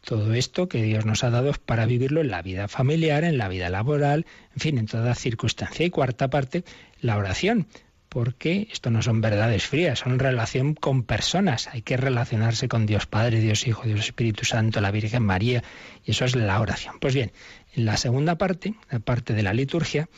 Todo 0.03 0.35
esto 0.35 0.69
que 0.69 0.83
Dios 0.83 1.05
nos 1.05 1.25
ha 1.25 1.31
dado 1.31 1.53
para 1.53 1.87
vivirlo 1.87 2.21
en 2.21 2.31
la 2.31 2.43
vida 2.43 2.69
familiar, 2.69 3.25
en 3.25 3.39
la 3.39 3.49
vida 3.49 3.69
laboral, 3.69 4.27
en 4.55 4.61
fin, 4.61 4.79
en 4.79 4.87
toda 4.87 5.15
circunstancia. 5.15 5.85
Y 5.85 5.91
cuarta 5.91 6.31
parte, 6.31 6.65
la 7.01 7.17
oración, 7.17 7.67
porque 8.11 8.67
esto 8.73 8.91
no 8.91 9.03
son 9.03 9.21
verdades 9.21 9.67
frías, 9.67 10.01
son 10.01 10.19
relación 10.19 10.75
con 10.75 11.05
personas. 11.05 11.69
Hay 11.69 11.83
que 11.83 11.97
relacionarse 11.97 12.67
con 12.67 12.85
Dios 12.85 13.07
Padre, 13.07 13.41
Dios 13.41 13.67
Hijo, 13.67 13.85
Dios 13.85 14.01
Espíritu 14.01 14.45
Santo, 14.45 14.81
la 14.81 14.91
Virgen 14.91 15.23
María, 15.23 15.63
y 16.05 16.11
eso 16.11 16.25
es 16.25 16.35
la 16.35 16.61
oración. 16.61 16.97
Pues 17.01 17.15
bien, 17.15 17.31
en 17.75 17.85
la 17.85 17.97
segunda 17.97 18.37
parte, 18.37 18.75
la 18.91 18.99
parte 18.99 19.33
de 19.33 19.45
la 19.45 19.55
liturgia, 19.55 20.09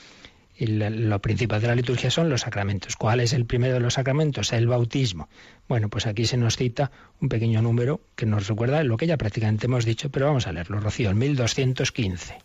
lo 0.59 1.21
principal 1.21 1.61
de 1.61 1.69
la 1.69 1.75
liturgia 1.75 2.11
son 2.11 2.29
los 2.29 2.43
sacramentos. 2.43 2.97
¿Cuál 2.97 3.21
es 3.21 3.33
el 3.33 3.47
primero 3.47 3.75
de 3.75 3.81
los 3.81 3.95
sacramentos? 3.95 4.53
El 4.53 4.67
bautismo. 4.67 5.29
Bueno, 5.69 5.89
pues 5.89 6.07
aquí 6.07 6.25
se 6.27 6.37
nos 6.37 6.57
cita 6.57 6.91
un 7.21 7.29
pequeño 7.29 7.63
número 7.63 8.01
que 8.15 8.27
nos 8.27 8.49
recuerda 8.49 8.85
lo 8.85 8.97
que 8.97 9.07
ya 9.07 9.17
prácticamente 9.17 9.67
hemos 9.67 9.85
dicho, 9.85 10.11
pero 10.11 10.27
vamos 10.27 10.47
a 10.47 10.53
leerlo, 10.53 10.81
Rocío, 10.81 11.11
el 11.11 11.17
1215. 11.17 12.39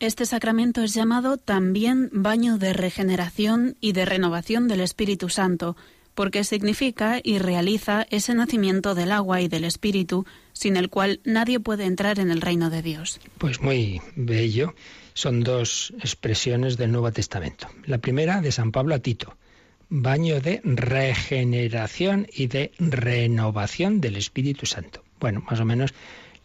Este 0.00 0.26
sacramento 0.26 0.82
es 0.82 0.94
llamado 0.94 1.36
también 1.36 2.10
baño 2.12 2.58
de 2.58 2.72
regeneración 2.72 3.76
y 3.80 3.92
de 3.92 4.04
renovación 4.04 4.66
del 4.66 4.80
Espíritu 4.80 5.28
Santo, 5.28 5.76
porque 6.14 6.44
significa 6.44 7.20
y 7.22 7.38
realiza 7.38 8.06
ese 8.10 8.34
nacimiento 8.34 8.94
del 8.94 9.12
agua 9.12 9.40
y 9.40 9.48
del 9.48 9.64
Espíritu, 9.64 10.26
sin 10.52 10.76
el 10.76 10.88
cual 10.88 11.20
nadie 11.24 11.60
puede 11.60 11.84
entrar 11.84 12.18
en 12.18 12.30
el 12.30 12.40
reino 12.40 12.68
de 12.68 12.82
Dios. 12.82 13.20
Pues 13.38 13.60
muy 13.60 14.00
bello 14.16 14.74
son 15.14 15.42
dos 15.42 15.92
expresiones 16.00 16.76
del 16.76 16.92
Nuevo 16.92 17.12
Testamento. 17.12 17.68
La 17.84 17.98
primera 17.98 18.40
de 18.40 18.52
San 18.52 18.72
Pablo 18.72 18.94
a 18.94 18.98
Tito, 18.98 19.36
baño 19.88 20.40
de 20.40 20.60
regeneración 20.64 22.26
y 22.32 22.46
de 22.46 22.72
renovación 22.78 24.00
del 24.00 24.16
Espíritu 24.16 24.66
Santo. 24.66 25.04
Bueno, 25.20 25.44
más 25.48 25.60
o 25.60 25.64
menos 25.64 25.92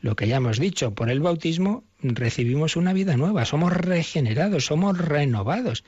lo 0.02 0.16
que 0.16 0.28
ya 0.28 0.38
hemos 0.38 0.60
dicho, 0.60 0.94
por 0.94 1.10
el 1.10 1.22
bautismo 1.22 1.84
recibimos 2.02 2.76
una 2.76 2.94
vida 2.94 3.18
nueva, 3.18 3.46
somos 3.46 3.74
regenerados, 3.74 4.66
somos 4.66 4.98
renovados. 4.98 5.84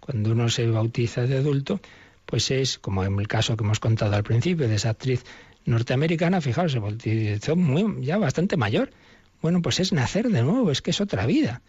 Cuando 0.00 0.32
uno 0.32 0.48
se 0.48 0.66
bautiza 0.66 1.22
de 1.22 1.38
adulto, 1.38 1.80
pues 2.26 2.50
es, 2.50 2.78
como 2.78 3.04
en 3.04 3.18
el 3.18 3.28
caso 3.28 3.56
que 3.56 3.64
hemos 3.64 3.80
contado 3.80 4.16
al 4.16 4.24
principio 4.24 4.68
de 4.68 4.74
esa 4.74 4.90
actriz 4.90 5.24
norteamericana, 5.64 6.40
fijaos, 6.40 6.74
bautizó 6.78 7.56
muy, 7.56 8.04
ya 8.04 8.18
bastante 8.18 8.56
mayor. 8.56 8.90
Bueno, 9.40 9.62
pues 9.62 9.80
es 9.80 9.92
nacer 9.92 10.28
de 10.28 10.42
nuevo, 10.42 10.70
es 10.70 10.82
que 10.82 10.90
es 10.90 11.00
otra 11.00 11.26
vida. 11.26 11.62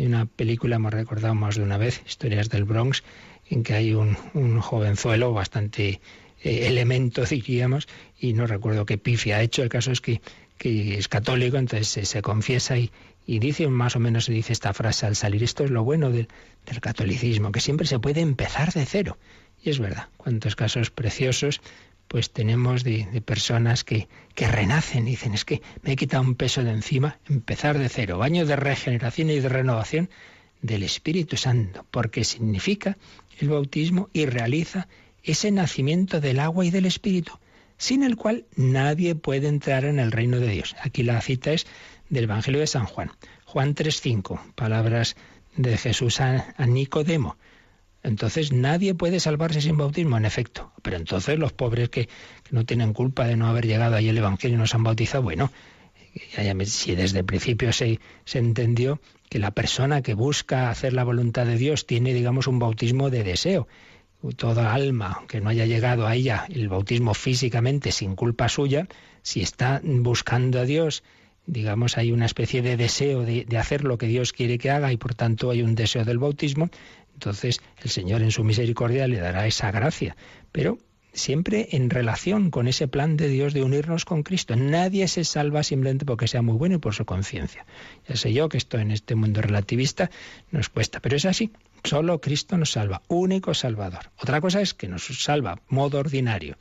Hay 0.00 0.06
una 0.06 0.24
película, 0.24 0.76
hemos 0.76 0.94
recordado 0.94 1.34
más 1.34 1.56
de 1.56 1.62
una 1.62 1.76
vez, 1.76 2.00
Historias 2.06 2.48
del 2.48 2.64
Bronx, 2.64 3.04
en 3.50 3.62
que 3.62 3.74
hay 3.74 3.92
un, 3.92 4.14
jovenzuelo 4.58 5.34
bastante 5.34 6.00
eh, 6.42 6.66
elemento, 6.68 7.26
diríamos, 7.26 7.86
y 8.18 8.32
no 8.32 8.46
recuerdo 8.46 8.86
qué 8.86 8.96
pifia 8.96 9.36
ha 9.36 9.42
hecho. 9.42 9.62
El 9.62 9.68
caso 9.68 9.92
es 9.92 10.00
que, 10.00 10.22
es 10.58 11.06
católico, 11.08 11.58
entonces 11.58 12.08
se, 12.08 12.22
confiesa 12.22 12.78
y, 12.78 12.90
dice 13.26 13.68
más 13.68 13.94
o 13.94 14.00
menos 14.00 14.26
dice 14.26 14.54
esta 14.54 14.72
frase 14.72 15.04
al 15.04 15.16
salir. 15.16 15.44
Esto 15.44 15.64
es 15.64 15.70
lo 15.70 15.84
bueno 15.84 16.10
del, 16.10 16.28
del 16.64 16.80
catolicismo, 16.80 17.52
que 17.52 17.60
siempre 17.60 17.86
se 17.86 17.98
puede 17.98 18.22
empezar 18.22 18.72
de 18.72 18.86
cero. 18.86 19.18
Y 19.62 19.68
es 19.68 19.80
verdad, 19.80 20.08
cuántos 20.16 20.56
casos 20.56 20.90
preciosos 20.90 21.60
pues 22.10 22.32
tenemos 22.32 22.82
de, 22.82 23.22
personas 23.24 23.84
que, 23.84 24.08
renacen 24.34 25.06
y 25.06 25.12
dicen, 25.12 25.32
es 25.32 25.44
que 25.44 25.62
me 25.82 25.92
he 25.92 25.96
quitado 25.96 26.24
un 26.24 26.34
peso 26.34 26.64
de 26.64 26.72
encima, 26.72 27.20
empezar 27.28 27.78
de 27.78 27.88
cero, 27.88 28.18
baño 28.18 28.46
de 28.46 28.56
regeneración 28.56 29.30
y 29.30 29.38
de 29.38 29.48
renovación 29.48 30.10
del 30.60 30.82
Espíritu 30.82 31.36
Santo, 31.36 31.86
porque 31.92 32.24
significa 32.24 32.98
el 33.38 33.50
bautismo 33.50 34.10
y 34.12 34.26
realiza 34.26 34.88
ese 35.22 35.52
nacimiento 35.52 36.20
del 36.20 36.40
agua 36.40 36.64
y 36.64 36.72
del 36.72 36.86
Espíritu, 36.86 37.38
sin 37.78 38.02
el 38.02 38.16
cual 38.16 38.44
nadie 38.56 39.14
puede 39.14 39.46
entrar 39.46 39.84
en 39.84 40.00
el 40.00 40.10
reino 40.10 40.40
de 40.40 40.48
Dios. 40.48 40.74
Aquí 40.82 41.04
la 41.04 41.20
cita 41.20 41.52
es 41.52 41.68
del 42.08 42.24
Evangelio 42.24 42.58
de 42.58 42.66
San 42.66 42.86
Juan. 42.86 43.12
Juan 43.44 43.76
3.5, 43.76 44.54
palabras 44.56 45.14
de 45.54 45.78
Jesús 45.78 46.20
a 46.20 46.52
Nicodemo. 46.66 47.36
Entonces 48.02 48.52
nadie 48.52 48.94
puede 48.94 49.20
salvarse 49.20 49.60
sin 49.60 49.76
bautismo, 49.76 50.16
en 50.16 50.24
efecto. 50.24 50.72
Pero 50.82 50.96
entonces 50.96 51.38
los 51.38 51.52
pobres 51.52 51.90
que, 51.90 52.08
no 52.50 52.64
tienen 52.64 52.92
culpa 52.92 53.26
de 53.26 53.36
no 53.36 53.46
haber 53.46 53.66
llegado 53.66 53.96
ahí 53.96 54.08
el 54.08 54.18
Evangelio 54.18 54.56
y 54.56 54.58
no 54.58 54.66
se 54.66 54.76
han 54.76 54.84
bautizado, 54.84 55.22
bueno, 55.22 55.50
si 56.64 56.94
desde 56.94 57.20
el 57.20 57.24
principio 57.24 57.72
se, 57.72 58.00
se 58.24 58.38
entendió 58.38 59.00
que 59.28 59.38
la 59.38 59.52
persona 59.52 60.02
que 60.02 60.14
busca 60.14 60.70
hacer 60.70 60.92
la 60.92 61.04
voluntad 61.04 61.46
de 61.46 61.56
Dios 61.56 61.86
tiene, 61.86 62.12
digamos, 62.14 62.46
un 62.48 62.58
bautismo 62.58 63.10
de 63.10 63.22
deseo, 63.22 63.68
toda 64.36 64.74
alma 64.74 65.22
que 65.28 65.40
no 65.40 65.48
haya 65.50 65.66
llegado 65.66 66.06
a 66.06 66.14
ella 66.14 66.46
el 66.48 66.68
bautismo 66.68 67.14
físicamente 67.14 67.92
sin 67.92 68.16
culpa 68.16 68.48
suya, 68.48 68.88
si 69.22 69.40
está 69.40 69.80
buscando 69.82 70.60
a 70.60 70.64
Dios, 70.64 71.02
digamos, 71.46 71.96
hay 71.96 72.12
una 72.12 72.26
especie 72.26 72.60
de 72.60 72.76
deseo 72.76 73.22
de, 73.22 73.44
de, 73.44 73.58
hacer 73.58 73.84
lo 73.84 73.96
que 73.98 74.06
Dios 74.06 74.32
quiere 74.32 74.58
que 74.58 74.70
haga 74.70 74.92
y 74.92 74.96
por 74.96 75.14
tanto 75.14 75.50
hay 75.50 75.62
un 75.62 75.74
deseo 75.74 76.04
del 76.04 76.18
bautismo, 76.18 76.68
entonces 77.20 77.60
el 77.82 77.90
Señor 77.90 78.22
en 78.22 78.30
su 78.30 78.44
misericordia 78.44 79.06
le 79.06 79.20
dará 79.20 79.46
esa 79.46 79.70
gracia. 79.70 80.16
Pero 80.52 80.78
siempre 81.12 81.68
en 81.72 81.90
relación 81.90 82.50
con 82.50 82.66
ese 82.66 82.88
plan 82.88 83.18
de 83.18 83.28
Dios 83.28 83.52
de 83.52 83.62
unirnos 83.62 84.06
con 84.06 84.22
Cristo. 84.22 84.56
Nadie 84.56 85.06
se 85.06 85.24
salva 85.24 85.62
simplemente 85.62 86.06
porque 86.06 86.28
sea 86.28 86.40
muy 86.40 86.54
bueno 86.54 86.76
y 86.76 86.78
por 86.78 86.94
su 86.94 87.04
conciencia. 87.04 87.66
Ya 88.08 88.16
sé 88.16 88.32
yo 88.32 88.48
que 88.48 88.56
esto 88.56 88.78
en 88.78 88.90
este 88.90 89.16
mundo 89.16 89.42
relativista 89.42 90.10
nos 90.50 90.70
cuesta, 90.70 91.00
pero 91.00 91.16
es 91.16 91.26
así. 91.26 91.52
Solo 91.84 92.22
Cristo 92.22 92.56
nos 92.56 92.72
salva, 92.72 93.02
único 93.08 93.52
Salvador. 93.52 94.10
Otra 94.18 94.40
cosa 94.40 94.62
es 94.62 94.72
que 94.72 94.88
nos 94.88 95.04
salva 95.04 95.60
modo 95.68 95.98
ordinario 95.98 96.56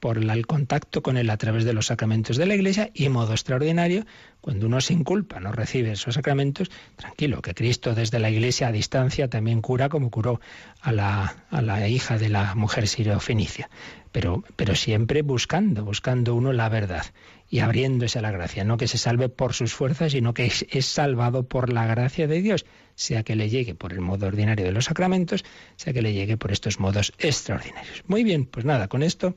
por 0.00 0.16
el 0.18 0.46
contacto 0.46 1.02
con 1.02 1.18
Él 1.18 1.28
a 1.30 1.36
través 1.36 1.64
de 1.64 1.74
los 1.74 1.86
sacramentos 1.86 2.38
de 2.38 2.46
la 2.46 2.54
Iglesia 2.54 2.90
y 2.94 3.08
modo 3.10 3.32
extraordinario, 3.32 4.06
cuando 4.40 4.66
uno 4.66 4.80
sin 4.80 5.04
culpa 5.04 5.38
no 5.40 5.52
recibe 5.52 5.92
esos 5.92 6.14
sacramentos, 6.14 6.70
tranquilo, 6.96 7.42
que 7.42 7.54
Cristo 7.54 7.94
desde 7.94 8.18
la 8.18 8.30
Iglesia 8.30 8.68
a 8.68 8.72
distancia 8.72 9.28
también 9.28 9.60
cura 9.60 9.90
como 9.90 10.10
curó 10.10 10.40
a 10.80 10.92
la, 10.92 11.44
a 11.50 11.60
la 11.60 11.86
hija 11.86 12.16
de 12.16 12.30
la 12.30 12.54
mujer 12.54 12.88
sirio-fenicia, 12.88 13.68
pero, 14.10 14.42
pero 14.56 14.74
siempre 14.74 15.20
buscando, 15.20 15.84
buscando 15.84 16.34
uno 16.34 16.54
la 16.54 16.70
verdad 16.70 17.04
y 17.50 17.58
abriéndose 17.58 18.18
a 18.18 18.22
la 18.22 18.30
gracia, 18.30 18.64
no 18.64 18.78
que 18.78 18.88
se 18.88 18.96
salve 18.96 19.28
por 19.28 19.52
sus 19.52 19.74
fuerzas, 19.74 20.12
sino 20.12 20.32
que 20.32 20.46
es, 20.46 20.64
es 20.70 20.86
salvado 20.86 21.42
por 21.42 21.70
la 21.70 21.86
gracia 21.86 22.26
de 22.26 22.40
Dios, 22.40 22.64
sea 22.94 23.22
que 23.22 23.36
le 23.36 23.50
llegue 23.50 23.74
por 23.74 23.92
el 23.92 24.00
modo 24.00 24.28
ordinario 24.28 24.64
de 24.64 24.72
los 24.72 24.86
sacramentos, 24.86 25.44
sea 25.76 25.92
que 25.92 26.00
le 26.00 26.14
llegue 26.14 26.36
por 26.36 26.52
estos 26.52 26.80
modos 26.80 27.12
extraordinarios. 27.18 28.02
Muy 28.06 28.24
bien, 28.24 28.46
pues 28.46 28.64
nada, 28.64 28.88
con 28.88 29.02
esto 29.02 29.34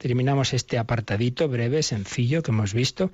terminamos 0.00 0.54
este 0.54 0.78
apartadito 0.78 1.46
breve, 1.46 1.82
sencillo 1.82 2.42
que 2.42 2.52
hemos 2.52 2.72
visto 2.72 3.12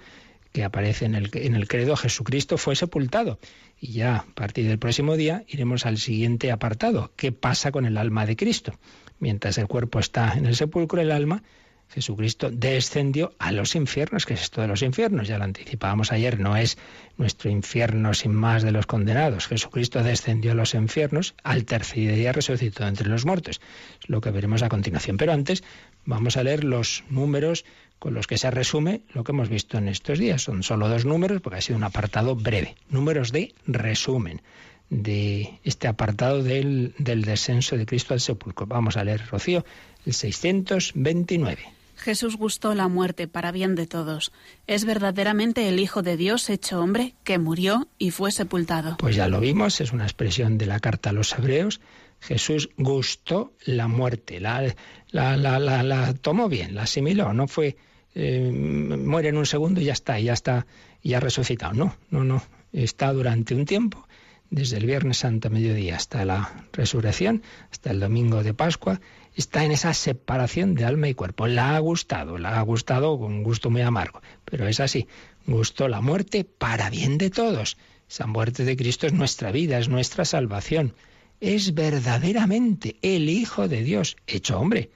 que 0.52 0.62
aparece 0.62 1.04
en 1.04 1.16
el, 1.16 1.30
en 1.34 1.56
el 1.56 1.66
credo 1.66 1.96
Jesucristo 1.96 2.56
fue 2.58 2.76
sepultado. 2.76 3.40
Y 3.78 3.92
ya 3.92 4.18
a 4.18 4.24
partir 4.34 4.68
del 4.68 4.78
próximo 4.78 5.16
día 5.16 5.44
iremos 5.48 5.84
al 5.84 5.98
siguiente 5.98 6.52
apartado, 6.52 7.10
¿qué 7.16 7.32
pasa 7.32 7.72
con 7.72 7.86
el 7.86 7.98
alma 7.98 8.24
de 8.24 8.36
Cristo? 8.36 8.72
Mientras 9.18 9.58
el 9.58 9.66
cuerpo 9.66 9.98
está 9.98 10.34
en 10.34 10.46
el 10.46 10.54
sepulcro, 10.54 11.02
el 11.02 11.10
alma, 11.10 11.42
Jesucristo 11.88 12.50
descendió 12.50 13.32
a 13.38 13.52
los 13.52 13.74
infiernos, 13.74 14.26
que 14.26 14.34
es 14.34 14.42
esto 14.42 14.60
de 14.60 14.68
los 14.68 14.82
infiernos, 14.82 15.28
ya 15.28 15.38
lo 15.38 15.44
anticipábamos 15.44 16.12
ayer, 16.12 16.38
no 16.38 16.56
es 16.56 16.76
nuestro 17.16 17.50
infierno 17.50 18.12
sin 18.12 18.34
más 18.34 18.62
de 18.62 18.72
los 18.72 18.86
condenados. 18.86 19.46
Jesucristo 19.46 20.02
descendió 20.02 20.52
a 20.52 20.54
los 20.54 20.74
infiernos, 20.74 21.34
al 21.42 21.64
tercer 21.64 22.14
día 22.14 22.32
resucitó 22.32 22.86
entre 22.86 23.08
los 23.08 23.24
muertos. 23.24 23.60
Es 24.02 24.08
lo 24.08 24.20
que 24.20 24.30
veremos 24.30 24.62
a 24.62 24.68
continuación. 24.68 25.16
Pero 25.16 25.32
antes 25.32 25.62
Vamos 26.06 26.36
a 26.36 26.44
leer 26.44 26.62
los 26.62 27.02
números 27.10 27.64
con 27.98 28.14
los 28.14 28.28
que 28.28 28.38
se 28.38 28.50
resume 28.52 29.02
lo 29.12 29.24
que 29.24 29.32
hemos 29.32 29.48
visto 29.48 29.76
en 29.76 29.88
estos 29.88 30.20
días. 30.20 30.42
Son 30.42 30.62
solo 30.62 30.88
dos 30.88 31.04
números 31.04 31.40
porque 31.42 31.58
ha 31.58 31.60
sido 31.60 31.76
un 31.76 31.84
apartado 31.84 32.36
breve. 32.36 32.76
Números 32.88 33.32
de 33.32 33.54
resumen 33.66 34.40
de 34.88 35.58
este 35.64 35.88
apartado 35.88 36.44
del, 36.44 36.94
del 36.98 37.22
descenso 37.22 37.76
de 37.76 37.86
Cristo 37.86 38.14
al 38.14 38.20
sepulcro. 38.20 38.66
Vamos 38.66 38.96
a 38.96 39.02
leer, 39.02 39.26
Rocío, 39.26 39.64
el 40.06 40.14
629. 40.14 41.75
Jesús 41.96 42.36
gustó 42.36 42.74
la 42.74 42.88
muerte 42.88 43.26
para 43.26 43.52
bien 43.52 43.74
de 43.74 43.86
todos. 43.86 44.32
Es 44.66 44.84
verdaderamente 44.84 45.68
el 45.68 45.80
Hijo 45.80 46.02
de 46.02 46.16
Dios 46.16 46.48
hecho 46.50 46.80
hombre 46.80 47.14
que 47.24 47.38
murió 47.38 47.88
y 47.98 48.10
fue 48.10 48.30
sepultado. 48.30 48.96
Pues 48.98 49.16
ya 49.16 49.28
lo 49.28 49.40
vimos, 49.40 49.80
es 49.80 49.92
una 49.92 50.04
expresión 50.04 50.58
de 50.58 50.66
la 50.66 50.80
carta 50.80 51.10
a 51.10 51.12
los 51.12 51.32
hebreos 51.32 51.80
Jesús 52.20 52.70
gustó 52.76 53.52
la 53.64 53.88
muerte, 53.88 54.40
la, 54.40 54.74
la, 55.10 55.36
la, 55.36 55.58
la, 55.58 56.14
tomó 56.14 56.48
bien, 56.48 56.74
la 56.74 56.82
asimiló, 56.82 57.32
no 57.32 57.46
fue 57.46 57.76
eh, 58.14 58.50
muere 58.50 59.28
en 59.28 59.36
un 59.36 59.46
segundo 59.46 59.80
y 59.80 59.84
ya 59.84 59.92
está, 59.92 60.18
ya 60.18 60.32
está, 60.32 60.66
ya 61.02 61.20
resucitado. 61.20 61.74
No, 61.74 61.96
no, 62.10 62.24
no. 62.24 62.42
Está 62.72 63.12
durante 63.12 63.54
un 63.54 63.64
tiempo, 63.64 64.08
desde 64.50 64.78
el 64.78 64.86
Viernes 64.86 65.18
Santo 65.18 65.48
a 65.48 65.50
mediodía 65.50 65.96
hasta 65.96 66.24
la 66.24 66.66
resurrección, 66.72 67.42
hasta 67.70 67.90
el 67.90 68.00
domingo 68.00 68.42
de 68.42 68.54
Pascua, 68.54 69.00
está 69.36 69.64
en 69.64 69.70
esa 69.70 69.94
separación 69.94 70.74
de 70.74 70.84
alma 70.84 71.08
y 71.08 71.14
cuerpo. 71.14 71.46
La 71.46 71.76
ha 71.76 71.78
gustado, 71.78 72.38
la 72.38 72.58
ha 72.58 72.62
gustado 72.62 73.18
con 73.18 73.32
un 73.32 73.42
gusto 73.44 73.70
muy 73.70 73.82
amargo, 73.82 74.20
pero 74.44 74.66
es 74.66 74.80
así. 74.80 75.06
Gustó 75.46 75.86
la 75.86 76.00
muerte 76.00 76.44
para 76.44 76.90
bien 76.90 77.18
de 77.18 77.30
todos. 77.30 77.76
Esa 78.08 78.26
muerte 78.26 78.64
de 78.64 78.76
Cristo 78.76 79.06
es 79.06 79.12
nuestra 79.12 79.52
vida, 79.52 79.78
es 79.78 79.88
nuestra 79.88 80.24
salvación 80.24 80.94
es 81.40 81.74
verdaderamente 81.74 82.96
el 83.02 83.28
Hijo 83.28 83.68
de 83.68 83.82
Dios, 83.82 84.16
hecho 84.26 84.58
hombre, 84.58 84.90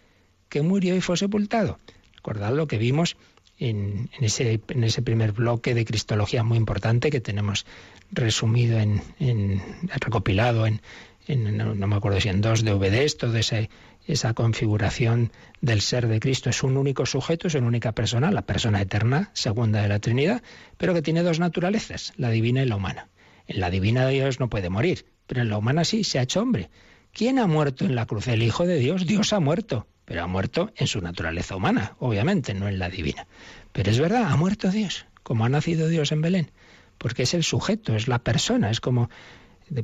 que 0.49 0.63
murió 0.63 0.97
y 0.97 1.01
fue 1.01 1.17
sepultado. 1.17 1.79
Recordad 2.17 2.55
lo 2.55 2.67
que 2.67 2.79
vimos 2.79 3.17
en, 3.59 4.11
ese, 4.21 4.61
ese, 4.69 5.03
primer 5.03 5.33
bloque 5.33 5.75
de 5.75 5.85
Cristología 5.85 6.43
muy 6.43 6.57
importante 6.57 7.11
que 7.11 7.21
tenemos 7.21 7.67
resumido 8.11 8.79
en, 8.79 9.03
en 9.19 9.63
recopilado 10.01 10.67
en, 10.67 10.81
no, 11.29 11.87
me 11.87 11.97
acuerdo 11.97 12.21
si 12.21 12.29
en 12.29 12.41
dos 12.41 12.65
DVDs, 12.65 13.19
toda 13.19 13.39
esa, 13.39 13.69
esa 14.07 14.35
configuración 14.35 15.33
del 15.61 15.81
ser 15.81 16.09
de 16.09 16.21
Cristo 16.21 16.51
es 16.51 16.63
un 16.63 16.77
único 16.77 17.07
sujeto, 17.07 17.49
es 17.49 17.55
una 17.55 17.67
única 17.67 17.93
persona, 17.93 18.31
la 18.31 18.43
persona 18.43 18.81
eterna, 18.81 19.31
segunda 19.35 19.83
de 19.83 19.89
la 19.89 19.99
Trinidad, 19.99 20.43
pero 20.77 20.95
que 20.95 21.03
tiene 21.03 21.23
dos 21.23 21.39
naturalezas, 21.39 22.13
la 22.17 22.31
divina 22.31 22.63
y 22.63 22.67
la 22.67 22.77
humana. 22.77 23.09
En 23.47 23.61
la 23.61 23.71
divina 23.71 24.07
Dios 24.09 24.41
no 24.41 24.49
puede 24.49 24.71
morir, 24.71 25.07
pero 25.27 25.43
en 25.43 25.49
la 25.49 25.59
humana 25.59 25.85
sí, 25.85 26.05
se 26.05 26.19
ha 26.19 26.23
hecho 26.23 26.41
hombre. 26.41 26.71
¿Quién 27.13 27.39
ha 27.39 27.47
muerto 27.47 27.85
en 27.85 27.95
la 27.95 28.07
cruz? 28.07 28.29
El 28.29 28.43
Hijo 28.43 28.67
de 28.67 28.79
Dios. 28.79 29.07
Dios 29.07 29.33
ha 29.33 29.41
muerto, 29.41 29.87
pero 30.05 30.23
ha 30.23 30.27
muerto 30.27 30.73
en 30.77 30.87
su 30.87 31.01
naturaleza 31.01 31.57
humana, 31.57 31.97
obviamente, 31.99 32.55
no 32.55 32.69
en 32.69 32.79
la 32.79 32.89
divina. 32.89 33.27
Pero 33.73 33.91
es 33.91 33.99
verdad, 33.99 34.25
ha 34.31 34.37
muerto 34.37 34.71
Dios, 34.71 35.07
como 35.23 35.45
ha 35.45 35.49
nacido 35.49 35.89
Dios 35.89 36.13
en 36.13 36.23
Belén, 36.23 36.51
porque 36.99 37.25
es 37.25 37.35
el 37.35 37.45
sujeto, 37.45 37.97
es 37.97 38.09
la 38.09 38.21
persona, 38.21 38.71
es 38.71 38.81
como 38.81 39.11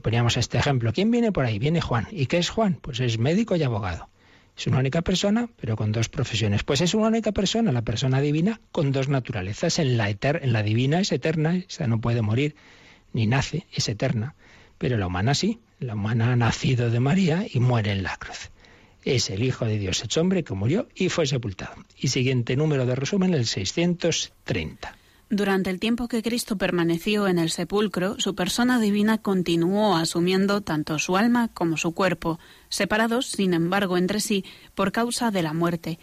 poníamos 0.02 0.36
este 0.36 0.58
ejemplo. 0.58 0.92
¿Quién 0.92 1.10
viene 1.10 1.32
por 1.32 1.44
ahí? 1.44 1.58
Viene 1.58 1.80
Juan. 1.80 2.06
¿Y 2.10 2.26
qué 2.26 2.38
es 2.38 2.50
Juan? 2.50 2.78
Pues 2.80 3.00
es 3.00 3.18
médico 3.18 3.56
y 3.56 3.62
abogado. 3.62 4.08
Es 4.56 4.66
una 4.66 4.78
única 4.78 5.02
persona, 5.02 5.48
pero 5.60 5.76
con 5.76 5.92
dos 5.92 6.08
profesiones. 6.08 6.62
Pues 6.62 6.80
es 6.80 6.94
una 6.94 7.08
única 7.08 7.32
persona, 7.32 7.72
la 7.72 7.82
persona 7.82 8.20
divina, 8.20 8.60
con 8.72 8.90
dos 8.90 9.08
naturalezas. 9.08 9.78
En 9.78 9.96
la, 9.96 10.08
en 10.08 10.52
la 10.52 10.62
divina 10.62 11.00
es 11.00 11.12
eterna, 11.12 11.56
esa 11.56 11.86
no 11.86 12.00
puede 12.00 12.22
morir, 12.22 12.56
ni 13.12 13.26
nace, 13.26 13.66
es 13.72 13.88
eterna 13.88 14.34
pero 14.78 14.98
la 14.98 15.06
humana 15.06 15.34
sí. 15.34 15.60
La 15.78 15.94
humana 15.94 16.32
ha 16.32 16.36
nacido 16.36 16.90
de 16.90 17.00
María 17.00 17.46
y 17.52 17.60
muere 17.60 17.92
en 17.92 18.02
la 18.02 18.16
cruz. 18.16 18.50
Es 19.04 19.30
el 19.30 19.42
Hijo 19.42 19.66
de 19.66 19.78
Dios 19.78 20.02
hecho 20.02 20.20
hombre 20.20 20.42
que 20.42 20.54
murió 20.54 20.88
y 20.94 21.10
fue 21.10 21.26
sepultado. 21.26 21.74
Y 21.98 22.08
siguiente 22.08 22.56
número 22.56 22.86
de 22.86 22.94
resumen, 22.94 23.34
el 23.34 23.46
630. 23.46 24.96
Durante 25.28 25.70
el 25.70 25.80
tiempo 25.80 26.06
que 26.06 26.22
Cristo 26.22 26.56
permaneció 26.56 27.26
en 27.26 27.38
el 27.38 27.50
sepulcro, 27.50 28.20
su 28.20 28.36
persona 28.36 28.78
divina 28.78 29.18
continuó 29.18 29.96
asumiendo 29.96 30.60
tanto 30.60 31.00
su 31.00 31.16
alma 31.16 31.48
como 31.48 31.76
su 31.76 31.92
cuerpo, 31.92 32.38
separados, 32.68 33.26
sin 33.26 33.52
embargo, 33.52 33.96
entre 33.96 34.20
sí 34.20 34.44
por 34.76 34.92
causa 34.92 35.32
de 35.32 35.42
la 35.42 35.52
muerte. 35.52 35.98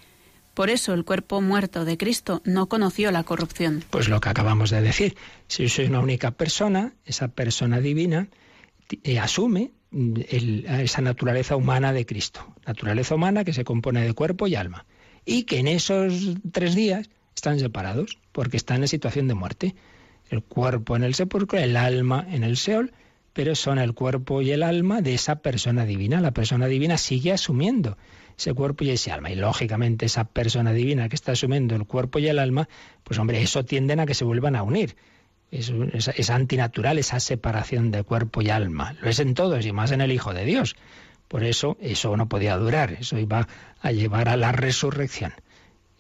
Por 0.54 0.70
eso 0.70 0.94
el 0.94 1.06
cuerpo 1.06 1.40
muerto 1.42 1.86
de 1.86 1.98
Cristo 1.98 2.42
no 2.44 2.68
conoció 2.68 3.12
la 3.12 3.24
corrupción. 3.24 3.84
Pues 3.90 4.10
lo 4.10 4.20
que 4.20 4.30
acabamos 4.30 4.70
de 4.70 4.82
decir. 4.82 5.16
Si 5.48 5.70
soy 5.70 5.86
una 5.86 6.02
única 6.02 6.32
persona, 6.32 6.94
esa 7.06 7.30
persona 7.30 7.80
divina 7.80 8.28
eh, 9.04 9.20
asume 9.20 9.72
esa 10.28 11.02
naturaleza 11.02 11.56
humana 11.56 11.94
de 11.94 12.06
Cristo, 12.06 12.54
naturaleza 12.66 13.16
humana 13.16 13.44
que 13.44 13.54
se 13.54 13.64
compone 13.64 14.02
de 14.02 14.14
cuerpo 14.14 14.48
y 14.48 14.56
alma, 14.56 14.86
y 15.24 15.44
que 15.44 15.60
en 15.60 15.68
esos 15.68 16.36
tres 16.52 16.76
días 16.76 17.10
están 17.36 17.60
separados 17.60 18.20
porque 18.32 18.58
están 18.58 18.82
en 18.82 18.88
situación 18.88 19.28
de 19.28 19.34
muerte. 19.34 19.76
El 20.30 20.44
cuerpo 20.44 20.96
en 20.96 21.04
el 21.04 21.16
sepulcro, 21.16 21.60
el 21.60 21.78
alma 21.78 22.26
en 22.30 22.44
el 22.44 22.58
Seol, 22.58 22.94
pero 23.34 23.56
son 23.56 23.80
el 23.80 23.94
cuerpo 23.94 24.42
y 24.42 24.52
el 24.52 24.64
alma 24.64 25.02
de 25.02 25.14
esa 25.14 25.38
persona 25.38 25.86
divina. 25.86 26.22
La 26.22 26.32
persona 26.32 26.68
divina 26.68 26.98
sigue 26.98 27.32
asumiendo 27.32 27.98
ese 28.38 28.54
cuerpo 28.54 28.84
y 28.84 28.92
ese 28.92 29.12
alma. 29.12 29.32
Y 29.32 29.36
lógicamente 29.36 30.06
esa 30.06 30.26
persona 30.26 30.74
divina 30.74 31.10
que 31.10 31.16
está 31.16 31.34
asumiendo 31.34 31.76
el 31.76 31.86
cuerpo 31.86 32.20
y 32.20 32.28
el 32.28 32.40
alma, 32.40 32.70
pues 33.04 33.20
hombre, 33.20 33.42
eso 33.42 33.66
tienden 33.66 34.00
a 34.00 34.06
que 34.06 34.14
se 34.14 34.24
vuelvan 34.24 34.56
a 34.56 34.64
unir 34.64 34.96
es, 35.54 36.30
antinatural 36.30 36.98
esa 36.98 37.20
separación 37.20 37.92
de 37.92 38.04
cuerpo 38.04 38.42
y 38.42 38.50
alma. 38.50 38.96
Lo 39.02 39.10
es 39.10 39.20
en 39.20 39.34
todos 39.34 39.66
y 39.66 39.72
más 39.72 39.92
en 39.92 40.02
el 40.02 40.12
Hijo 40.12 40.34
de 40.34 40.46
Dios. 40.46 40.76
Por 41.28 41.44
eso 41.44 41.78
eso 41.80 42.16
no 42.18 42.28
podía 42.28 42.58
durar, 42.58 42.94
eso 42.94 43.18
iba 43.18 43.48
a 43.82 43.92
llevar 43.92 44.30
a 44.30 44.38
la 44.38 44.52
resurrección. 44.52 45.34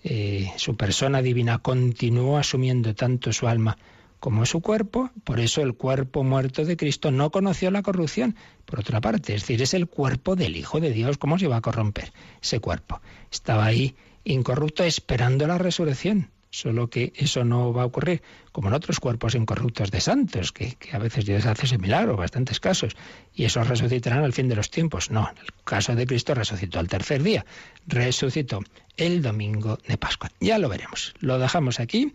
Eh, 0.04 0.52
su 0.58 0.76
persona 0.76 1.22
divina 1.22 1.60
continuó 1.60 2.38
asumiendo 2.38 2.94
tanto 2.94 3.32
su 3.32 3.48
alma 3.48 3.78
como 4.20 4.46
su 4.46 4.62
cuerpo, 4.62 5.12
por 5.24 5.40
eso 5.40 5.62
el 5.62 5.74
cuerpo 5.74 6.24
muerto 6.24 6.64
de 6.64 6.78
Cristo 6.78 7.12
no 7.12 7.30
conoció 7.30 7.72
la 7.72 7.82
corrupción. 7.82 8.36
Por 8.66 8.80
otra 8.80 9.02
parte, 9.02 9.36
es 9.36 9.42
decir, 9.42 9.62
es 9.62 9.74
el 9.74 9.88
cuerpo 9.88 10.36
del 10.36 10.56
Hijo 10.56 10.80
de 10.80 10.92
Dios, 10.92 11.18
¿cómo 11.18 11.38
se 11.38 11.46
iba 11.46 11.58
a 11.58 11.62
corromper 11.62 12.14
ese 12.42 12.60
cuerpo? 12.60 13.02
Estaba 13.32 13.66
ahí 13.66 13.96
incorrupto 14.24 14.84
esperando 14.84 15.46
la 15.48 15.58
resurrección 15.58 16.33
solo 16.54 16.88
que 16.88 17.14
eso 17.16 17.44
no 17.44 17.74
va 17.74 17.82
a 17.82 17.86
ocurrir, 17.86 18.22
como 18.52 18.68
en 18.68 18.76
otros 18.76 19.00
cuerpos 19.00 19.34
incorruptos 19.34 19.90
de 19.90 20.00
santos, 20.00 20.52
que, 20.52 20.78
a 20.92 21.00
veces 21.00 21.26
Dios 21.26 21.48
hace 21.48 21.66
ese 21.66 21.80
milagro, 21.80 22.16
bastantes 22.16 22.60
casos, 22.60 22.96
y 23.34 23.46
esos 23.46 23.68
resucitarán 23.68 24.24
al 24.24 24.34
fin 24.34 24.48
de 24.48 24.56
los 24.56 24.70
tiempos. 24.70 25.10
No, 25.10 25.28
en 25.28 25.38
el 25.40 25.48
caso 25.64 25.96
de 25.96 26.06
Cristo 26.06 26.36
resucitó 26.36 26.78
al 26.78 26.88
tercer 26.88 27.24
día, 27.24 27.44
resucitó 27.88 28.60
el 28.98 29.24
domingo 29.24 29.80
de 29.88 29.98
Pascua. 29.98 30.30
Ya 30.40 30.60
lo 30.60 30.70
veremos. 30.70 31.16
Lo 31.20 31.40
dejamos 31.40 31.80
aquí. 31.80 32.14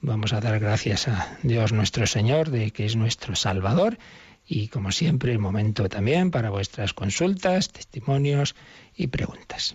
Vamos 0.00 0.32
a 0.32 0.40
dar 0.40 0.60
gracias 0.60 1.08
a 1.08 1.36
Dios 1.42 1.72
nuestro 1.72 2.06
Señor 2.06 2.50
de 2.50 2.70
que 2.70 2.86
es 2.86 2.94
nuestro 2.94 3.34
Salvador. 3.34 3.98
Y 4.46 4.68
como 4.68 4.92
siempre, 4.92 5.32
el 5.32 5.40
momento 5.40 5.88
también 5.88 6.30
para 6.30 6.50
vuestras 6.50 6.94
consultas, 6.94 7.70
testimonios 7.70 8.54
y 8.96 9.08
preguntas. 9.08 9.74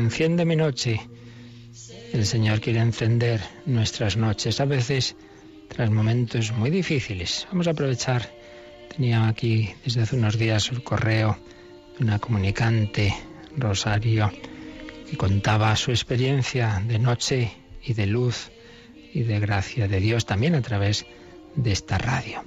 enciende 0.00 0.44
mi 0.44 0.56
noche. 0.56 1.00
El 2.12 2.26
Señor 2.26 2.60
quiere 2.60 2.80
encender 2.80 3.40
nuestras 3.66 4.16
noches, 4.16 4.60
a 4.60 4.64
veces 4.64 5.16
tras 5.68 5.90
momentos 5.90 6.52
muy 6.52 6.70
difíciles. 6.70 7.46
Vamos 7.50 7.66
a 7.66 7.70
aprovechar, 7.70 8.30
tenía 8.94 9.28
aquí 9.28 9.74
desde 9.84 10.02
hace 10.02 10.16
unos 10.16 10.38
días 10.38 10.70
el 10.70 10.82
correo 10.82 11.38
de 11.98 12.04
una 12.04 12.18
comunicante, 12.18 13.14
Rosario, 13.56 14.32
que 15.08 15.16
contaba 15.16 15.74
su 15.76 15.90
experiencia 15.90 16.82
de 16.86 16.98
noche 16.98 17.52
y 17.82 17.94
de 17.94 18.06
luz 18.06 18.50
y 19.12 19.22
de 19.22 19.40
gracia 19.40 19.88
de 19.88 20.00
Dios 20.00 20.26
también 20.26 20.54
a 20.54 20.62
través 20.62 21.06
de 21.56 21.72
esta 21.72 21.98
radio. 21.98 22.44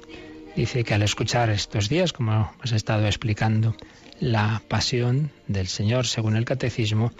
Dice 0.56 0.84
que 0.84 0.94
al 0.94 1.04
escuchar 1.04 1.50
estos 1.50 1.88
días, 1.88 2.14
como 2.14 2.52
hemos 2.56 2.72
estado 2.72 3.06
explicando, 3.06 3.76
la 4.20 4.62
pasión 4.68 5.32
del 5.48 5.68
Señor 5.68 6.08
según 6.08 6.36
el 6.36 6.46
catecismo, 6.46 7.12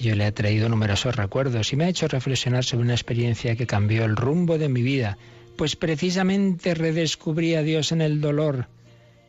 yo 0.00 0.14
le 0.14 0.26
he 0.26 0.32
traído 0.32 0.68
numerosos 0.68 1.14
recuerdos 1.16 1.72
y 1.72 1.76
me 1.76 1.84
ha 1.84 1.88
hecho 1.88 2.08
reflexionar 2.08 2.64
sobre 2.64 2.84
una 2.84 2.94
experiencia 2.94 3.56
que 3.56 3.66
cambió 3.66 4.04
el 4.04 4.16
rumbo 4.16 4.58
de 4.58 4.68
mi 4.68 4.82
vida, 4.82 5.18
pues 5.56 5.76
precisamente 5.76 6.74
redescubrí 6.74 7.54
a 7.54 7.62
Dios 7.62 7.92
en 7.92 8.00
el 8.00 8.20
dolor. 8.20 8.68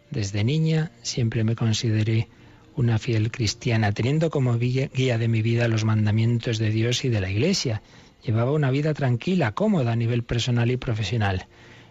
Desde 0.09 0.43
niña 0.43 0.91
siempre 1.01 1.43
me 1.43 1.55
consideré 1.55 2.29
una 2.75 2.99
fiel 2.99 3.31
cristiana, 3.31 3.91
teniendo 3.91 4.29
como 4.29 4.57
guía 4.57 5.17
de 5.17 5.27
mi 5.27 5.41
vida 5.41 5.67
los 5.67 5.83
mandamientos 5.83 6.59
de 6.59 6.69
Dios 6.69 7.03
y 7.03 7.09
de 7.09 7.19
la 7.19 7.29
Iglesia. 7.29 7.81
Llevaba 8.23 8.51
una 8.51 8.71
vida 8.71 8.93
tranquila, 8.93 9.53
cómoda 9.53 9.93
a 9.93 9.95
nivel 9.95 10.23
personal 10.23 10.69
y 10.69 10.77
profesional. 10.77 11.47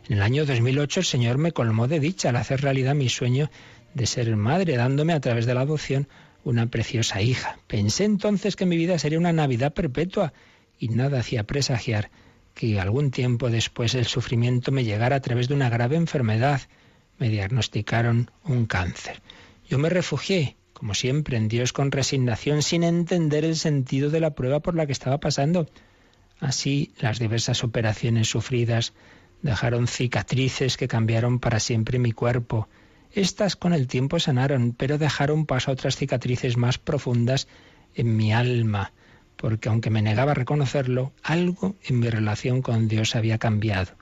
En 0.09 0.18
el 0.18 0.22
año 0.22 0.47
2008 0.47 1.01
el 1.01 1.07
Señor 1.07 1.39
me 1.39 1.51
colmó 1.51 1.89
de 1.89 1.99
dicha 1.99 2.28
al 2.28 2.37
hacer 2.37 2.61
realidad 2.61 2.95
mi 2.95 3.09
sueño 3.09 3.51
de 3.97 4.07
ser 4.07 4.36
madre, 4.36 4.76
dándome 4.76 5.14
a 5.14 5.20
través 5.20 5.47
de 5.47 5.55
la 5.55 5.62
adopción 5.62 6.07
una 6.44 6.66
preciosa 6.66 7.22
hija. 7.22 7.59
Pensé 7.66 8.05
entonces 8.05 8.55
que 8.55 8.66
mi 8.66 8.76
vida 8.76 8.99
sería 8.99 9.18
una 9.18 9.32
Navidad 9.32 9.72
perpetua 9.72 10.34
y 10.78 10.88
nada 10.88 11.20
hacía 11.20 11.44
presagiar 11.44 12.11
que 12.55 12.78
algún 12.78 13.11
tiempo 13.11 13.49
después 13.49 13.94
el 13.94 14.05
sufrimiento 14.05 14.70
me 14.70 14.84
llegara 14.84 15.16
a 15.16 15.20
través 15.20 15.49
de 15.49 15.55
una 15.55 15.70
grave 15.70 15.97
enfermedad. 15.97 16.61
Me 17.18 17.30
diagnosticaron 17.30 18.30
un 18.44 18.66
cáncer. 18.66 19.22
Yo 19.66 19.78
me 19.78 19.88
refugié, 19.88 20.57
como 20.74 20.92
siempre, 20.92 21.38
en 21.38 21.49
Dios 21.49 21.72
con 21.72 21.90
resignación, 21.90 22.62
sin 22.62 22.84
entender 22.84 23.47
el 23.47 23.57
sentido 23.57 24.11
de 24.11 24.20
la 24.20 24.34
prueba 24.34 24.61
por 24.61 24.74
la 24.74 24.84
que 24.84 24.92
estaba 24.92 25.20
pasando. 25.20 25.70
Así, 26.38 26.92
las 26.99 27.18
diversas 27.18 27.64
operaciones 27.64 28.28
sufridas 28.28 28.92
dejaron 29.40 29.86
cicatrices 29.86 30.76
que 30.76 30.86
cambiaron 30.86 31.40
para 31.40 31.61
siempre 31.61 31.99
mi 31.99 32.12
cuerpo. 32.12 32.68
Estas 33.16 33.56
con 33.56 33.72
el 33.72 33.86
tiempo 33.86 34.20
sanaron, 34.20 34.74
pero 34.76 34.98
dejaron 34.98 35.46
paso 35.46 35.70
a 35.70 35.72
otras 35.72 35.96
cicatrices 35.96 36.58
más 36.58 36.76
profundas 36.76 37.48
en 37.94 38.14
mi 38.14 38.34
alma, 38.34 38.92
porque 39.36 39.70
aunque 39.70 39.88
me 39.88 40.02
negaba 40.02 40.32
a 40.32 40.34
reconocerlo, 40.34 41.14
algo 41.22 41.76
en 41.86 41.98
mi 41.98 42.10
relación 42.10 42.60
con 42.60 42.88
Dios 42.88 43.16
había 43.16 43.38
cambiado. 43.38 43.92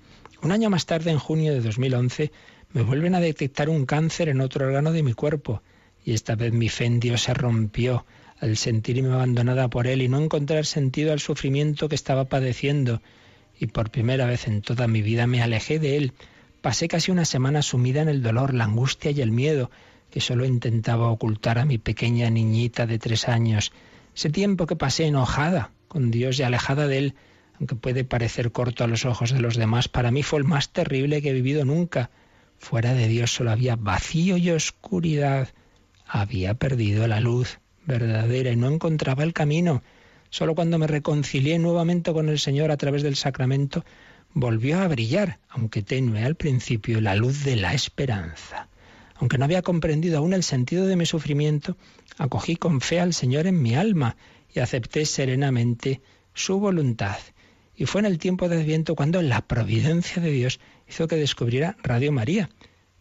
Un 0.43 0.51
año 0.51 0.69
más 0.69 0.87
tarde, 0.87 1.13
en 1.13 1.21
junio 1.21 1.53
de 1.53 1.61
2011, 1.61 2.33
me 2.73 2.83
vuelven 2.83 3.15
a 3.15 3.21
detectar 3.21 3.69
un 3.69 3.87
cáncer 3.87 4.29
en 4.29 4.41
otro 4.41 4.67
órgano 4.67 4.91
de 4.91 5.05
mi 5.05 5.13
cuerpo, 5.13 5.63
y 6.05 6.13
esta 6.13 6.35
vez 6.35 6.53
mi 6.53 6.69
fe 6.69 6.87
en 6.87 6.99
Dios 6.99 7.23
se 7.23 7.35
rompió 7.35 8.05
al 8.41 8.57
sentirme 8.57 9.13
abandonada 9.13 9.69
por 9.69 9.87
Él 9.87 10.03
y 10.03 10.09
no 10.09 10.21
encontrar 10.21 10.67
sentido 10.67 11.13
al 11.13 11.21
sufrimiento 11.21 11.89
que 11.89 11.95
estaba 11.95 12.25
padeciendo, 12.25 13.01
y 13.61 13.69
por 13.69 13.93
primera 13.93 14.27
vez 14.27 14.49
en 14.49 14.61
toda 14.61 14.89
mi 14.89 15.03
vida 15.03 15.29
me 15.29 15.41
alejé 15.41 15.79
de 15.79 15.99
Él. 15.99 16.13
Pasé 16.65 16.89
casi 16.89 17.11
una 17.11 17.27
semana 17.27 17.61
sumida 17.61 18.01
en 18.01 18.09
el 18.09 18.23
dolor, 18.23 18.55
la 18.55 18.65
angustia 18.65 19.11
y 19.11 19.21
el 19.21 19.33
miedo, 19.33 19.71
que 20.11 20.23
solo 20.23 20.47
intentaba 20.47 21.11
ocultar 21.11 21.59
a 21.59 21.67
mi 21.67 21.77
pequeña 21.77 22.31
niñita 22.31 22.87
de 22.87 22.99
tres 22.99 23.29
años. 23.29 23.71
Ese 24.17 24.31
tiempo 24.31 24.67
que 24.67 24.75
pasé 24.75 25.05
enojada 25.05 25.73
con 25.89 26.11
Dios 26.11 26.39
y 26.39 26.43
alejada 26.43 26.87
de 26.87 26.97
Él, 26.97 27.15
aunque 27.61 27.75
puede 27.75 28.05
parecer 28.05 28.51
corto 28.51 28.83
a 28.83 28.87
los 28.87 29.05
ojos 29.05 29.31
de 29.31 29.41
los 29.41 29.59
demás, 29.59 29.89
para 29.89 30.11
mí 30.11 30.23
fue 30.23 30.39
el 30.39 30.47
más 30.47 30.71
terrible 30.71 31.21
que 31.21 31.29
he 31.29 31.33
vivido 31.35 31.67
nunca. 31.67 32.09
Fuera 32.57 32.95
de 32.95 33.09
Dios 33.09 33.35
solo 33.35 33.51
había 33.51 33.77
vacío 33.77 34.39
y 34.39 34.51
oscuridad. 34.51 35.49
Había 36.07 36.55
perdido 36.55 37.07
la 37.07 37.21
luz 37.21 37.59
verdadera 37.85 38.53
y 38.53 38.57
no 38.57 38.71
encontraba 38.71 39.23
el 39.23 39.35
camino. 39.35 39.83
Solo 40.31 40.55
cuando 40.55 40.79
me 40.79 40.87
reconcilié 40.87 41.59
nuevamente 41.59 42.15
con 42.15 42.31
el 42.31 42.39
Señor 42.39 42.71
a 42.71 42.79
través 42.79 43.03
del 43.03 43.17
sacramento 43.17 43.85
volvió 44.35 44.81
a 44.81 44.89
brillar, 44.89 45.39
aunque 45.49 45.83
tenue 45.83 46.25
al 46.25 46.35
principio, 46.35 47.01
la 47.01 47.15
luz 47.15 47.45
de 47.45 47.57
la 47.57 47.73
esperanza. 47.73 48.69
Aunque 49.15 49.39
no 49.39 49.45
había 49.45 49.63
comprendido 49.63 50.19
aún 50.19 50.35
el 50.35 50.43
sentido 50.43 50.87
de 50.87 50.97
mi 50.97 51.07
sufrimiento, 51.07 51.77
acogí 52.19 52.57
con 52.57 52.81
fe 52.81 53.01
al 53.01 53.15
Señor 53.15 53.47
en 53.47 53.63
mi 53.63 53.77
alma 53.77 54.17
y 54.53 54.59
acepté 54.59 55.07
serenamente 55.07 56.03
su 56.35 56.59
voluntad. 56.59 57.17
Y 57.77 57.87
fue 57.87 58.01
en 58.01 58.07
el 58.07 58.19
tiempo 58.19 58.49
de 58.49 58.61
Adviento 58.61 58.97
cuando 58.97 59.23
la 59.23 59.47
providencia 59.47 60.21
de 60.21 60.31
Dios 60.31 60.61
hizo 60.89 61.07
que 61.09 61.17
descubriera 61.17 61.77
Radio 61.83 62.13
María. 62.13 62.51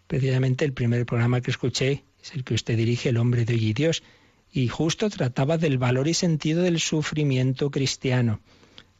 Precisamente 0.08 0.66
el 0.66 0.74
primer 0.74 1.06
programa 1.06 1.42
que 1.42 1.52
escuché 1.52 2.04
es 2.22 2.34
el 2.34 2.44
que 2.44 2.54
usted 2.54 2.78
dirige, 2.78 3.10
El 3.10 3.18
hombre 3.18 3.44
de 3.46 3.54
hoy 3.54 3.66
y 3.68 3.74
Dios, 3.74 4.04
y 4.52 4.68
justo 4.68 5.10
trataba 5.10 5.58
del 5.58 5.80
valor 5.80 6.08
y 6.08 6.14
sentido 6.14 6.62
del 6.62 6.80
sufrimiento 6.80 7.72
cristiano. 7.72 8.40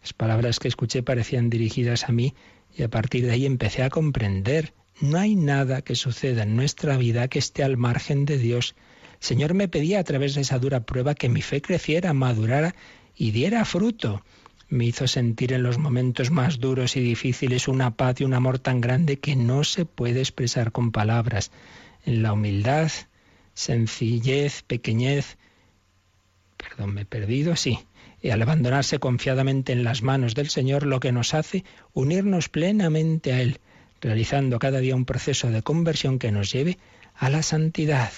Las 0.04 0.12
palabras 0.12 0.60
que 0.60 0.68
escuché 0.68 1.02
parecían 1.02 1.50
dirigidas 1.50 2.10
a 2.10 2.12
mí 2.12 2.36
y 2.76 2.84
a 2.84 2.90
partir 2.90 3.26
de 3.26 3.32
ahí 3.32 3.46
empecé 3.46 3.84
a 3.84 3.90
comprender. 3.90 4.74
No 5.00 5.18
hay 5.18 5.38
nada 5.38 5.82
que 5.82 5.96
suceda 5.96 6.44
en 6.44 6.58
nuestra 6.58 6.98
vida 6.98 7.30
que 7.30 7.40
esté 7.40 7.64
al 7.64 7.78
margen 7.78 8.26
de 8.26 8.38
Dios. 8.38 8.76
El 9.14 9.26
Señor 9.26 9.54
me 9.54 9.70
pedía 9.70 10.00
a 10.00 10.04
través 10.04 10.36
de 10.36 10.42
esa 10.42 10.60
dura 10.60 10.82
prueba 10.82 11.16
que 11.16 11.30
mi 11.30 11.42
fe 11.42 11.62
creciera, 11.62 12.12
madurara 12.12 12.76
y 13.16 13.32
diera 13.32 13.64
fruto. 13.64 14.26
Me 14.68 14.84
hizo 14.84 15.08
sentir 15.08 15.54
en 15.54 15.64
los 15.64 15.78
momentos 15.78 16.32
más 16.32 16.60
duros 16.60 16.98
y 16.98 17.00
difíciles 17.00 17.70
una 17.70 17.96
paz 17.96 18.20
y 18.20 18.26
un 18.26 18.34
amor 18.34 18.60
tan 18.60 18.82
grande 18.82 19.20
que 19.20 19.38
no 19.38 19.64
se 19.64 19.86
puede 19.86 20.20
expresar 20.20 20.74
con 20.74 20.92
palabras. 20.92 21.50
En 22.06 22.24
la 22.24 22.34
humildad, 22.34 22.92
sencillez, 23.54 24.64
pequeñez, 24.64 25.38
perdón, 26.58 26.94
me 26.94 27.02
he 27.02 27.06
perdido, 27.06 27.56
sí, 27.56 27.80
y 28.24 28.30
al 28.30 28.42
abandonarse 28.42 29.00
confiadamente 29.00 29.74
en 29.74 29.84
las 29.84 30.02
manos 30.02 30.34
del 30.34 30.50
Señor, 30.50 30.86
lo 30.86 31.02
que 31.02 31.12
nos 31.12 31.34
hace 31.34 31.66
unirnos 31.94 32.48
plenamente 32.48 33.34
a 33.34 33.42
Él, 33.42 33.60
realizando 34.00 34.60
cada 34.60 34.80
día 34.80 34.96
un 34.96 35.04
proceso 35.04 35.52
de 35.52 35.62
conversión 35.62 36.20
que 36.20 36.32
nos 36.32 36.50
lleve 36.50 36.80
a 37.16 37.30
la 37.30 37.44
santidad. 37.44 38.12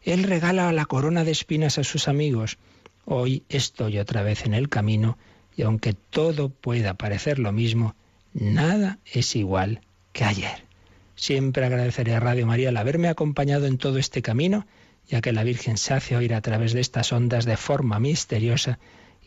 Él 0.00 0.22
regala 0.22 0.70
la 0.70 0.86
corona 0.86 1.24
de 1.24 1.32
espinas 1.32 1.76
a 1.78 1.84
sus 1.84 2.06
amigos. 2.06 2.56
Hoy 3.04 3.42
estoy 3.48 3.98
otra 3.98 4.22
vez 4.22 4.46
en 4.46 4.54
el 4.54 4.68
camino 4.68 5.18
y 5.56 5.62
aunque 5.62 5.92
todo 5.92 6.50
pueda 6.50 6.94
parecer 6.94 7.40
lo 7.40 7.50
mismo, 7.50 7.96
nada 8.32 9.00
es 9.12 9.34
igual 9.34 9.80
que 10.12 10.22
ayer. 10.22 10.62
Siempre 11.16 11.66
agradeceré 11.66 12.14
a 12.14 12.20
Radio 12.20 12.46
María 12.46 12.68
el 12.68 12.76
haberme 12.76 13.08
acompañado 13.08 13.66
en 13.66 13.76
todo 13.76 13.98
este 13.98 14.22
camino, 14.22 14.68
ya 15.08 15.20
que 15.20 15.32
la 15.32 15.42
Virgen 15.42 15.78
se 15.78 15.94
hace 15.94 16.16
oír 16.16 16.32
a 16.32 16.42
través 16.42 16.74
de 16.74 16.80
estas 16.80 17.12
ondas 17.12 17.44
de 17.44 17.56
forma 17.56 17.98
misteriosa 17.98 18.78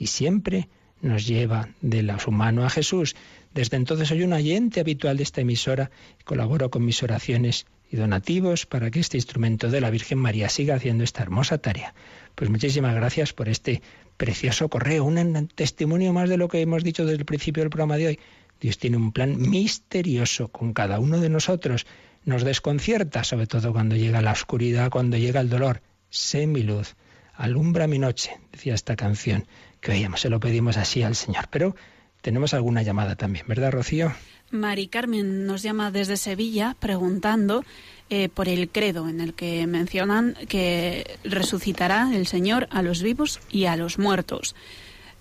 y 0.01 0.07
siempre 0.07 0.67
nos 1.01 1.27
lleva 1.27 1.69
de 1.79 2.01
lo 2.01 2.17
humano 2.25 2.65
a 2.65 2.71
Jesús. 2.71 3.15
Desde 3.53 3.77
entonces 3.77 4.07
soy 4.07 4.23
un 4.23 4.33
oyente 4.33 4.79
habitual 4.79 5.15
de 5.17 5.21
esta 5.21 5.41
emisora 5.41 5.91
y 6.19 6.23
colaboro 6.23 6.71
con 6.71 6.83
mis 6.83 7.03
oraciones 7.03 7.67
y 7.91 7.97
donativos 7.97 8.65
para 8.65 8.89
que 8.89 8.99
este 8.99 9.17
instrumento 9.17 9.69
de 9.69 9.79
la 9.79 9.91
Virgen 9.91 10.17
María 10.17 10.49
siga 10.49 10.73
haciendo 10.73 11.03
esta 11.03 11.21
hermosa 11.21 11.59
tarea. 11.59 11.93
Pues 12.33 12.49
muchísimas 12.49 12.95
gracias 12.95 13.31
por 13.31 13.47
este 13.47 13.83
precioso 14.17 14.69
correo, 14.69 15.03
un 15.03 15.47
testimonio 15.53 16.13
más 16.13 16.29
de 16.29 16.37
lo 16.37 16.47
que 16.47 16.61
hemos 16.61 16.83
dicho 16.83 17.05
desde 17.05 17.19
el 17.19 17.25
principio 17.25 17.61
del 17.61 17.69
programa 17.69 17.97
de 17.97 18.07
hoy. 18.07 18.19
Dios 18.59 18.79
tiene 18.79 18.97
un 18.97 19.11
plan 19.11 19.39
misterioso 19.39 20.47
con 20.47 20.73
cada 20.73 20.99
uno 20.99 21.19
de 21.19 21.29
nosotros. 21.29 21.85
Nos 22.25 22.43
desconcierta, 22.43 23.23
sobre 23.23 23.45
todo 23.45 23.71
cuando 23.71 23.95
llega 23.95 24.23
la 24.23 24.31
oscuridad, 24.31 24.89
cuando 24.89 25.17
llega 25.17 25.41
el 25.41 25.49
dolor. 25.49 25.83
Sé 26.09 26.47
mi 26.47 26.63
luz, 26.63 26.95
alumbra 27.33 27.85
mi 27.85 27.99
noche, 27.99 28.31
decía 28.51 28.73
esta 28.73 28.95
canción 28.95 29.45
que 29.81 29.91
oíamos, 29.91 30.21
se 30.21 30.29
lo 30.29 30.39
pedimos 30.39 30.77
así 30.77 31.03
al 31.03 31.15
Señor. 31.15 31.47
Pero 31.49 31.75
tenemos 32.21 32.53
alguna 32.53 32.83
llamada 32.83 33.15
también, 33.15 33.45
¿verdad, 33.47 33.71
Rocío? 33.71 34.13
Mari 34.51 34.87
Carmen 34.87 35.45
nos 35.45 35.63
llama 35.63 35.91
desde 35.91 36.17
Sevilla 36.17 36.75
preguntando 36.79 37.63
eh, 38.09 38.29
por 38.29 38.49
el 38.49 38.69
credo 38.69 39.07
en 39.09 39.21
el 39.21 39.33
que 39.33 39.65
mencionan 39.67 40.35
que 40.47 41.17
resucitará 41.23 42.13
el 42.13 42.27
Señor 42.27 42.67
a 42.69 42.81
los 42.81 43.01
vivos 43.01 43.39
y 43.49 43.65
a 43.65 43.75
los 43.75 43.97
muertos. 43.97 44.55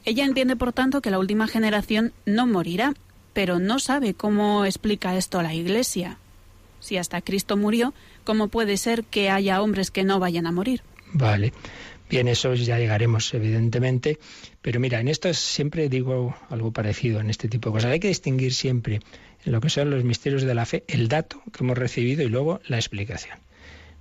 Ella 0.05 0.25
entiende, 0.25 0.57
por 0.57 0.73
tanto, 0.73 1.01
que 1.01 1.11
la 1.11 1.19
última 1.19 1.47
generación 1.47 2.13
no 2.27 2.47
morirá, 2.47 2.95
pero 3.33 3.59
no 3.59 3.79
sabe 3.79 4.15
cómo 4.15 4.65
explica 4.65 5.17
esto 5.17 5.43
la 5.43 5.55
Iglesia. 5.55 6.19
Si 6.81 6.97
hasta 6.97 7.21
Cristo 7.21 7.57
murió, 7.57 7.95
¿cómo 8.25 8.49
puede 8.49 8.77
ser 8.77 9.05
que 9.05 9.31
haya 9.31 9.63
hombres 9.63 9.91
que 9.91 10.03
no 10.03 10.19
vayan 10.19 10.47
a 10.47 10.53
morir? 10.53 10.83
Vale. 11.13 11.53
Bien, 12.09 12.27
eso 12.27 12.55
ya 12.55 12.79
llegaremos, 12.79 13.33
evidentemente. 13.35 14.19
Pero 14.63 14.79
mira, 14.79 15.01
en 15.01 15.09
esto 15.09 15.33
siempre 15.33 15.89
digo 15.89 16.37
algo 16.51 16.71
parecido 16.71 17.21
en 17.21 17.31
este 17.31 17.49
tipo 17.49 17.71
de 17.71 17.75
cosas. 17.75 17.93
Hay 17.93 18.01
que 18.01 18.09
distinguir 18.09 18.53
siempre 18.53 19.01
en 19.45 19.53
lo 19.53 19.61
que 19.61 19.71
son 19.71 19.91
los 19.91 20.05
misterios 20.05 20.43
de 20.43 20.55
la 20.55 20.67
fe 20.67 20.85
el 20.87 21.09
dato 21.09 21.43
que 21.53 21.65
hemos 21.65 21.79
recibido 21.79 22.23
y 22.23 22.29
luego 22.29 22.61
la 22.67 22.77
explicación. 22.77 23.39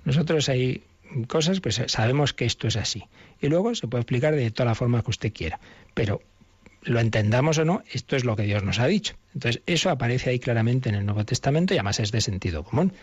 Nosotros 0.03 0.49
hay 0.49 0.83
cosas, 1.27 1.61
pues 1.61 1.81
sabemos 1.87 2.33
que 2.33 2.45
esto 2.45 2.67
es 2.67 2.75
así. 2.75 3.05
Y 3.41 3.47
luego 3.47 3.73
se 3.75 3.87
puede 3.87 4.01
explicar 4.01 4.35
de 4.35 4.51
toda 4.51 4.69
la 4.69 4.75
forma 4.75 5.01
que 5.01 5.11
usted 5.11 5.33
quiera. 5.33 5.59
Pero 5.93 6.21
lo 6.83 6.99
entendamos 6.99 7.57
o 7.57 7.65
no, 7.65 7.83
esto 7.91 8.15
es 8.15 8.25
lo 8.25 8.35
que 8.35 8.43
Dios 8.43 8.63
nos 8.63 8.79
ha 8.79 8.87
dicho. 8.87 9.15
Entonces, 9.33 9.61
eso 9.65 9.89
aparece 9.89 10.29
ahí 10.29 10.39
claramente 10.39 10.89
en 10.89 10.95
el 10.95 11.05
Nuevo 11.05 11.25
Testamento 11.25 11.73
y 11.73 11.77
además 11.77 11.99
es 11.99 12.11
de 12.11 12.21
sentido 12.21 12.63
común. 12.63 12.93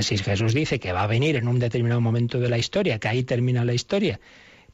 Si 0.00 0.18
Jesús 0.18 0.54
dice 0.54 0.78
que 0.78 0.92
va 0.92 1.02
a 1.02 1.06
venir 1.06 1.36
en 1.36 1.48
un 1.48 1.58
determinado 1.58 2.00
momento 2.00 2.38
de 2.38 2.48
la 2.48 2.58
historia, 2.58 2.98
que 2.98 3.08
ahí 3.08 3.22
termina 3.22 3.64
la 3.64 3.74
historia, 3.74 4.20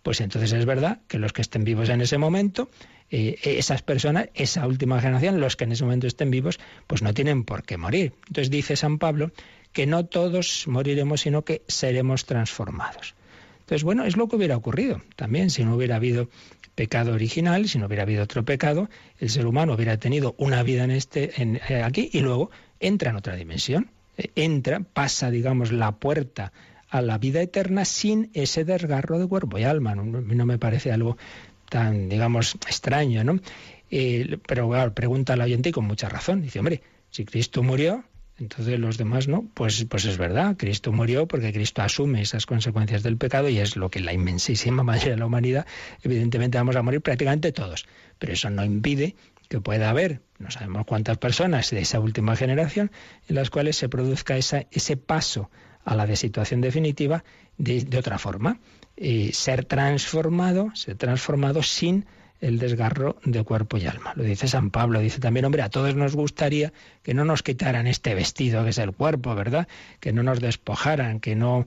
pues 0.02 0.20
entonces 0.20 0.52
es 0.52 0.64
verdad 0.64 1.00
que 1.08 1.18
los 1.18 1.32
que 1.32 1.42
estén 1.42 1.64
vivos 1.64 1.88
en 1.88 2.00
ese 2.00 2.18
momento, 2.18 2.70
eh, 3.10 3.38
esas 3.42 3.82
personas, 3.82 4.28
esa 4.34 4.66
última 4.66 5.00
generación, 5.00 5.40
los 5.40 5.56
que 5.56 5.64
en 5.64 5.72
ese 5.72 5.84
momento 5.84 6.06
estén 6.06 6.30
vivos, 6.30 6.58
pues 6.86 7.02
no 7.02 7.14
tienen 7.14 7.44
por 7.44 7.62
qué 7.62 7.76
morir. 7.76 8.12
Entonces 8.28 8.50
dice 8.50 8.76
San 8.76 8.98
Pablo 8.98 9.32
que 9.72 9.86
no 9.86 10.06
todos 10.06 10.66
moriremos, 10.66 11.22
sino 11.22 11.44
que 11.44 11.62
seremos 11.68 12.24
transformados. 12.24 13.14
Entonces, 13.60 13.84
bueno, 13.84 14.04
es 14.04 14.16
lo 14.16 14.28
que 14.28 14.36
hubiera 14.36 14.56
ocurrido 14.56 15.02
también 15.14 15.50
si 15.50 15.62
no 15.62 15.76
hubiera 15.76 15.96
habido 15.96 16.30
pecado 16.74 17.12
original, 17.12 17.68
si 17.68 17.78
no 17.78 17.86
hubiera 17.86 18.04
habido 18.04 18.22
otro 18.22 18.44
pecado, 18.44 18.88
el 19.18 19.28
ser 19.28 19.46
humano 19.46 19.74
hubiera 19.74 19.98
tenido 19.98 20.34
una 20.38 20.62
vida 20.62 20.84
en 20.84 20.90
este, 20.90 21.42
en, 21.42 21.60
eh, 21.68 21.82
aquí 21.82 22.08
y 22.12 22.20
luego 22.20 22.50
entra 22.80 23.10
en 23.10 23.16
otra 23.16 23.36
dimensión 23.36 23.90
entra, 24.34 24.80
pasa, 24.80 25.30
digamos, 25.30 25.72
la 25.72 25.92
puerta 25.92 26.52
a 26.88 27.02
la 27.02 27.18
vida 27.18 27.42
eterna 27.42 27.84
sin 27.84 28.30
ese 28.34 28.64
desgarro 28.64 29.18
de 29.18 29.26
cuerpo 29.26 29.58
y 29.58 29.64
alma. 29.64 29.94
No, 29.94 30.04
no 30.04 30.46
me 30.46 30.58
parece 30.58 30.92
algo 30.92 31.16
tan, 31.68 32.08
digamos, 32.08 32.54
extraño, 32.66 33.24
¿no? 33.24 33.40
Eh, 33.90 34.38
pero 34.46 34.68
claro, 34.68 34.94
pregunta 34.94 35.34
al 35.34 35.40
oyente 35.40 35.70
y 35.70 35.72
con 35.72 35.84
mucha 35.84 36.08
razón. 36.08 36.42
Dice, 36.42 36.58
hombre, 36.58 36.82
si 37.10 37.24
Cristo 37.24 37.62
murió, 37.62 38.04
entonces 38.38 38.78
los 38.78 38.98
demás 38.98 39.28
no. 39.28 39.46
Pues, 39.54 39.84
pues 39.88 40.04
es 40.04 40.18
verdad, 40.18 40.56
Cristo 40.56 40.92
murió 40.92 41.26
porque 41.26 41.52
Cristo 41.52 41.82
asume 41.82 42.22
esas 42.22 42.46
consecuencias 42.46 43.02
del 43.02 43.16
pecado 43.16 43.48
y 43.48 43.58
es 43.58 43.76
lo 43.76 43.90
que 43.90 44.00
la 44.00 44.12
inmensísima 44.12 44.82
mayoría 44.84 45.12
de 45.12 45.18
la 45.18 45.26
humanidad, 45.26 45.66
evidentemente 46.02 46.58
vamos 46.58 46.76
a 46.76 46.82
morir 46.82 47.00
prácticamente 47.00 47.52
todos. 47.52 47.86
Pero 48.18 48.32
eso 48.32 48.50
no 48.50 48.64
impide 48.64 49.14
que 49.48 49.60
pueda 49.60 49.88
haber, 49.88 50.20
no 50.38 50.50
sabemos 50.50 50.84
cuántas 50.84 51.16
personas 51.16 51.70
de 51.70 51.80
esa 51.80 52.00
última 52.00 52.36
generación, 52.36 52.90
en 53.28 53.34
las 53.34 53.48
cuales 53.48 53.76
se 53.76 53.88
produzca 53.88 54.36
esa, 54.36 54.66
ese 54.70 54.98
paso 54.98 55.50
a 55.88 55.94
la 55.96 56.06
de 56.06 56.16
situación 56.16 56.60
definitiva 56.60 57.24
de, 57.56 57.98
otra 57.98 58.18
forma. 58.18 58.60
y 58.94 59.32
ser 59.32 59.64
transformado, 59.64 60.70
ser 60.74 60.96
transformado 60.96 61.62
sin 61.62 62.04
el 62.40 62.58
desgarro 62.58 63.16
de 63.24 63.42
cuerpo 63.42 63.78
y 63.78 63.86
alma. 63.86 64.12
Lo 64.14 64.22
dice 64.22 64.48
San 64.48 64.70
Pablo, 64.70 65.00
dice 65.00 65.18
también, 65.18 65.46
hombre, 65.46 65.62
a 65.62 65.70
todos 65.70 65.94
nos 65.94 66.14
gustaría 66.14 66.72
que 67.02 67.14
no 67.14 67.24
nos 67.24 67.42
quitaran 67.42 67.86
este 67.86 68.14
vestido 68.14 68.64
que 68.64 68.70
es 68.70 68.78
el 68.78 68.92
cuerpo, 68.92 69.34
¿verdad? 69.34 69.66
Que 69.98 70.12
no 70.12 70.22
nos 70.22 70.40
despojaran, 70.40 71.20
que 71.20 71.34
no 71.34 71.66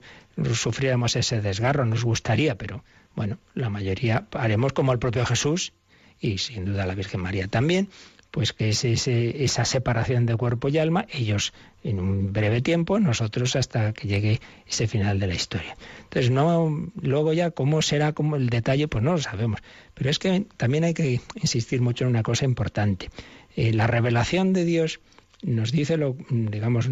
sufriéramos 0.54 1.16
ese 1.16 1.40
desgarro, 1.40 1.84
nos 1.84 2.04
gustaría, 2.04 2.56
pero 2.56 2.84
bueno, 3.16 3.38
la 3.54 3.70
mayoría 3.70 4.28
haremos 4.32 4.72
como 4.72 4.92
el 4.92 4.98
propio 4.98 5.26
Jesús 5.26 5.72
y 6.20 6.38
sin 6.38 6.64
duda 6.64 6.86
la 6.86 6.94
Virgen 6.94 7.20
María 7.20 7.48
también, 7.48 7.88
pues 8.32 8.54
que 8.54 8.70
es 8.70 8.82
esa 8.84 9.64
separación 9.66 10.24
de 10.24 10.36
cuerpo 10.36 10.68
y 10.68 10.78
alma, 10.78 11.06
ellos 11.12 11.52
en 11.84 12.00
un 12.00 12.32
breve 12.32 12.62
tiempo, 12.62 12.98
nosotros 12.98 13.56
hasta 13.56 13.92
que 13.92 14.08
llegue 14.08 14.40
ese 14.66 14.88
final 14.88 15.20
de 15.20 15.26
la 15.26 15.34
historia. 15.34 15.76
Entonces, 16.04 16.30
no, 16.30 16.90
luego 17.00 17.34
ya 17.34 17.50
cómo 17.50 17.82
será 17.82 18.12
como 18.14 18.36
el 18.36 18.48
detalle, 18.48 18.88
pues 18.88 19.04
no 19.04 19.12
lo 19.12 19.18
sabemos. 19.18 19.60
Pero 19.92 20.08
es 20.08 20.18
que 20.18 20.46
también 20.56 20.84
hay 20.84 20.94
que 20.94 21.20
insistir 21.42 21.82
mucho 21.82 22.04
en 22.04 22.10
una 22.10 22.22
cosa 22.22 22.46
importante. 22.46 23.10
Eh, 23.54 23.74
la 23.74 23.86
revelación 23.86 24.54
de 24.54 24.64
Dios 24.64 25.00
nos 25.42 25.70
dice 25.70 25.98
lo, 25.98 26.16
digamos, 26.30 26.88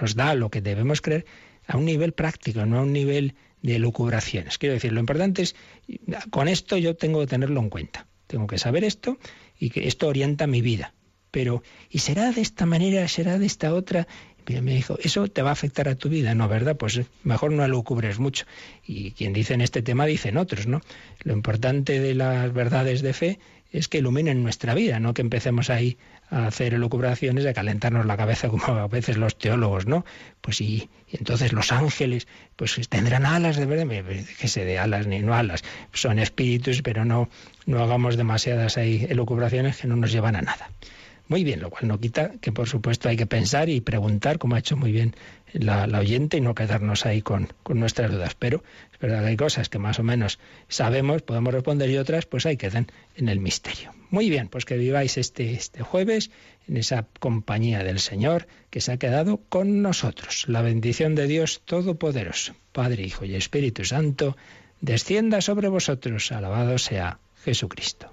nos 0.00 0.14
da 0.14 0.34
lo 0.34 0.48
que 0.48 0.62
debemos 0.62 1.02
creer 1.02 1.26
a 1.66 1.76
un 1.76 1.84
nivel 1.84 2.12
práctico, 2.12 2.64
no 2.64 2.78
a 2.78 2.82
un 2.82 2.94
nivel 2.94 3.34
de 3.60 3.78
lucubraciones. 3.78 4.56
Quiero 4.56 4.72
decir, 4.72 4.92
lo 4.92 5.00
importante 5.00 5.42
es, 5.42 5.54
con 6.30 6.48
esto 6.48 6.78
yo 6.78 6.96
tengo 6.96 7.20
que 7.20 7.26
tenerlo 7.26 7.60
en 7.60 7.68
cuenta. 7.68 8.06
Tengo 8.32 8.46
que 8.46 8.56
saber 8.56 8.82
esto 8.82 9.18
y 9.58 9.68
que 9.68 9.86
esto 9.86 10.08
orienta 10.08 10.46
mi 10.46 10.62
vida. 10.62 10.94
Pero, 11.30 11.62
¿y 11.90 11.98
será 11.98 12.32
de 12.32 12.40
esta 12.40 12.64
manera? 12.64 13.06
¿Será 13.06 13.38
de 13.38 13.44
esta 13.44 13.74
otra? 13.74 14.08
Y 14.48 14.58
me 14.62 14.74
dijo, 14.74 14.96
¿eso 15.02 15.28
te 15.28 15.42
va 15.42 15.50
a 15.50 15.52
afectar 15.52 15.86
a 15.86 15.96
tu 15.96 16.08
vida? 16.08 16.34
No, 16.34 16.48
¿verdad? 16.48 16.78
Pues 16.78 16.98
mejor 17.24 17.52
no 17.52 17.68
lo 17.68 17.82
cubres 17.82 18.18
mucho. 18.18 18.46
Y 18.86 19.10
quien 19.10 19.34
dice 19.34 19.52
en 19.52 19.60
este 19.60 19.82
tema 19.82 20.06
dicen 20.06 20.38
otros, 20.38 20.66
¿no? 20.66 20.80
Lo 21.24 21.34
importante 21.34 22.00
de 22.00 22.14
las 22.14 22.54
verdades 22.54 23.02
de 23.02 23.12
fe 23.12 23.38
es 23.70 23.88
que 23.88 23.98
iluminen 23.98 24.42
nuestra 24.42 24.72
vida, 24.72 24.98
no 24.98 25.12
que 25.12 25.20
empecemos 25.20 25.68
ahí 25.68 25.98
a 26.32 26.46
hacer 26.46 26.74
elucubraciones 26.74 27.44
de 27.44 27.52
calentarnos 27.52 28.06
la 28.06 28.16
cabeza 28.16 28.48
como 28.48 28.64
a 28.64 28.88
veces 28.88 29.18
los 29.18 29.36
teólogos, 29.36 29.86
¿no? 29.86 30.04
Pues 30.40 30.60
y, 30.60 30.88
entonces 31.12 31.52
los 31.52 31.70
ángeles, 31.72 32.26
pues 32.56 32.80
tendrán 32.88 33.26
alas 33.26 33.56
de 33.56 33.66
verdad, 33.66 33.86
que 34.38 34.48
se 34.48 34.64
de 34.64 34.78
alas 34.78 35.06
ni 35.06 35.20
no 35.20 35.34
alas, 35.34 35.62
son 35.92 36.18
espíritus, 36.18 36.82
pero 36.82 37.04
no, 37.04 37.28
no 37.66 37.82
hagamos 37.82 38.16
demasiadas 38.16 38.78
ahí 38.78 39.06
elucubraciones 39.08 39.76
que 39.76 39.86
no 39.86 39.96
nos 39.96 40.10
llevan 40.10 40.34
a 40.36 40.42
nada. 40.42 40.70
Muy 41.32 41.44
bien, 41.44 41.60
lo 41.60 41.70
cual 41.70 41.88
no 41.88 41.98
quita 41.98 42.32
que 42.42 42.52
por 42.52 42.68
supuesto 42.68 43.08
hay 43.08 43.16
que 43.16 43.24
pensar 43.24 43.70
y 43.70 43.80
preguntar, 43.80 44.38
como 44.38 44.54
ha 44.54 44.58
hecho 44.58 44.76
muy 44.76 44.92
bien 44.92 45.16
la, 45.54 45.86
oyente, 45.98 46.36
y 46.36 46.42
no 46.42 46.54
quedarnos 46.54 47.06
ahí 47.06 47.22
con, 47.22 47.48
nuestras 47.70 48.12
dudas. 48.12 48.34
Pero 48.38 48.62
es 48.92 48.98
verdad 48.98 49.22
que 49.22 49.28
hay 49.28 49.36
cosas 49.38 49.70
que 49.70 49.78
más 49.78 49.98
o 49.98 50.02
menos 50.02 50.38
sabemos, 50.68 51.22
podemos 51.22 51.54
responder 51.54 51.88
y 51.88 51.96
otras 51.96 52.26
pues 52.26 52.44
ahí 52.44 52.58
quedan 52.58 52.88
en 53.16 53.30
el 53.30 53.40
misterio. 53.40 53.92
Muy 54.10 54.28
bien, 54.28 54.48
pues 54.48 54.66
que 54.66 54.76
viváis 54.76 55.16
este, 55.16 55.54
este 55.54 55.82
jueves 55.82 56.30
en 56.68 56.76
esa 56.76 57.06
compañía 57.18 57.82
del 57.82 57.98
Señor 57.98 58.46
que 58.68 58.82
se 58.82 58.92
ha 58.92 58.98
quedado 58.98 59.40
con 59.48 59.80
nosotros. 59.80 60.44
La 60.48 60.60
bendición 60.60 61.14
de 61.14 61.28
Dios 61.28 61.62
Todopoderoso, 61.64 62.56
Padre, 62.72 63.04
Hijo 63.04 63.24
y 63.24 63.36
Espíritu 63.36 63.86
Santo, 63.86 64.36
descienda 64.82 65.40
sobre 65.40 65.68
vosotros. 65.68 66.30
Alabado 66.30 66.76
sea 66.76 67.20
Jesucristo. 67.42 68.12